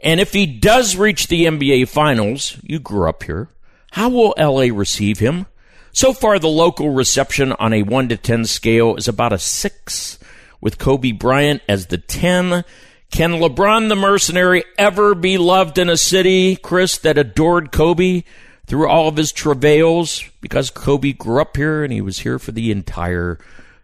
And 0.01 0.21
if 0.21 0.33
he 0.33 0.47
does 0.47 0.97
reach 0.97 1.29
the 1.29 1.47
NBA 1.47 1.89
Finals, 1.89 2.59
you 2.63 2.79
grew 2.79 3.09
up 3.09 3.23
here, 3.23 3.49
how 3.93 4.09
will 4.09 4.35
LA 4.39 4.75
receive 4.75 5.19
him? 5.19 5.47
So 5.95 6.15
far, 6.15 6.39
the 6.39 6.49
local 6.49 6.91
reception 6.91 7.53
on 7.53 7.75
a 7.75 7.83
1 7.83 8.09
to 8.09 8.17
10 8.17 8.47
scale 8.47 8.97
is 8.97 9.09
about 9.09 9.35
a 9.35 9.39
6, 9.39 10.19
with 10.59 10.79
Kobe 10.79 11.13
Bryant 11.13 11.61
as 11.69 11.89
the 11.89 11.99
10. 11.99 12.65
Can 13.11 13.33
LeBron 13.33 13.91
the 13.91 13.97
mercenary 13.97 14.65
ever 14.79 15.15
be 15.15 15.37
loved 15.37 15.77
in 15.77 15.91
a 15.91 15.99
city, 15.99 16.57
Chris, 16.57 16.97
that 16.99 17.19
adored 17.19 17.73
Kobe 17.73 18.23
through 18.67 18.89
all 18.89 19.07
of 19.07 19.19
his 19.19 19.33
travails? 19.33 20.25
Because 20.41 20.71
Kobe 20.71 21.13
grew 21.13 21.43
up 21.43 21.59
here 21.59 21.85
and 21.85 21.93
he 21.93 22.01
was 22.01 22.21
here 22.21 22.39
for 22.39 22.53
the 22.53 22.71
entire 22.71 23.39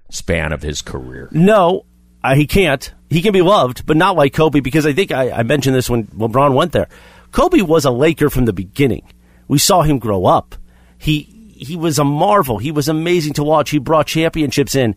span 0.09 0.53
of 0.53 0.63
his 0.63 0.81
career. 0.81 1.29
No, 1.31 1.85
uh, 2.25 2.35
he 2.35 2.47
can't. 2.47 2.91
He 3.11 3.21
can 3.21 3.35
be 3.35 3.43
loved, 3.43 3.85
but 3.85 3.99
not 3.99 4.17
like 4.17 4.33
Kobe, 4.33 4.61
because 4.61 4.87
I 4.87 4.95
think 4.95 5.13
I, 5.13 5.31
I 5.31 5.43
mentioned 5.43 5.77
this 5.77 5.91
when 5.91 6.07
LeBron 6.07 6.55
went 6.55 6.73
there. 6.73 6.89
Kobe 7.33 7.61
was 7.61 7.85
a 7.85 7.91
Laker 7.91 8.31
from 8.31 8.47
the 8.47 8.55
beginning. 8.55 9.13
We 9.47 9.59
saw 9.59 9.83
him 9.83 9.99
grow 9.99 10.25
up. 10.25 10.55
He 10.97 11.38
he 11.59 11.77
was 11.77 11.99
a 11.99 12.05
marvel. 12.05 12.59
He 12.59 12.73
was 12.73 12.89
amazing 12.89 13.35
to 13.35 13.45
watch. 13.45 13.71
He 13.71 13.79
brought 13.79 14.07
championships 14.07 14.75
in, 14.75 14.95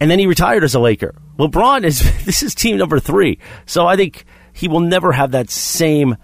and 0.00 0.10
then 0.10 0.18
he 0.18 0.26
retired 0.26 0.64
as 0.64 0.74
a 0.74 0.80
Laker. 0.80 1.14
LeBron 1.38 1.84
is 1.84 2.00
this 2.24 2.42
is 2.42 2.54
team 2.54 2.78
number 2.78 2.98
three, 2.98 3.38
so 3.66 3.86
I 3.86 3.96
think 3.96 4.24
he 4.52 4.68
will 4.68 4.80
never 4.80 5.12
have 5.12 5.32
that 5.32 5.50
same 5.50 6.16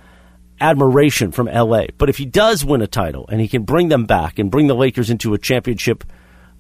admiration 0.61 1.33
from 1.33 1.47
LA. 1.47 1.87
But 1.97 2.09
if 2.09 2.19
he 2.19 2.25
does 2.25 2.65
win 2.65 2.83
a 2.83 2.87
title 2.87 3.27
and 3.29 3.41
he 3.41 3.49
can 3.49 3.63
bring 3.63 3.89
them 3.89 4.07
back 4.07 4.39
and 4.39 4.51
bring 4.51 4.67
the 4.67 4.75
Lakers 4.75 5.11
into 5.11 5.35
a 5.35 5.39
championship, 5.39 6.05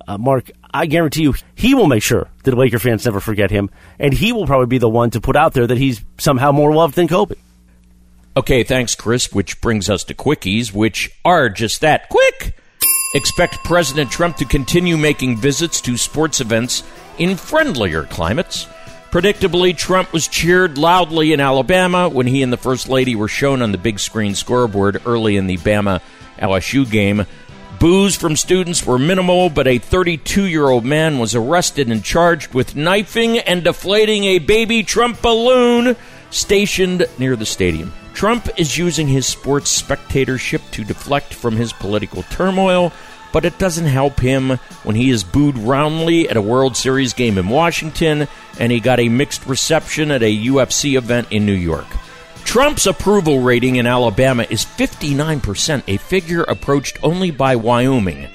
uh, 0.06 0.16
Mark, 0.18 0.50
I 0.72 0.86
guarantee 0.86 1.22
you 1.22 1.34
he 1.54 1.74
will 1.74 1.86
make 1.86 2.02
sure 2.02 2.28
that 2.44 2.54
Laker 2.54 2.78
fans 2.78 3.04
never 3.04 3.20
forget 3.20 3.50
him, 3.50 3.70
and 3.98 4.12
he 4.12 4.32
will 4.32 4.46
probably 4.46 4.66
be 4.66 4.78
the 4.78 4.88
one 4.88 5.10
to 5.10 5.20
put 5.20 5.36
out 5.36 5.54
there 5.54 5.66
that 5.66 5.78
he's 5.78 6.04
somehow 6.18 6.52
more 6.52 6.74
loved 6.74 6.94
than 6.94 7.08
Kobe. 7.08 7.34
Okay, 8.36 8.62
thanks, 8.62 8.94
Chris. 8.94 9.32
Which 9.32 9.60
brings 9.60 9.90
us 9.90 10.04
to 10.04 10.14
quickies, 10.14 10.72
which 10.72 11.10
are 11.24 11.48
just 11.48 11.80
that 11.80 12.08
quick. 12.08 12.54
Expect 13.14 13.64
President 13.64 14.10
Trump 14.10 14.36
to 14.36 14.44
continue 14.44 14.98
making 14.98 15.38
visits 15.38 15.80
to 15.80 15.96
sports 15.96 16.40
events 16.40 16.82
in 17.16 17.36
friendlier 17.36 18.04
climates. 18.04 18.66
Predictably, 19.10 19.74
Trump 19.74 20.12
was 20.12 20.28
cheered 20.28 20.76
loudly 20.76 21.32
in 21.32 21.40
Alabama 21.40 22.10
when 22.10 22.26
he 22.26 22.42
and 22.42 22.52
the 22.52 22.58
First 22.58 22.90
Lady 22.90 23.16
were 23.16 23.28
shown 23.28 23.62
on 23.62 23.72
the 23.72 23.78
big 23.78 23.98
screen 23.98 24.34
scoreboard 24.34 25.00
early 25.06 25.36
in 25.38 25.46
the 25.46 25.56
Bama 25.56 26.02
LSU 26.38 26.88
game. 26.88 27.24
Boos 27.80 28.14
from 28.14 28.36
students 28.36 28.84
were 28.84 28.98
minimal, 28.98 29.48
but 29.48 29.66
a 29.66 29.78
32 29.78 30.44
year 30.44 30.68
old 30.68 30.84
man 30.84 31.18
was 31.18 31.34
arrested 31.34 31.90
and 31.90 32.04
charged 32.04 32.52
with 32.52 32.76
knifing 32.76 33.38
and 33.38 33.64
deflating 33.64 34.24
a 34.24 34.38
baby 34.38 34.82
Trump 34.82 35.22
balloon 35.22 35.96
stationed 36.30 37.06
near 37.18 37.36
the 37.36 37.46
stadium. 37.46 37.90
Trump 38.18 38.48
is 38.56 38.76
using 38.76 39.06
his 39.06 39.28
sports 39.28 39.70
spectatorship 39.70 40.60
to 40.72 40.82
deflect 40.82 41.32
from 41.32 41.54
his 41.54 41.72
political 41.72 42.24
turmoil, 42.24 42.92
but 43.32 43.44
it 43.44 43.56
doesn't 43.60 43.86
help 43.86 44.18
him 44.18 44.58
when 44.82 44.96
he 44.96 45.10
is 45.10 45.22
booed 45.22 45.56
roundly 45.56 46.28
at 46.28 46.36
a 46.36 46.42
World 46.42 46.76
Series 46.76 47.12
game 47.12 47.38
in 47.38 47.48
Washington 47.48 48.26
and 48.58 48.72
he 48.72 48.80
got 48.80 48.98
a 48.98 49.08
mixed 49.08 49.46
reception 49.46 50.10
at 50.10 50.24
a 50.24 50.36
UFC 50.36 50.98
event 50.98 51.28
in 51.30 51.46
New 51.46 51.52
York. 51.52 51.86
Trump's 52.42 52.88
approval 52.88 53.38
rating 53.38 53.76
in 53.76 53.86
Alabama 53.86 54.44
is 54.50 54.64
59%, 54.64 55.84
a 55.86 55.96
figure 55.98 56.42
approached 56.42 56.98
only 57.04 57.30
by 57.30 57.54
Wyoming. 57.54 58.28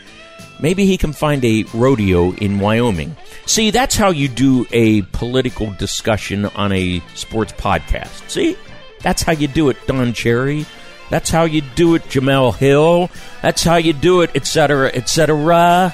Maybe 0.61 0.86
he 0.86 0.95
can 0.95 1.11
find 1.11 1.43
a 1.43 1.65
rodeo 1.73 2.31
in 2.36 2.59
Wyoming. 2.59 3.17
See, 3.47 3.69
that's 3.69 3.97
how 3.97 4.11
you 4.11 4.29
do 4.29 4.65
a 4.71 5.01
political 5.01 5.73
discussion 5.73 6.45
on 6.45 6.71
a 6.71 7.01
sports 7.15 7.51
podcast. 7.51 8.29
See? 8.29 8.55
That's 9.03 9.21
how 9.21 9.33
you 9.33 9.47
do 9.47 9.69
it, 9.69 9.77
Don 9.85 10.13
Cherry. 10.13 10.65
That's 11.09 11.29
how 11.29 11.43
you 11.43 11.61
do 11.61 11.93
it, 11.95 12.03
Jemele 12.03 12.55
Hill. 12.55 13.11
That's 13.41 13.63
how 13.63 13.75
you 13.75 13.93
do 13.93 14.21
it, 14.21 14.31
etc., 14.35 14.89
etc. 14.93 15.93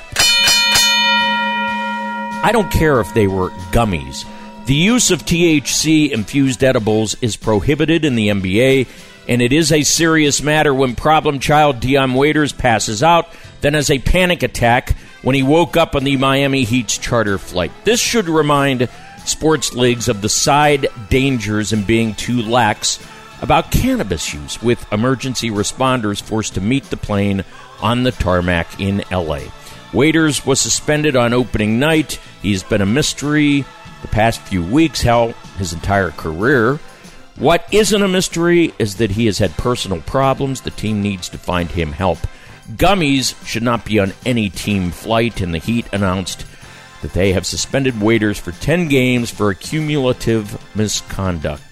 I 2.41 2.51
don't 2.53 2.72
care 2.72 3.01
if 3.01 3.14
they 3.14 3.28
were 3.28 3.49
gummies. 3.72 4.26
The 4.66 4.76
use 4.76 5.12
of 5.12 5.26
THC 5.26 6.12
infused 6.12 6.64
edibles 6.64 7.16
is 7.22 7.36
prohibited 7.36 8.05
in 8.05 8.16
the 8.16 8.30
NBA, 8.30 8.88
and 9.28 9.41
it 9.41 9.51
is 9.51 9.72
a 9.72 9.82
serious 9.84 10.41
matter 10.41 10.74
when 10.74 10.95
problem 10.95 11.39
child 11.39 11.80
Dion 11.80 12.14
Waiters 12.14 12.53
passes 12.53 13.03
out, 13.03 13.28
then 13.62 13.74
has 13.74 13.89
a 13.89 13.99
panic 13.99 14.43
attack 14.43 14.95
when 15.22 15.36
he 15.36 15.43
woke 15.43 15.76
up 15.76 15.95
on 15.95 16.03
the 16.03 16.18
Miami 16.18 16.64
Heat's 16.64 16.97
charter 16.97 17.38
flight. 17.38 17.72
This 17.84 17.99
should 17.99 18.30
remind 18.30 18.88
sports 19.26 19.74
leagues 19.74 20.08
of 20.08 20.22
the 20.22 20.30
side 20.30 20.88
dangers 21.10 21.74
in 21.74 21.84
being 21.84 22.16
too 22.16 22.42
lax 22.42 23.00
about 23.42 23.72
cannabis 23.72 24.34
use, 24.34 24.62
with 24.62 24.92
emergency 24.92 25.50
responders 25.50 26.22
forced 26.22 26.56
to 26.56 26.62
meet 26.62 26.84
the 26.86 26.98
plane 26.98 27.44
on 27.82 28.04
the 28.04 28.12
tarmac 28.12 28.80
in 28.80 29.04
LA. 29.12 29.40
Waiters 29.94 30.46
was 30.46 30.60
suspended 30.60 31.16
on 31.16 31.34
opening 31.34 31.80
night. 31.80 32.20
He's 32.42 32.64
been 32.64 32.82
a 32.82 32.86
mystery 32.86 33.66
the 34.02 34.08
past 34.08 34.42
few 34.42 34.64
weeks, 34.64 35.02
how 35.02 35.30
his 35.58 35.74
entire 35.74 36.12
career. 36.12 36.80
What 37.38 37.66
isn't 37.72 38.02
a 38.02 38.08
mystery 38.08 38.74
is 38.80 38.96
that 38.98 39.12
he 39.12 39.26
has 39.26 39.38
had 39.38 39.52
personal 39.58 40.02
problems. 40.02 40.62
The 40.62 40.72
team 40.72 41.02
needs 41.02 41.30
to 41.30 41.38
find 41.38 41.72
him 41.72 41.94
help. 41.94 42.20
Gummies 42.74 43.34
should 43.46 43.64
not 43.64 43.86
be 43.86 44.00
on 44.00 44.14
any 44.26 44.50
team 44.50 44.92
flight, 44.92 45.42
and 45.42 45.54
the 45.54 45.60
Heat 45.60 45.88
announced 45.92 46.46
that 47.02 47.14
they 47.14 47.34
have 47.34 47.45
suspended 47.45 48.02
Waiters 48.02 48.38
for 48.38 48.52
10 48.52 48.88
games 48.88 49.30
for 49.30 49.54
cumulative 49.54 50.60
misconduct. 50.76 51.64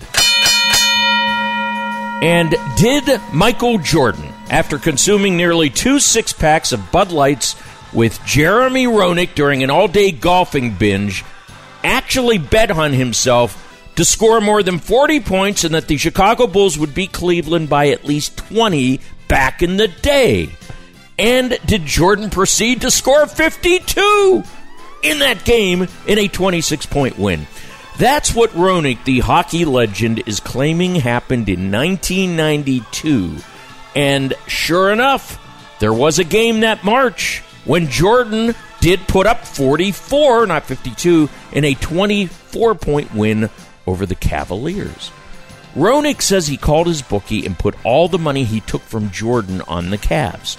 And 2.21 2.55
did 2.78 3.21
Michael 3.32 3.78
Jordan, 3.78 4.34
after 4.49 4.80
consuming 4.80 5.38
nearly 5.38 5.69
two 5.69 5.99
six 5.99 6.34
packs 6.34 6.71
of 6.71 6.91
Bud 6.91 7.11
Lights 7.11 7.55
with 7.93 8.19
Jeremy 8.25 8.86
Roenick 8.86 9.36
during 9.36 9.61
an 9.61 9.69
all 9.69 9.88
day 9.88 10.11
golfing 10.11 10.73
binge, 10.73 11.23
actually 11.84 12.39
bet 12.39 12.71
on 12.71 12.91
himself 12.91 13.63
to 13.97 14.05
score 14.05 14.41
more 14.41 14.63
than 14.63 14.80
40 14.80 15.19
points 15.19 15.63
and 15.63 15.75
that 15.75 15.88
the 15.88 15.97
Chicago 15.97 16.47
Bulls 16.47 16.78
would 16.78 16.95
beat 16.95 17.11
Cleveland 17.11 17.69
by 17.69 17.89
at 17.89 18.05
least 18.05 18.38
20 18.38 18.99
back 19.28 19.61
in 19.61 19.78
the 19.78 19.88
day? 19.88 20.49
And 21.19 21.57
did 21.65 21.86
Jordan 21.86 22.30
proceed 22.30 22.82
to 22.82 22.91
score 22.91 23.28
52 23.28 24.43
in 25.08 25.20
that 25.20 25.45
game 25.45 25.88
in 26.05 26.20
a 26.20 26.28
26 26.28 26.86
point 26.88 27.18
win? 27.18 27.47
That's 27.97 28.36
what 28.36 28.51
Roenick, 28.51 29.03
the 29.05 29.20
hockey 29.22 29.66
legend, 29.66 30.22
is 30.28 30.39
claiming 30.39 30.95
happened 30.95 31.49
in 31.49 31.72
1992. 31.72 33.38
And 33.95 34.34
sure 34.45 34.91
enough, 34.91 35.43
there 35.80 35.93
was 35.93 36.20
a 36.20 36.24
game 36.24 36.60
that 36.60 36.84
March 36.84 37.39
when 37.66 37.88
Jordan 37.88 38.53
did 38.80 39.08
put 39.08 39.26
up 39.26 39.45
44, 39.45 40.45
not 40.45 40.66
52, 40.66 41.30
in 41.51 41.64
a 41.64 41.74
24 41.74 42.76
point 42.76 43.14
win 43.14 43.49
over 43.88 44.05
the 44.05 44.16
Cavaliers. 44.16 45.12
Roenick 45.76 46.22
says 46.22 46.47
he 46.47 46.58
called 46.58 46.88
his 46.88 47.01
bookie 47.01 47.45
and 47.45 47.58
put 47.58 47.76
all 47.84 48.08
the 48.08 48.18
money 48.18 48.43
he 48.43 48.62
took 48.62 48.82
from 48.82 49.12
Jordan 49.12 49.62
on 49.68 49.89
the 49.89 49.97
Cavs. 49.97 50.58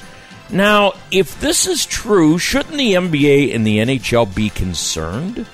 Now, 0.51 0.95
if 1.11 1.41
this 1.41 1.67
is 1.67 1.85
true, 1.85 2.39
shouldn't 2.39 2.77
the 2.77 2.95
NBA 2.95 3.55
and 3.55 3.67
the 3.67 3.79
NHL 3.79 4.35
be 4.35 4.49
concerned? 4.49 5.47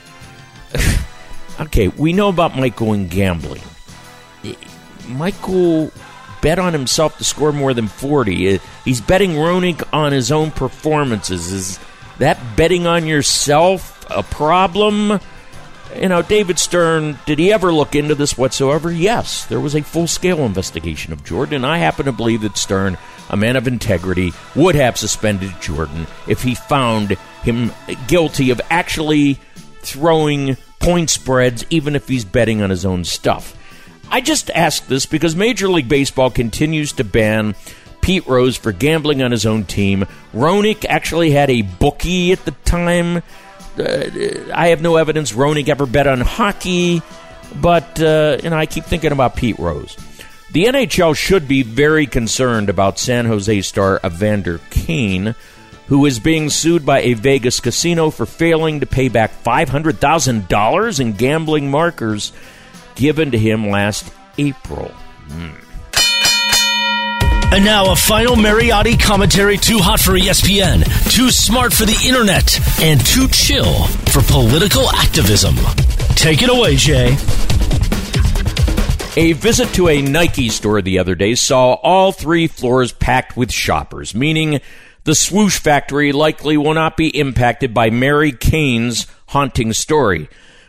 okay, 1.61 1.88
we 1.88 2.12
know 2.12 2.28
about 2.28 2.57
Michael 2.57 2.92
and 2.92 3.11
gambling. 3.11 3.62
Michael 5.09 5.90
bet 6.40 6.59
on 6.59 6.72
himself 6.72 7.18
to 7.18 7.24
score 7.24 7.53
more 7.53 7.74
than 7.74 7.88
40. 7.88 8.61
He's 8.84 9.01
betting 9.01 9.32
Roenick 9.32 9.82
on 9.92 10.12
his 10.12 10.30
own 10.30 10.51
performances. 10.51 11.51
Is 11.53 11.80
that 12.18 12.38
betting 12.57 12.86
on 12.86 13.07
yourself 13.07 14.07
a 14.11 14.22
problem? 14.22 15.20
You 15.97 16.09
know, 16.09 16.22
David 16.22 16.59
Stern, 16.59 17.18
did 17.26 17.38
he 17.38 17.53
ever 17.53 17.72
look 17.72 17.95
into 17.95 18.14
this 18.14 18.36
whatsoever? 18.36 18.92
Yes. 18.92 19.47
There 19.47 19.61
was 19.61 19.74
a 19.74 19.82
full 19.82 20.07
scale 20.07 20.40
investigation 20.40 21.12
of 21.12 21.24
Jordan, 21.24 21.64
I 21.64 21.78
happen 21.78 22.07
to 22.07 22.12
believe 22.12 22.42
that 22.42 22.57
Stern 22.57 22.99
a 23.35 23.37
man 23.37 23.57
of 23.57 23.66
integrity, 23.66 24.32
would 24.55 24.76
have 24.76 24.97
suspended 24.97 25.53
Jordan 25.61 26.07
if 26.28 26.43
he 26.43 26.55
found 26.55 27.11
him 27.43 27.72
guilty 28.07 28.51
of 28.51 28.61
actually 28.70 29.41
throwing 29.80 30.57
point 30.78 31.11
spreads, 31.11 31.66
even 31.68 31.97
if 31.97 32.07
he's 32.07 32.24
betting 32.24 32.62
on 32.62 32.70
his 32.70 32.87
own 32.87 33.03
stuff. 33.03 33.57
I 34.09 34.20
just 34.20 34.51
ask 34.51 34.87
this 34.87 35.05
because 35.05 35.35
Major 35.35 35.68
League 35.68 35.89
Baseball 35.89 36.30
continues 36.30 36.93
to 36.93 37.05
ban 37.05 37.57
Pete 38.01 38.26
Rose 38.28 38.57
for 38.57 38.70
gambling 38.70 39.20
on 39.20 39.32
his 39.32 39.47
own 39.47 39.64
team. 39.64 40.07
Roenick 40.32 40.85
actually 40.85 41.32
had 41.32 41.51
a 41.51 41.62
bookie 41.62 42.30
at 42.30 42.45
the 42.45 42.53
time. 42.64 43.16
Uh, 43.76 44.53
I 44.55 44.68
have 44.68 44.80
no 44.80 44.95
evidence 44.95 45.32
Roenick 45.32 45.68
ever 45.68 45.87
bet 45.87 46.07
on 46.07 46.20
hockey, 46.20 47.03
but 47.61 48.01
uh, 48.01 48.39
you 48.45 48.51
know 48.51 48.57
I 48.57 48.66
keep 48.66 48.85
thinking 48.85 49.11
about 49.11 49.35
Pete 49.35 49.59
Rose. 49.59 49.97
The 50.55 50.66
NHL 50.66 51.16
should 51.16 51.48
be 51.48 51.64
very 51.64 52.07
concerned 52.07 52.70
about 52.70 53.00
San 53.00 53.26
Jose 53.26 53.61
star 53.62 53.98
Evander 54.05 54.61
Kane, 54.70 55.34
who 55.88 56.07
is 56.07 56.20
being 56.20 56.48
sued 56.48 56.86
by 56.86 57.00
a 57.00 57.14
Vegas 57.14 57.59
casino 57.59 58.09
for 58.11 58.24
failing 58.24 58.78
to 58.78 58.86
pay 58.86 59.09
back 59.09 59.32
$500,000 59.42 61.00
in 61.00 61.12
gambling 61.14 61.72
markers 61.72 62.32
given 62.94 63.32
to 63.32 63.38
him 63.38 63.68
last 63.68 64.12
April. 64.38 64.92
Hmm. 65.26 65.55
And 67.52 67.64
now 67.64 67.90
a 67.90 67.96
final 67.96 68.36
Mariotti 68.36 68.96
commentary 69.00 69.57
too 69.57 69.78
hot 69.78 69.98
for 69.98 70.12
ESPN, 70.12 70.84
too 71.12 71.32
smart 71.32 71.72
for 71.72 71.84
the 71.84 72.00
internet, 72.07 72.61
and 72.80 73.05
too 73.05 73.26
chill 73.26 73.88
for 74.12 74.22
political 74.22 74.88
activism. 74.90 75.57
Take 76.14 76.42
it 76.42 76.48
away, 76.48 76.76
Jay. 76.76 77.16
A 79.16 79.32
visit 79.32 79.72
to 79.74 79.88
a 79.88 80.02
Nike 80.02 80.48
store 80.48 80.82
the 80.82 80.98
other 80.98 81.14
day 81.14 81.36
saw 81.36 81.74
all 81.74 82.10
three 82.10 82.48
floors 82.48 82.90
packed 82.90 83.36
with 83.36 83.52
shoppers, 83.52 84.12
meaning 84.12 84.60
the 85.04 85.14
swoosh 85.14 85.56
factory 85.56 86.10
likely 86.10 86.56
will 86.56 86.74
not 86.74 86.96
be 86.96 87.16
impacted 87.16 87.72
by 87.72 87.90
Mary 87.90 88.32
Cain's 88.32 89.06
haunting 89.28 89.72
story. 89.72 90.28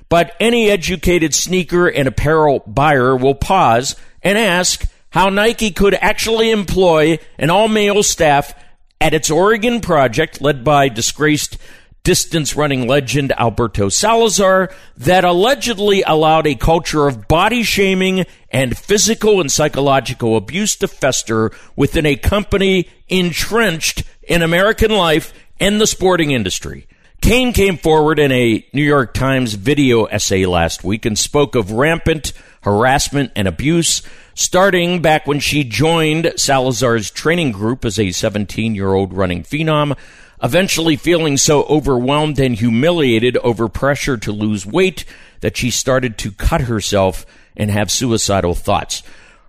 But 0.10 0.36
any 0.40 0.70
educated 0.70 1.34
sneaker 1.34 1.88
and 1.88 2.08
apparel 2.08 2.60
buyer 2.68 3.16
will 3.16 3.34
pause 3.34 3.96
and 4.22 4.38
ask 4.38 4.86
how 5.10 5.30
Nike 5.30 5.72
could 5.72 5.96
actually 5.96 6.52
employ 6.52 7.18
an 7.40 7.50
all 7.50 7.68
male 7.68 8.04
staff 8.04 8.54
at 9.02 9.16
its 9.16 9.32
Oregon 9.32 9.82
project 9.82 10.40
led 10.40 10.64
by 10.64 10.88
disgraced 10.88 11.58
distance 12.06 12.56
running 12.56 12.88
legend 12.88 13.34
Alberto 13.34 13.90
Salazar 13.90 14.72
that 14.96 15.26
allegedly 15.26 16.04
allowed 16.04 16.48
a 16.48 16.56
culture 16.56 17.08
of 17.08 17.28
body 17.28 17.64
shaming 17.64 18.26
and 18.52 18.78
physical 18.78 19.42
and 19.42 19.52
psychological 19.52 20.38
abuse 20.38 20.76
to 20.78 20.88
fester 20.88 21.52
within 21.76 22.06
a 22.06 22.16
company 22.16 22.88
entrenched 23.10 24.04
in 24.24 24.42
American 24.42 24.92
life 24.92 25.34
and 25.60 25.82
the 25.82 25.88
sporting 25.88 26.32
industry. 26.32 26.88
Cain 27.22 27.54
came 27.54 27.76
forward 27.76 28.20
in 28.20 28.32
a 28.32 28.64
New 28.72 28.84
York 28.84 29.16
Times 29.16 29.56
video 29.56 30.06
essay 30.06 30.46
last 30.46 30.84
week 30.84 31.06
and 31.06 31.18
spoke 31.18 31.56
of 31.56 31.72
rampant 31.72 32.34
harassment 32.62 33.32
and 33.36 33.48
abuse 33.48 34.04
starting 34.36 35.02
back 35.02 35.26
when 35.26 35.40
she 35.40 35.64
joined 35.64 36.34
Salazar's 36.36 37.10
training 37.10 37.52
group 37.52 37.84
as 37.84 37.98
a 37.98 38.12
17 38.12 38.76
year 38.76 38.94
old 38.94 39.12
running 39.12 39.42
phenom 39.42 39.98
eventually 40.42 40.96
feeling 40.96 41.38
so 41.38 41.64
overwhelmed 41.64 42.40
and 42.40 42.56
humiliated 42.56 43.38
over 43.38 43.68
pressure 43.68 44.18
to 44.18 44.32
lose 44.32 44.66
weight 44.66 45.06
that 45.42 45.58
she 45.58 45.70
started 45.70 46.18
to 46.18 46.32
cut 46.32 46.62
herself 46.62 47.26
and 47.56 47.72
have 47.72 47.92
suicidal 47.92 48.54
thoughts. 48.54 49.04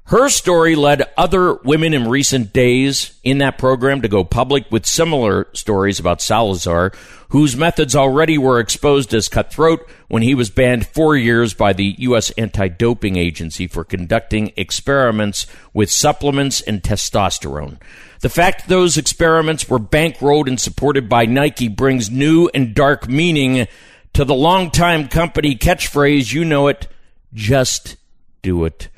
Her 0.09 0.28
story 0.28 0.76
led 0.76 1.02
other 1.16 1.54
women 1.54 1.92
in 1.92 2.09
recent 2.09 2.52
days 2.52 3.18
in 3.24 3.38
that 3.38 3.59
program 3.59 4.02
to 4.02 4.09
go 4.09 4.22
public 4.22 4.70
with 4.70 4.86
similar 4.86 5.48
stories 5.52 5.98
about 5.98 6.22
Salazar, 6.22 6.92
whose 7.30 7.57
methods 7.57 7.96
already 7.96 8.38
were 8.38 8.61
exposed 8.61 9.12
as 9.12 9.28
cutthroat 9.28 9.84
when 10.07 10.22
he 10.22 10.32
was 10.32 10.48
banned 10.48 10.86
four 10.86 11.16
years 11.16 11.54
by 11.54 11.72
the 11.72 11.96
U.S. 11.98 12.30
Anti 12.38 12.68
Doping 12.68 13.16
Agency 13.16 13.66
for 13.66 13.82
conducting 13.82 14.52
experiments 14.57 15.48
with 15.74 15.90
supplements 15.90 16.61
and 16.61 16.84
testosterone. 16.84 17.80
The 18.20 18.28
fact 18.28 18.68
those 18.68 18.96
experiments 18.96 19.68
were 19.68 19.80
bankrolled 19.80 20.46
and 20.46 20.61
supported 20.61 21.09
by 21.09 21.26
Nike 21.26 21.66
brings 21.66 22.12
new 22.12 22.48
and 22.54 22.76
dark 22.76 23.09
meaning 23.09 23.66
to 24.12 24.24
the 24.24 24.36
longtime 24.36 25.09
company 25.09 25.57
catchphrase, 25.57 26.32
you 26.32 26.44
know 26.44 26.68
it, 26.68 26.86
just 27.34 27.96
do 28.42 28.64
it. 28.64 28.88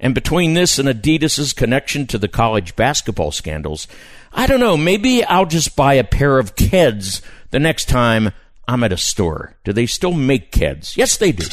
And 0.00 0.14
between 0.14 0.54
this 0.54 0.78
and 0.78 0.88
Adidas's 0.88 1.52
connection 1.52 2.06
to 2.08 2.18
the 2.18 2.28
college 2.28 2.76
basketball 2.76 3.32
scandals, 3.32 3.88
I 4.32 4.46
don't 4.46 4.60
know, 4.60 4.76
maybe 4.76 5.24
I'll 5.24 5.46
just 5.46 5.74
buy 5.74 5.94
a 5.94 6.04
pair 6.04 6.38
of 6.38 6.54
Keds 6.54 7.20
the 7.50 7.58
next 7.58 7.88
time 7.88 8.30
I'm 8.68 8.84
at 8.84 8.92
a 8.92 8.96
store. 8.96 9.56
Do 9.64 9.72
they 9.72 9.86
still 9.86 10.12
make 10.12 10.52
Keds? 10.52 10.96
Yes, 10.96 11.16
they 11.16 11.32
do. 11.32 11.46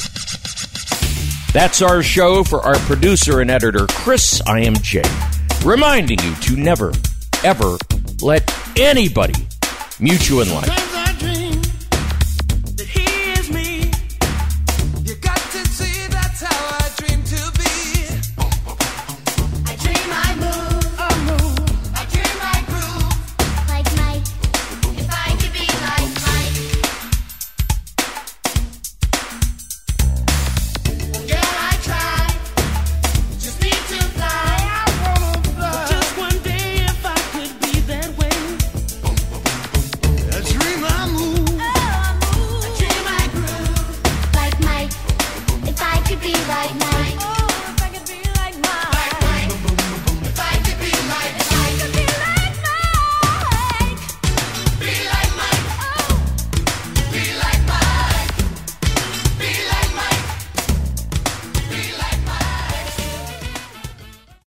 That's 1.52 1.80
our 1.80 2.02
show 2.02 2.44
for 2.44 2.60
our 2.60 2.76
producer 2.80 3.40
and 3.40 3.50
editor, 3.50 3.86
Chris 3.88 4.42
I 4.46 4.60
am 4.60 4.74
Jay. 4.74 5.02
reminding 5.64 6.18
you 6.20 6.34
to 6.34 6.56
never, 6.56 6.92
ever 7.42 7.78
let 8.20 8.54
anybody 8.78 9.46
mute 9.98 10.28
you 10.28 10.42
in 10.42 10.50
life. 10.52 10.95